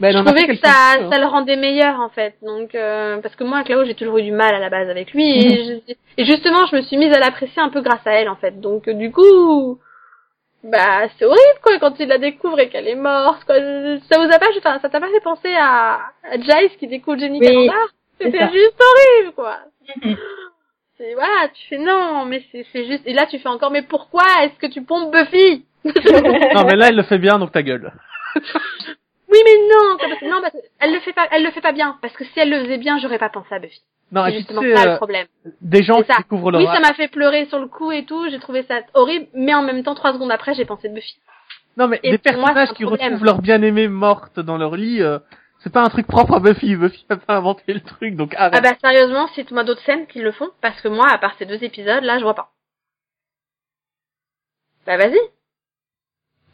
[0.00, 2.34] bah, elle Je trouvais que ça quelques-uns, ça le rendait meilleur en fait.
[2.42, 5.12] Donc euh, parce que moi Klaus j'ai toujours eu du mal à la base avec
[5.12, 8.12] lui et, je- et justement je me suis mise à l'apprécier un peu grâce à
[8.12, 8.60] elle en fait.
[8.60, 9.78] Donc euh, du coup
[10.62, 13.56] bah c'est horrible quoi quand il la découvre et qu'elle est morte quoi.
[13.56, 17.18] Ça vous a pas enfin, ça t'a pas fait penser à, à Giles qui découvre
[17.18, 17.88] Jenny Oui, Calendar
[18.20, 19.58] C'était juste horrible quoi.
[20.02, 20.16] Mhm.
[20.96, 23.82] C'est voilà, tu fais non, mais c'est c'est juste et là tu fais encore mais
[23.82, 25.64] pourquoi est-ce que tu pompes Buffy?
[26.54, 27.92] Non, mais là, elle le fait bien, donc ta gueule.
[28.36, 31.50] Oui mais non, quoi, parce que, non parce que elle le fait pas elle le
[31.50, 33.80] fait pas bien parce que si elle le faisait bien, j'aurais pas pensé à Buffy.
[34.12, 35.26] Non, C'est justement ça euh, le problème.
[35.60, 36.18] des gens C'est qui ça.
[36.18, 38.80] découvrent leur Oui, ça m'a fait pleurer sur le coup et tout, j'ai trouvé ça
[38.92, 41.16] horrible, mais en même temps trois secondes après, j'ai pensé de Buffy.
[41.76, 43.06] Non, mais Et des moi, personnages c'est qui problème.
[43.12, 45.18] retrouvent leur bien-aimée morte dans leur lit, euh,
[45.60, 46.76] c'est pas un truc propre à Buffy.
[46.76, 48.54] Buffy a pas inventé le truc, donc arrête.
[48.54, 51.46] Ah bah sérieusement, cite-moi d'autres scènes qui le font parce que moi à part ces
[51.46, 52.50] deux épisodes là, je vois pas.
[54.86, 55.18] Bah vas-y.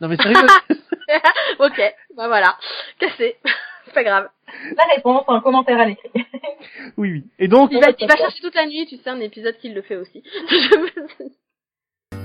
[0.00, 0.36] Non, mais sérieux.
[1.58, 1.80] OK,
[2.16, 2.56] bah voilà.
[2.98, 3.36] Cassé.
[3.86, 4.28] C'est pas grave.
[4.76, 6.10] La réponse en commentaire à l'écrit.
[6.96, 7.24] oui, oui.
[7.38, 9.70] Et donc, Il va, il va chercher toute la nuit, tu sais, un épisode qui
[9.70, 10.22] le fait aussi.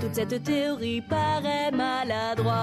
[0.02, 2.56] Toute cette théorie paraît maladroite.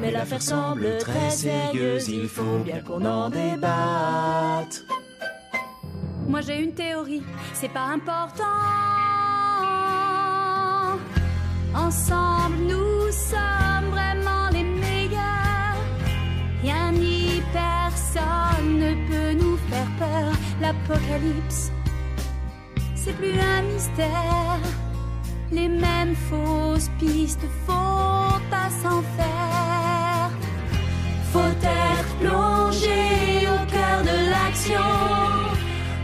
[0.00, 4.84] Mais l'affaire semble très sérieuse, il faut bien qu'on en débatte.
[6.26, 7.22] Moi j'ai une théorie,
[7.54, 8.44] c'est pas important.
[11.74, 13.69] Ensemble nous sommes
[20.60, 21.72] L'apocalypse,
[22.94, 24.60] c'est plus un mystère.
[25.50, 30.30] Les mêmes fausses pistes font à s'en faire.
[31.32, 34.90] Faut être plongé au cœur de l'action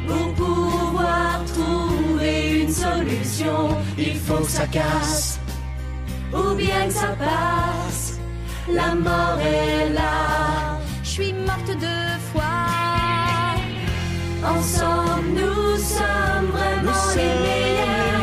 [0.06, 3.76] pour pouvoir trouver une solution.
[3.98, 5.38] Il faut que ça casse
[6.32, 8.18] ou bien que ça passe.
[8.72, 10.78] La mort est là.
[11.02, 12.05] Je suis morte fois.
[14.48, 18.20] Ensemble, nous sommes vraiment les meilleurs.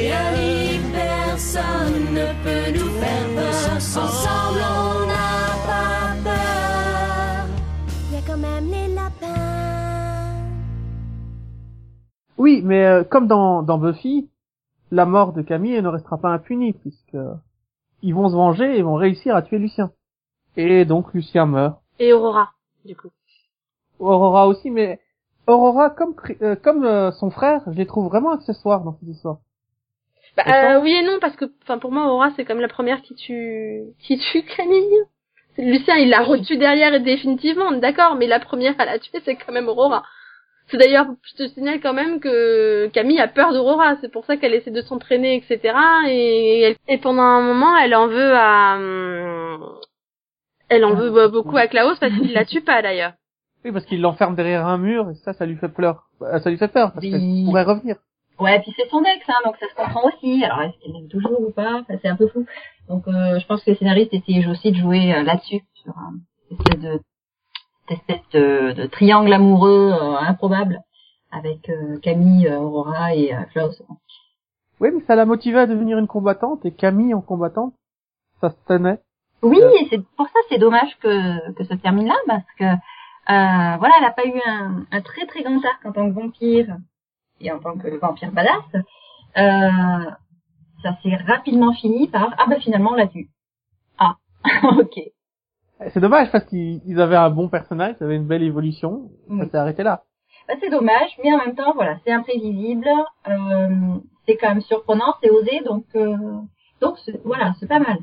[0.00, 4.04] Rien ni personne ne peut nous faire peur.
[4.04, 7.46] Ensemble, on n'a pas peur.
[8.08, 10.44] Il y a quand même les lapins.
[12.38, 14.28] oui, mais euh, comme dans, dans Buffy,
[14.92, 17.16] la mort de Camille ne restera pas impunie puisque
[18.02, 19.90] ils vont se venger et vont réussir à tuer Lucien.
[20.56, 21.80] Et donc Lucien meurt.
[21.98, 22.50] Et Aurora,
[22.84, 23.10] du coup.
[23.98, 25.00] Aurora aussi, mais
[25.46, 29.38] Aurora comme euh, comme euh, son frère, je les trouve vraiment accessoires dans cette histoire.
[30.36, 33.00] Bah, euh, oui et non, parce que, enfin, pour moi, Aurora, c'est comme la première
[33.02, 34.84] qui tue, qui tue Camille.
[35.58, 39.36] Lucien, il l'a retue derrière et définitivement, d'accord, mais la première à la tuer, c'est
[39.36, 40.02] quand même Aurora.
[40.68, 44.36] C'est d'ailleurs, je te signale quand même que Camille a peur d'Aurora, c'est pour ça
[44.36, 45.74] qu'elle essaie de s'entraîner, etc.
[46.08, 49.64] Et, elle- et pendant un moment, elle en veut à, hum,
[50.68, 53.12] elle en veut bah, beaucoup à Klaus parce qu'il la tue pas d'ailleurs.
[53.66, 56.04] Oui, parce qu'il l'enferme derrière un mur et ça, ça lui fait peur.
[56.20, 57.10] Bah, Ça lui fait peur parce Oui.
[57.10, 57.96] qu'elle pourrait revenir.
[58.38, 60.44] Ouais, puis c'est son ex, hein, donc ça se comprend aussi.
[60.44, 61.80] Alors, est-ce qu'il l'aime toujours ou pas?
[61.80, 62.46] Enfin, C'est un peu fou.
[62.88, 66.14] Donc, euh, je pense que les scénaristes essayaient aussi de jouer euh, là-dessus, sur un
[66.52, 67.00] espèce de,
[67.88, 70.80] cette espèce de, de triangle amoureux euh, improbable
[71.32, 73.82] avec euh, Camille, euh, Aurora et euh, Klaus.
[74.78, 77.74] Oui, mais ça l'a motivée à devenir une combattante et Camille en combattante,
[78.40, 79.00] ça se tenait.
[79.42, 82.64] Oui, et c'est pour ça c'est dommage que, que ça termine là, parce que
[83.28, 86.14] euh, voilà, elle a pas eu un, un très très grand arc en tant que
[86.14, 86.76] vampire
[87.40, 88.64] et en tant que vampire badass.
[89.36, 90.10] Euh,
[90.82, 93.28] ça s'est rapidement fini par ah bah finalement on l'a tue.
[93.98, 94.16] Ah,
[94.78, 95.00] ok.
[95.92, 99.10] C'est dommage parce qu'ils ils avaient un bon personnage, ils avaient une belle évolution.
[99.28, 99.48] Ça Oui.
[99.50, 100.04] s'est arrêté là.
[100.48, 102.88] Bah, c'est dommage, mais en même temps voilà, c'est imprévisible,
[103.28, 103.68] euh,
[104.26, 106.16] c'est quand même surprenant, c'est osé, donc euh,
[106.80, 107.98] donc voilà, c'est pas mal.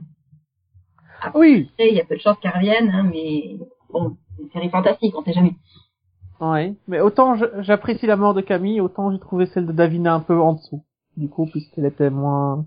[1.36, 1.70] Oui.
[1.72, 3.56] Après, il y a peu de chances qu'elle revienne, hein, mais
[3.90, 5.56] bon, une série fantastique, on sait jamais.
[6.40, 6.76] Oui.
[6.88, 10.40] Mais autant j'apprécie la mort de Camille, autant j'ai trouvé celle de Davina un peu
[10.40, 10.84] en dessous.
[11.16, 12.66] Du coup, puisqu'elle était moins.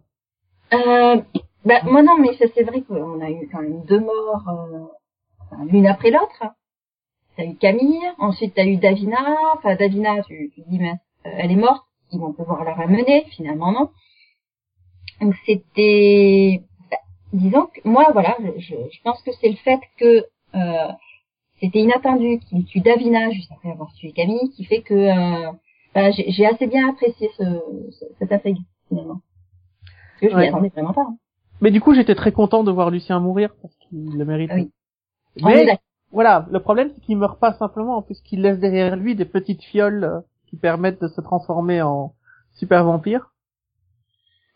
[0.72, 1.20] Euh,
[1.64, 5.64] bah, moi non, mais ça, c'est vrai qu'on a eu quand même deux morts euh,
[5.64, 6.44] l'une après l'autre.
[7.36, 9.18] T'as eu Camille, ensuite t'as eu Davina.
[9.56, 10.92] Enfin, Davina, tu, dis, mais
[11.26, 13.26] euh, elle est morte, ils vont pouvoir la ramener.
[13.30, 13.90] Finalement, non.
[15.20, 16.98] Donc c'était, bah,
[17.32, 20.92] disons que moi, voilà, je, je, je pense que c'est le fait que euh,
[21.60, 25.50] c'était inattendu qu'il tue Davina juste après avoir tué Camille qui fait que euh,
[25.94, 27.44] bah, j'ai assez bien apprécié ce,
[27.90, 29.20] ce- cette intrigue finalement.
[29.84, 30.48] Parce que je m'y Ouais.
[30.48, 31.02] attendais vraiment pas.
[31.08, 31.16] hein.
[31.62, 34.50] Mais du coup, j'étais très content de voir Lucien mourir parce qu'il le mérite.
[34.52, 34.70] Ah oui.
[35.42, 35.78] Mais
[36.12, 40.04] voilà, le problème c'est qu'il meurt pas simplement, puisqu'il laisse derrière lui des petites fioles
[40.04, 42.12] euh, qui permettent de se transformer en
[42.54, 43.30] super vampire.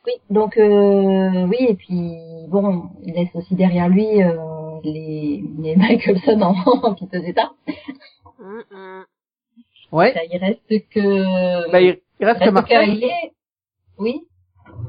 [0.07, 2.15] Oui, donc euh, oui, et puis
[2.49, 4.37] bon, il laisse aussi derrière lui euh,
[4.85, 7.53] les, les Michelson en, en piteux état.
[9.93, 10.13] Ouais.
[10.13, 11.71] Ça, il reste que...
[11.71, 13.33] Bah, il, reste que Marcel, est...
[13.99, 14.27] Oui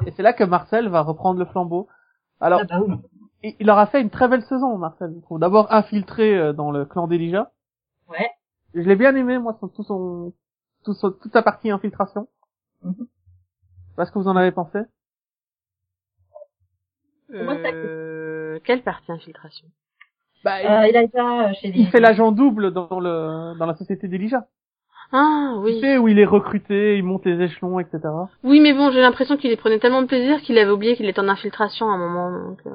[0.06, 1.88] et c'est là que Marcel va reprendre le flambeau.
[2.40, 2.96] Alors, ah bah oui.
[3.44, 5.14] il, il aura fait une très belle saison, Marcel.
[5.16, 7.52] Je trouve d'abord infiltré euh, dans le clan d'Elijah.
[8.10, 8.30] Ouais.
[8.74, 10.34] Je l'ai bien aimé, moi, son, tout son,
[10.84, 12.28] tout son- toute sa partie infiltration.
[12.84, 12.96] Mhm.
[12.98, 14.80] Je sais pas ce que vous en avez pensé?
[17.30, 17.44] Ça-
[18.52, 19.68] Euh, quelle partie infiltration
[20.44, 21.80] Bah, Euh, il a déjà chez les...
[21.80, 24.46] il fait l'agent double dans le dans la société d'Elijah.
[25.14, 25.80] Ah Tu oui.
[25.82, 28.00] sais où il est recruté, il monte les échelons, etc.
[28.44, 31.08] Oui, mais bon, j'ai l'impression qu'il y prenait tellement de plaisir qu'il avait oublié qu'il
[31.10, 32.32] était en infiltration à un moment.
[32.50, 32.72] Donc, euh...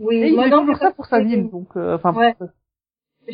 [0.00, 2.12] Oui, Et il moi, non, ça pour sa ville, donc euh, enfin.
[2.12, 2.34] Ouais.
[2.34, 2.48] pour-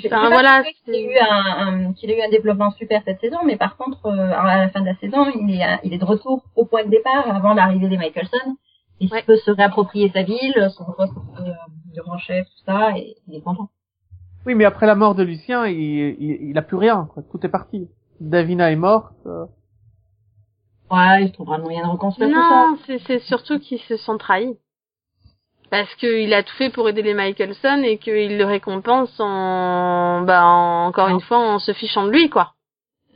[0.07, 1.45] Enfin, voilà, qu'il ait eu un,
[1.89, 4.69] un- qu'il ait eu un développement super cette saison, mais par contre, euh, à la
[4.69, 7.55] fin de la saison, il est, il est de retour au point de départ avant
[7.55, 8.57] l'arrivée des Michelson.
[9.01, 9.23] Il Ouais.
[9.23, 11.15] peut se réapproprier sa ville, son poste
[11.95, 13.71] de grand chef, tout ça, et il est content.
[14.47, 17.23] Oui, mais après la mort de Lucien, il, il, il a plus rien, quoi.
[17.31, 17.89] Tout est parti.
[18.21, 19.13] Davina est morte.
[19.27, 19.47] euh,
[20.91, 22.67] Ouais, il trouvera le moyen de reconstruire tout ça.
[22.69, 24.57] Non, c'est c'est surtout qu'ils se sont trahis.
[25.71, 30.45] Parce qu'il a tout fait pour aider les Michelson et qu'il le récompense en, bah,
[30.45, 32.55] en- encore une fois, en se fichant de lui, quoi.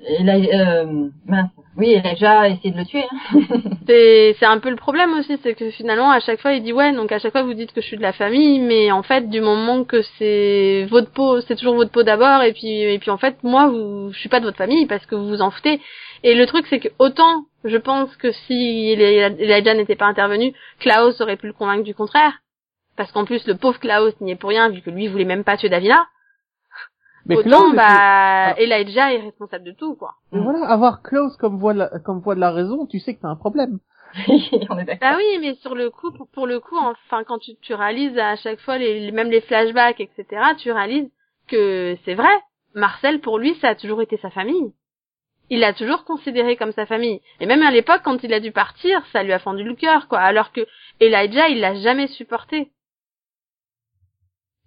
[0.09, 1.09] Euh.
[1.77, 3.05] Oui, il a essayé de le tuer.
[3.11, 3.41] Hein.
[3.87, 6.73] C'est c'est un peu le problème aussi, c'est que finalement à chaque fois il dit
[6.73, 9.03] ouais, donc à chaque fois vous dites que je suis de la famille, mais en
[9.03, 12.99] fait du moment que c'est votre peau, c'est toujours votre peau d'abord, et puis et
[12.99, 15.43] puis en fait moi vous, je suis pas de votre famille parce que vous vous
[15.43, 15.81] en foutez.
[16.23, 21.21] Et le truc c'est que autant je pense que si Elijah n'était pas intervenu, Klaus
[21.21, 22.39] aurait pu le convaincre du contraire,
[22.97, 25.45] parce qu'en plus le pauvre Klaus n'y est pour rien vu que lui voulait même
[25.45, 26.07] pas tuer Davina.
[27.27, 30.15] Mais autant Klaus, était- bah Elijah est responsable de tout quoi.
[30.33, 33.15] mais voilà, avoir Klaus comme voix de la, comme voix de la raison, tu sais
[33.15, 33.79] que t'as un problème.
[34.71, 34.99] On est d'accord.
[35.11, 38.17] Bah oui, mais sur le coup, pour, pour le coup, enfin, quand tu, tu réalises
[38.19, 40.27] à chaque fois les, les- même les flashbacks, etc.,
[40.59, 41.11] tu réalises
[41.49, 42.33] que c'est vrai.
[42.75, 44.73] Marcel, pour lui, ça a toujours été sa famille.
[45.51, 47.21] Il l'a toujours considéré comme sa famille.
[47.41, 50.09] Et même à l'époque, quand il a dû partir, ça lui a fendu le cœur,
[50.09, 50.19] quoi.
[50.21, 50.61] Alors que
[51.01, 52.71] Elijah, il l'a jamais supporté.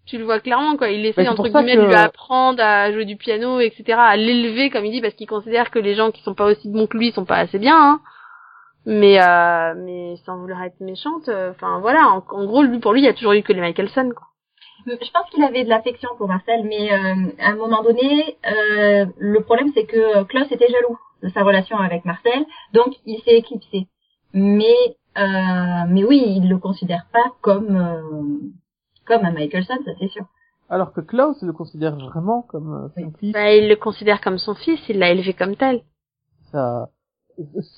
[0.08, 0.90] Tu le vois clairement, quoi.
[0.90, 4.16] Il essaie, c'est entre guillemets, de que- lui apprendre à jouer du piano, etc., à
[4.18, 6.88] l'élever, comme il dit, parce qu'il considère que les gens qui sont pas aussi bons
[6.88, 8.00] que lui sont pas assez bien, hein.
[8.86, 12.08] Mais, euh, mais sans vouloir être méchante, euh, enfin, voilà.
[12.08, 14.28] En, en gros, lui, pour lui, il y a toujours eu que les Michelson, quoi.
[14.86, 19.06] Je pense qu'il avait de l'affection pour Marcel, mais euh, à un moment donné, euh,
[19.18, 23.36] le problème c'est que Klaus était jaloux de sa relation avec Marcel, donc il s'est
[23.36, 23.88] éclipsé.
[24.34, 24.78] Mais
[25.18, 28.38] euh, mais oui, il le considère pas comme euh,
[29.08, 30.26] comme un Michelson, ça c'est sûr.
[30.70, 33.32] Alors que Klaus le considère vraiment comme euh, son fils.
[33.34, 35.82] Bah, il le considère comme son fils, il l'a élevé comme tel.
[36.52, 36.90] Ça,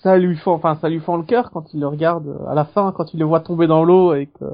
[0.01, 2.55] ça lui fend, enfin, ça lui fend le cœur quand il le regarde euh, à
[2.55, 4.45] la fin, quand il le voit tomber dans l'eau et que,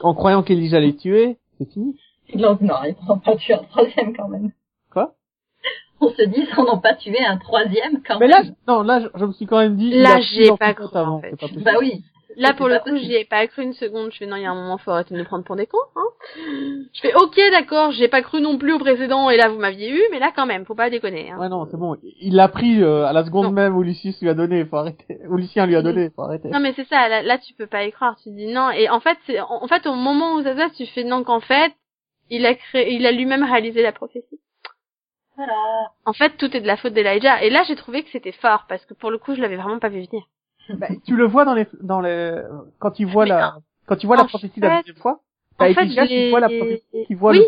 [0.00, 1.98] en croyant qu'Elijah l'ait tué, c'est fini.
[2.34, 4.50] Donc non, ils n'ont pas tué un troisième quand même.
[4.90, 5.14] Quoi?
[6.00, 8.54] On se dit, ils n'ont pas tué un troisième quand Mais là, même.
[8.68, 9.90] non, là, je, je me suis quand même dit.
[9.90, 11.36] Là, a j'y pris ai dans pas cru, en fait.
[11.36, 11.46] pas.
[11.64, 12.02] Bah oui.
[12.38, 14.12] Là, pour le pas coup, j'y ai pas cru une seconde.
[14.12, 15.66] Je fais, non, il y a un moment, faut arrêter de nous prendre pour des
[15.66, 16.06] cons, hein.
[16.94, 19.90] Je fais, ok, d'accord, j'ai pas cru non plus au précédent, et là, vous m'aviez
[19.90, 21.38] eu, mais là, quand même, faut pas déconner, hein.
[21.38, 21.96] Ouais, non, c'est bon.
[22.20, 23.52] Il l'a pris euh, à la seconde Non.
[23.52, 25.18] même où Lucius lui a donné, faut arrêter.
[25.28, 26.48] Où Lucien lui a donné, faut arrêter.
[26.48, 28.16] Non, mais c'est ça, là, là, tu peux pas y croire.
[28.22, 28.70] Tu dis non.
[28.70, 31.04] Et en fait, c'est, en, en fait, au moment où ça se passe, tu fais
[31.04, 31.72] non qu'en fait,
[32.30, 34.40] il a créé, il a lui-même réalisé la prophétie.
[35.36, 35.54] Voilà.
[36.04, 37.42] En fait, tout est de la faute d'Elijah.
[37.42, 39.78] Et là, j'ai trouvé que c'était fort, parce que pour le coup, je l'avais vraiment
[39.78, 40.22] pas vu venir.
[40.76, 42.42] Bah, tu le vois dans les, dans les,
[42.78, 43.56] quand il voit Mais la,
[43.86, 45.20] quand vois en la prophétie la deuxième fois,
[45.56, 47.42] t'as Elijah qui voit la prophétie, qui voit oui.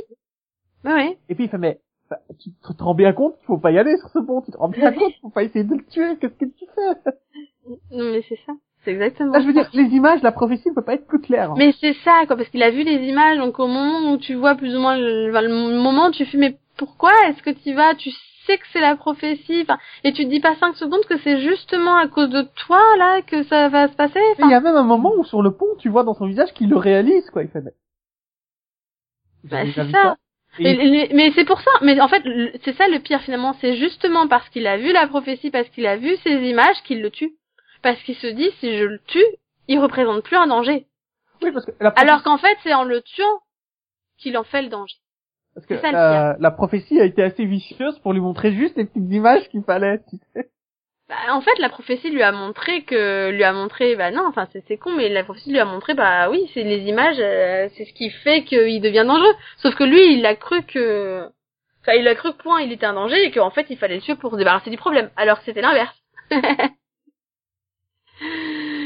[0.84, 1.18] le, ouais.
[1.28, 3.78] et puis il fait, mais, bah, tu te rends bien compte qu'il faut pas y
[3.78, 5.84] aller sur ce pont, tu te rends bien compte qu'il faut pas essayer de le
[5.84, 7.12] tuer, qu'est-ce que tu fais?
[7.92, 8.52] Non, mais c'est ça.
[8.84, 9.32] C'est exactement.
[9.32, 11.50] Là, je veux dire, les images, la prophétie ne peut pas être plus claire.
[11.50, 11.54] hein.
[11.58, 14.34] Mais c'est ça, quoi, parce qu'il a vu les images, donc au moment où tu
[14.34, 17.94] vois plus ou moins le, le moment tu fais, mais pourquoi est-ce que tu vas,
[17.94, 18.10] tu
[18.50, 21.40] sais que c'est la prophétie, enfin, et tu te dis pas cinq secondes que c'est
[21.40, 24.76] justement à cause de toi, là, que ça va se passer, il y a même
[24.76, 27.42] un moment où sur le pont, tu vois dans son visage qu'il le réalise, quoi.
[27.42, 27.62] Il fait.
[29.44, 30.16] Bah, c'est ça.
[30.58, 31.70] Et- mais c'est pour ça.
[31.80, 32.22] Mais en fait,
[32.64, 33.54] c'est ça le pire finalement.
[33.60, 37.00] C'est justement parce qu'il a vu la prophétie, parce qu'il a vu ces images qu'il
[37.00, 37.36] le tue.
[37.82, 39.24] Parce qu'il se dit, si je le tue,
[39.68, 40.86] il représente plus un danger.
[41.42, 43.40] Oui, parce que la Alors qu'en fait, c'est en le tuant
[44.18, 44.96] qu'il en fait le danger.
[45.60, 48.86] Parce que ça, euh, la prophétie a été assez vicieuse pour lui montrer juste les
[48.86, 49.98] petites images qu'il fallait.
[50.08, 50.48] tu sais.
[51.08, 54.46] Bah, en fait, la prophétie lui a montré que, lui a montré, bah non, enfin
[54.52, 57.84] c'est con, mais la prophétie lui a montré, bah oui, c'est les images, euh, c'est
[57.84, 59.34] ce qui fait qu'il devient dangereux.
[59.56, 61.28] Sauf que lui, il a cru que,
[61.82, 63.96] enfin, il a cru que point, il était un danger et qu'en fait, il fallait
[63.96, 65.10] le tuer pour se débarrasser du problème.
[65.16, 66.00] Alors que c'était l'inverse.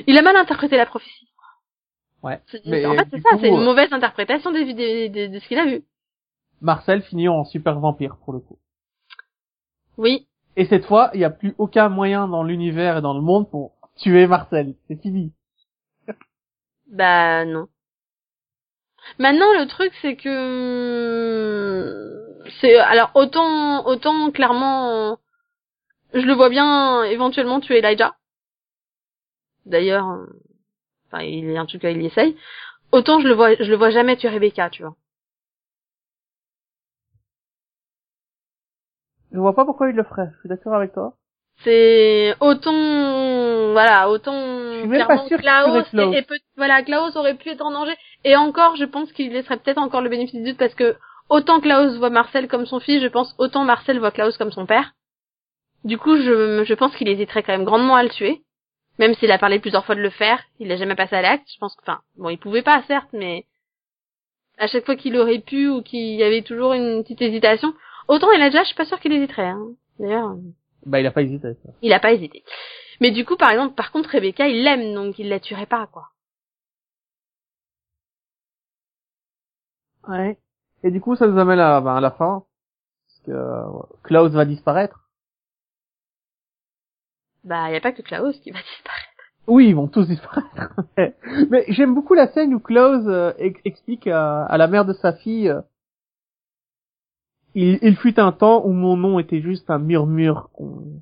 [0.07, 1.29] il a mal interprété la prophétie.
[2.23, 2.41] Ouais.
[2.65, 5.83] Mais, en fait, c'est ça, c'est une euh, mauvaise interprétation de ce qu'il a vu.
[6.61, 8.59] Marcel finit en super vampire pour le coup.
[9.97, 10.27] Oui.
[10.57, 13.51] Et cette fois, il n'y a plus aucun moyen dans l'univers et dans le monde
[13.51, 14.75] pour tuer Marcel.
[14.89, 15.33] C'est fini.
[16.87, 17.67] Bah non.
[19.19, 20.35] Maintenant le truc c'est que
[22.61, 25.19] c'est alors autant autant clairement
[26.13, 28.15] je le vois bien éventuellement tuer Elijah.
[29.67, 30.27] D'ailleurs euh,
[31.07, 32.37] enfin il en tout cas il y essaye.
[32.93, 34.97] Autant je le vois je le vois jamais tuer Rebecca, tu vois.
[39.35, 40.29] Je vois pas pourquoi il le ferait.
[40.35, 41.15] Je suis d'accord avec toi.
[41.65, 44.33] C'est autant voilà, autant
[44.79, 46.15] suis même pas qu'il Klaus, Klaus.
[46.15, 49.33] et, et peut- voilà, Klaus aurait pu être en danger et encore je pense qu'il
[49.33, 50.97] laisserait peut-être encore le bénéfice du doute parce que
[51.29, 54.67] autant Klaus voit Marcel comme son fils, je pense autant Marcel voit Klaus comme son
[54.67, 54.93] père.
[55.85, 58.43] Du coup, je je pense qu'il hésiterait quand même grandement à le tuer.
[58.99, 61.49] Même s'il a parlé plusieurs fois de le faire, il a jamais passé à l'acte.
[61.53, 63.45] Je pense que, enfin, bon, il pouvait pas, certes, mais
[64.59, 67.75] à chaque fois qu'il aurait pu ou qu'il y avait toujours une petite hésitation.
[68.09, 69.49] Autant Elijah, je suis pas sûre qu'il hésiterait.
[69.49, 69.69] Hein.
[69.99, 70.37] D'ailleurs, euh,
[70.87, 71.55] Bah, il a pas hésité.
[71.55, 71.71] ça.
[71.83, 72.45] il a pas hésité.
[73.01, 75.87] Mais du coup, par exemple, par contre, Rebecca, il l'aime, donc il la tuerait pas,
[75.87, 76.09] quoi.
[80.09, 80.39] Ouais.
[80.83, 82.45] Et du coup, ça nous amène à, ben, à la fin.
[83.07, 85.09] Parce que euh, Klaus va disparaître.
[87.43, 89.09] Bah, y a pas que Klaus qui va disparaître.
[89.47, 90.49] Oui, ils vont tous disparaître.
[91.51, 94.93] Mais j'aime beaucoup la scène où Klaus euh, ex- explique à, à la mère de
[94.95, 95.61] sa fille euh,
[97.55, 101.01] il, il fut un temps où mon nom était juste un murmure qu'on-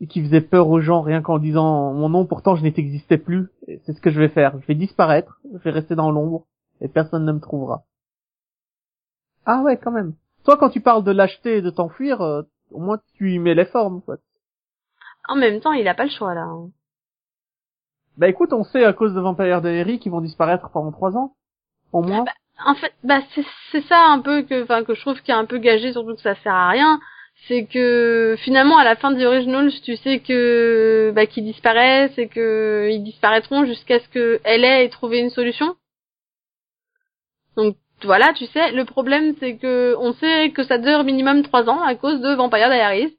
[0.00, 2.24] et qui faisait peur aux gens rien qu'en disant mon nom.
[2.26, 3.48] Pourtant, je n'existais plus.
[3.66, 4.58] Et C'est ce que je vais faire.
[4.60, 5.40] Je vais disparaître.
[5.52, 6.46] Je vais rester dans l'ombre
[6.80, 7.82] et personne ne me trouvera.
[9.44, 10.14] Ah ouais, quand même.
[10.44, 13.54] Toi, quand tu parles de lâcheté et de t'enfuir, euh, au moins tu y mets
[13.54, 14.00] les formes.
[14.02, 14.18] Quoi.
[15.28, 16.42] En même temps, il a pas le choix, là.
[16.44, 16.70] hein.
[18.18, 21.34] Bah écoute, on sait à cause de Vampire Diaries qu'ils vont disparaître pendant trois ans,
[21.92, 22.24] au moins.
[22.64, 23.20] En fait, bah,
[23.72, 26.20] c'est, ça un peu que, que je trouve qui est un peu gagé, surtout que
[26.20, 27.00] ça sert à rien.
[27.46, 32.28] C'est que, finalement, à la fin des Originals, tu sais que, bah, qu'ils disparaissent et
[32.28, 35.76] que ils disparaîtront jusqu'à ce que elle ait trouvé une solution.
[37.56, 41.68] Donc, voilà, tu sais, le problème, c'est que, on sait que ça dure minimum trois
[41.68, 43.16] ans à cause de Vampire Diaries.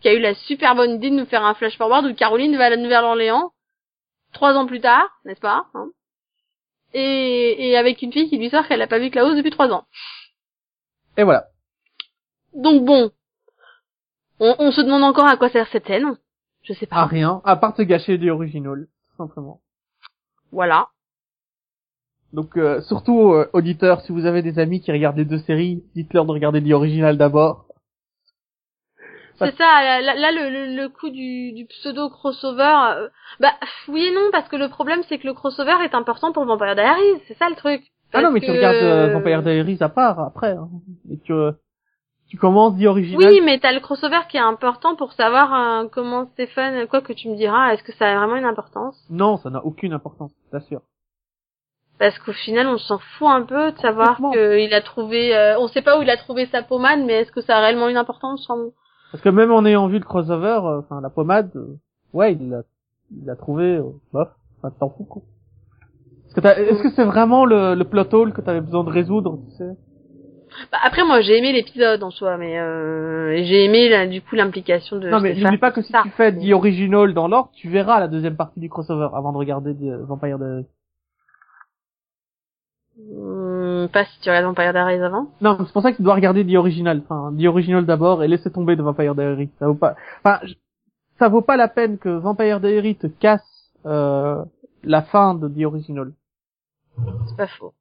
[0.00, 2.56] Qui a eu la super bonne idée de nous faire un flash forward où Caroline
[2.56, 3.52] va à la Nouvelle-Orléans.
[4.32, 5.66] Trois ans plus tard, n'est-ce pas?
[5.74, 5.88] hein
[6.94, 9.70] et, et avec une fille qui lui sort qu'elle a pas vu Klaus depuis trois
[9.70, 9.84] ans.
[11.16, 11.46] Et voilà.
[12.54, 13.10] Donc bon,
[14.40, 16.16] on, on se demande encore à quoi sert cette scène.
[16.62, 16.96] Je sais pas.
[16.96, 19.60] À rien, à part te gâcher des originals, tout simplement.
[20.52, 20.88] Voilà.
[22.32, 25.84] Donc euh, surtout euh, auditeurs, si vous avez des amis qui regardent les deux séries,
[25.94, 27.65] dites-leur de regarder The Original d'abord.
[29.38, 33.08] C'est ça, là, là, le, le, le coup du, du pseudo crossover, euh,
[33.40, 33.52] bah
[33.88, 36.74] oui et non, parce que le problème c'est que le crossover est important pour Vampire
[36.74, 37.82] Diaries, c'est ça le truc.
[38.12, 40.52] Ah non, mais tu regardes euh, Vampire Diaries à part après.
[40.52, 40.68] Hein.
[41.10, 41.52] Et tu, euh,
[42.30, 43.28] tu commences The Original.
[43.30, 47.12] Oui, mais t'as le crossover qui est important pour savoir euh, comment Stéphane, quoi que
[47.12, 48.96] tu me diras, est-ce que ça a vraiment une importance?
[49.10, 50.80] Non, ça n'a aucune importance, t'assure.
[51.98, 55.66] Parce qu'au final, on s'en fout un peu de savoir qu'il a trouvé, euh, on
[55.68, 57.96] sait pas où il a trouvé sa pommade, mais est-ce que ça a réellement une
[57.96, 58.46] importance?
[59.12, 61.76] Parce que même en ayant vu le crossover, euh, enfin la pommade, euh,
[62.12, 62.62] ouais, il l'a,
[63.16, 64.28] il l'a trouvé, euh, bof,
[64.58, 65.22] enfin t'en fous quoi.
[66.26, 68.90] Est-ce que, t'as- est-ce que c'est vraiment le, le plot hole que t'avais besoin de
[68.90, 69.76] résoudre, tu sais?
[70.72, 74.34] Bah, après, moi, j'ai aimé l'épisode en soi, mais euh, j'ai aimé là, du coup
[74.36, 75.08] l'implication de.
[75.10, 76.02] Non mais n'oublie pas que si Ça.
[76.02, 79.38] tu fais The Original dans l'ordre, tu verras la deuxième partie du crossover avant de
[79.38, 80.66] regarder The Vampire Diaries.
[82.98, 85.30] Hum, pas si tu regardes Vampire Diaries avant.
[85.40, 88.28] Non, c'est pour ça que tu dois regarder The Original, enfin The Original d'abord et
[88.28, 89.50] laisser tomber de Vampire Diaries.
[89.58, 90.40] Ça vaut pas, enfin,
[91.18, 94.42] ça vaut pas la peine que Vampire Diaries te casse euh,
[94.82, 96.12] la fin de The Original.
[97.28, 97.74] C'est pas faux.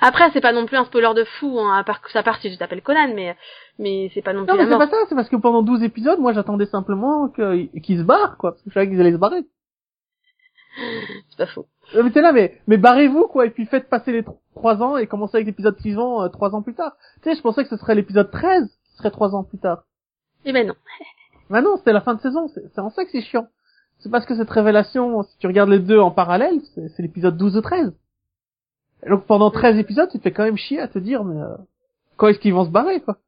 [0.00, 2.40] Après, c'est pas non plus un spoiler de fou, hein, à part que ça part
[2.40, 3.36] si je t'appelle Conan, mais
[3.78, 5.84] mais c'est pas non plus Non, mais c'est pas ça, c'est parce que pendant 12
[5.84, 9.18] épisodes, moi j'attendais simplement qu'ils se barrent, quoi, parce que je savais qu'ils allaient se
[9.18, 9.44] barrer.
[11.30, 11.68] C'est pas faux.
[11.94, 14.82] Euh, Mais t'es là, mais, mais barrez-vous, quoi, et puis faites passer les tro- trois
[14.82, 16.96] ans et commencez avec l'épisode suivant euh, trois ans plus tard.
[17.22, 19.84] Tu sais, je pensais que ce serait l'épisode 13 qui serait trois ans plus tard.
[20.44, 20.74] Eh ben non.
[21.48, 23.46] Bah non, c'était la fin de saison, c'est en ça que c'est chiant.
[24.00, 27.36] C'est parce que cette révélation, si tu regardes les deux en parallèle, c'est c'est l'épisode
[27.36, 27.94] 12 ou 13.
[29.04, 31.40] Et donc pendant 13 épisodes, tu te fais quand même chier à te dire, mais
[31.40, 31.54] euh,
[32.16, 33.18] quand est-ce qu'ils vont se barrer, quoi?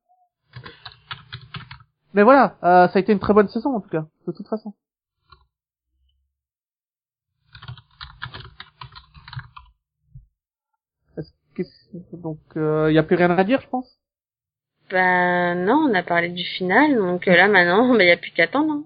[2.12, 4.48] Mais voilà, euh, ça a été une très bonne saison en tout cas, de toute
[4.48, 4.74] façon.
[11.16, 11.77] Est-ce que c'est-
[12.12, 13.98] donc il y a plus rien à dire, je pense.
[14.90, 18.30] Ben non, on a parlé du final, donc euh, là maintenant, ben y a plus
[18.30, 18.72] qu'à attendre.
[18.72, 18.84] hein.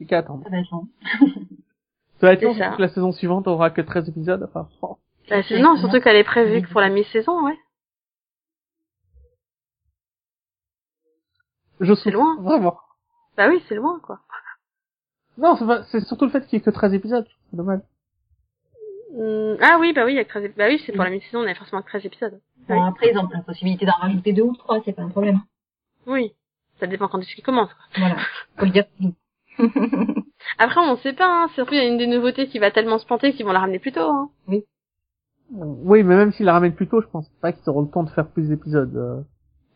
[0.00, 0.44] Il qu'à attendre.
[0.44, 0.88] Ça va être long.
[2.20, 2.64] Ça va être C'est long, ça.
[2.66, 4.42] parce que la saison suivante aura que 13 épisodes.
[4.44, 4.96] Enfin, bon.
[5.28, 7.58] Bah, c'est- non, surtout qu'elle est prévue que pour la mi-saison, ouais.
[11.80, 12.36] je loin.
[12.42, 12.78] Vraiment.
[13.36, 14.20] Bah oui, c'est loin, quoi.
[15.36, 17.26] Non, c'est pas- c'est surtout le fait qu'il y ait que 13 épisodes.
[17.50, 17.80] C'est dommage.
[19.16, 21.04] Hum, ah oui, bah oui, il y a que 13 ép- Bah oui, c'est pour
[21.04, 22.40] la mi-saison, on a forcément que 13 épisodes.
[22.68, 25.40] Bon, après, ils ont la possibilité d'en rajouter deux ou trois, c'est pas un problème.
[26.06, 26.32] Oui.
[26.80, 27.84] Ça dépend quand est-ce qu'il commence, quoi.
[27.96, 28.16] Voilà.
[28.58, 28.84] Faut le dire.
[30.58, 31.48] Après, on sait pas, hein.
[31.54, 33.60] Surtout, il y a une des nouveautés qui va tellement se planter qu'ils vont la
[33.60, 34.30] ramener plus tôt, hein.
[35.50, 38.02] Oui, mais même s'ils la ramènent plus tôt, je pense pas qu'ils auront le temps
[38.02, 38.94] de faire plus d'épisodes.
[38.96, 39.20] euh.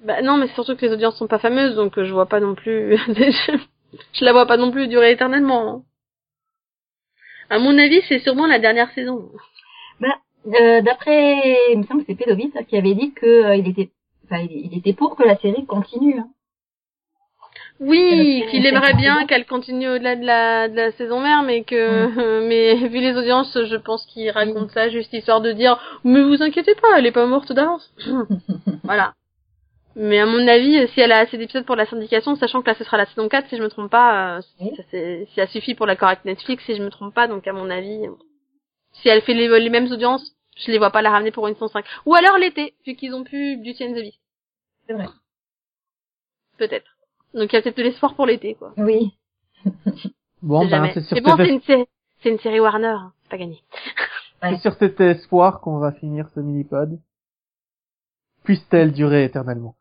[0.04, 2.26] Bah non, mais c'est surtout que les audiences sont pas fameuses, donc euh, je vois
[2.26, 2.96] pas non plus.
[3.09, 3.56] je,
[4.12, 5.84] je la vois pas non plus durer éternellement.
[7.52, 9.28] À mon avis, c'est sûrement la dernière saison.
[10.46, 13.68] Euh, D'après, il me semble que c'est Pédovis hein, qui avait dit que euh, il
[13.68, 13.90] était,
[14.24, 16.18] enfin, il, était pour que la série continue.
[16.18, 16.28] Hein.
[17.78, 22.40] Oui, qu'il aimerait bien qu'elle continue au-delà de la, de la saison mère, mais que,
[22.48, 26.42] mais vu les audiences, je pense qu'il raconte ça juste histoire de dire, mais vous
[26.42, 27.92] inquiétez pas, elle est pas morte d'avance.
[28.82, 29.12] voilà.
[29.94, 32.74] Mais à mon avis, si elle a assez d'épisodes pour la syndication, sachant que là
[32.74, 34.73] ce sera la saison 4, si je me trompe pas, euh, Oui.
[34.77, 37.52] ça, c'est- ça suffit pour l'accord avec Netflix, si je me trompe pas, donc à
[37.52, 38.10] mon avis, euh,
[38.93, 41.55] si elle fait les, les mêmes audiences, je les vois pas la ramener pour une
[41.55, 41.85] saison 5.
[42.06, 44.20] Ou alors l'été, vu qu'ils ont pu Beauty and the Beast.
[44.86, 45.06] C'est vrai.
[46.59, 46.90] Peut-être.
[47.35, 48.73] Donc il y a peut-être de l'espoir pour l'été, quoi.
[48.77, 49.12] Oui.
[50.43, 51.85] Bon, C'est ben, c'est sur, Mais bon, c'est es-
[52.27, 53.12] une, une série Warner, hein.
[53.23, 53.62] c'est pas gagné.
[54.43, 56.98] c'est sur cet espoir qu'on va finir ce mini-pod.
[58.44, 59.77] Puisse-t-elle durer éternellement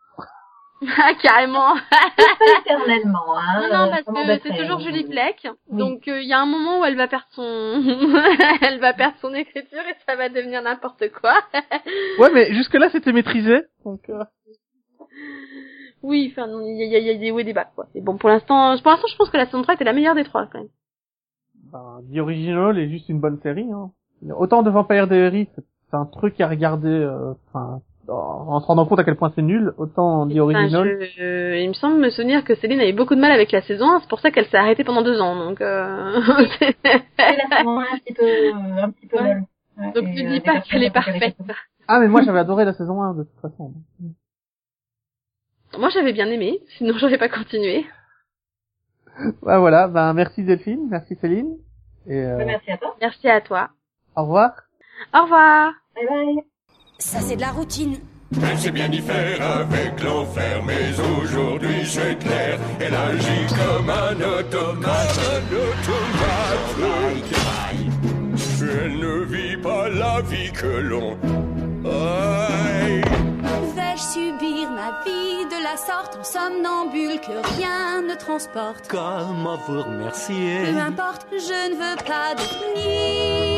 [0.97, 1.75] Ah, carrément.
[1.75, 3.61] Pas éternellement, hein.
[3.61, 3.89] non, non, euh,
[4.27, 5.47] parce que c'est toujours euh, Julie Plec.
[5.69, 5.77] Oui.
[5.77, 7.43] Donc il y a un moment où elle va perdre son,
[8.61, 11.33] elle va perdre son écriture et ça va devenir n'importe quoi.
[12.19, 13.61] Ouais, mais jusque-là, c'était maîtrisé.
[13.85, 14.23] Donc, euh,
[16.03, 17.43] oui, enfin, non, il y a, il y a- il y a des hauts et
[17.43, 17.85] des bas, quoi.
[17.95, 20.15] Et bon, pour l'instant, pour l'instant, je pense que la saison 3 était la meilleure
[20.15, 20.69] des trois, quand même.
[21.71, 23.69] ben, The Original est juste une bonne série.
[23.71, 23.91] Hein.
[24.35, 28.85] Autant de Vampire Diaries, c'est un truc à regarder, euh, enfin, en en se rendant
[28.85, 29.73] compte à quel point c'est nul.
[29.77, 30.97] Autant The Enfin, Original.
[30.99, 33.61] je- je- il me semble me souvenir que Céline avait beaucoup de mal avec la
[33.61, 36.21] saison 1, c'est pour ça qu'elle s'est arrêtée pendant deux ans, donc euh...
[36.59, 38.53] C'est la saison un petit peu, euh,
[38.83, 39.23] un petit peu Ouais.
[39.23, 39.43] molle.
[39.77, 41.35] Ouais, donc euh, dis des pas qu'elle est parfaite.
[41.87, 43.73] Ah, mais moi, j'avais adoré la saison 1 de toute façon.
[45.77, 47.85] Moi, j'avais bien aimé, sinon j'aurais pas continué.
[49.43, 51.55] Bah voilà, ben merci Delphine, merci Céline.
[52.07, 52.95] Et euh, Merci à toi.
[52.99, 53.69] Merci à toi.
[54.15, 54.51] au revoir.
[55.13, 55.73] Au revoir.
[55.95, 56.43] Bye bye.
[57.01, 57.97] Ça, c'est de la routine.
[58.47, 64.13] Elle sait bien y faire avec l'enfer, mais aujourd'hui c'est clair, elle agit comme un
[64.13, 66.81] automate, un automate.
[68.61, 71.17] Elle ne vit pas la vie que l'on
[71.83, 73.01] aille.
[73.75, 78.87] Vais-je subir ma vie de la sorte en somnambule que rien ne transporte?
[78.87, 83.50] Comment vous remercier Peu importe, je ne veux pas devenir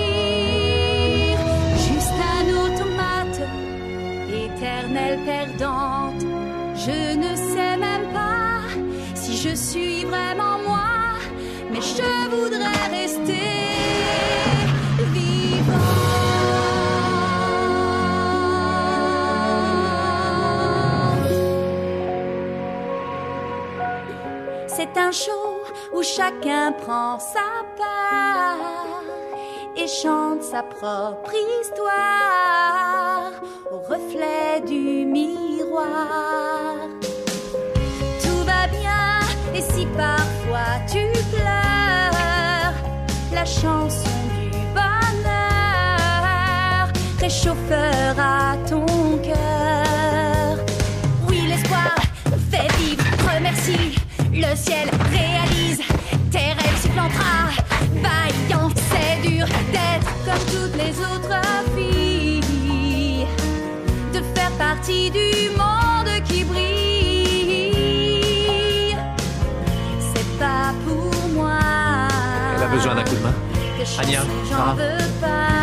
[5.60, 8.62] Je ne sais même pas
[9.16, 11.14] si je suis vraiment moi,
[11.72, 13.50] mais je voudrais rester
[15.14, 15.80] vivante.
[24.68, 25.64] C'est un show
[25.94, 29.13] où chacun prend sa part
[29.76, 33.32] et chante sa propre histoire
[33.72, 36.76] au reflet du miroir.
[38.22, 39.20] Tout va bien
[39.56, 42.74] et si parfois tu pleures,
[43.34, 46.14] la chanson du bonheur
[47.20, 48.86] réchauffera ton
[49.24, 50.58] cœur.
[51.28, 51.96] Oui, l'espoir
[52.52, 53.04] fait vivre,
[53.36, 53.96] remercie.
[54.32, 55.82] Le ciel réalise
[56.32, 57.34] tes rêves s'y plantera.
[58.02, 58.33] Dur
[60.52, 61.42] toutes les autres
[61.76, 63.26] filles.
[64.14, 67.76] De faire partie du monde qui brille.
[70.14, 71.60] C'est pas pour moi.
[72.58, 73.34] Elle a besoin d'un coup de main
[74.50, 74.76] J'en Sarah.
[74.76, 75.63] veux pas.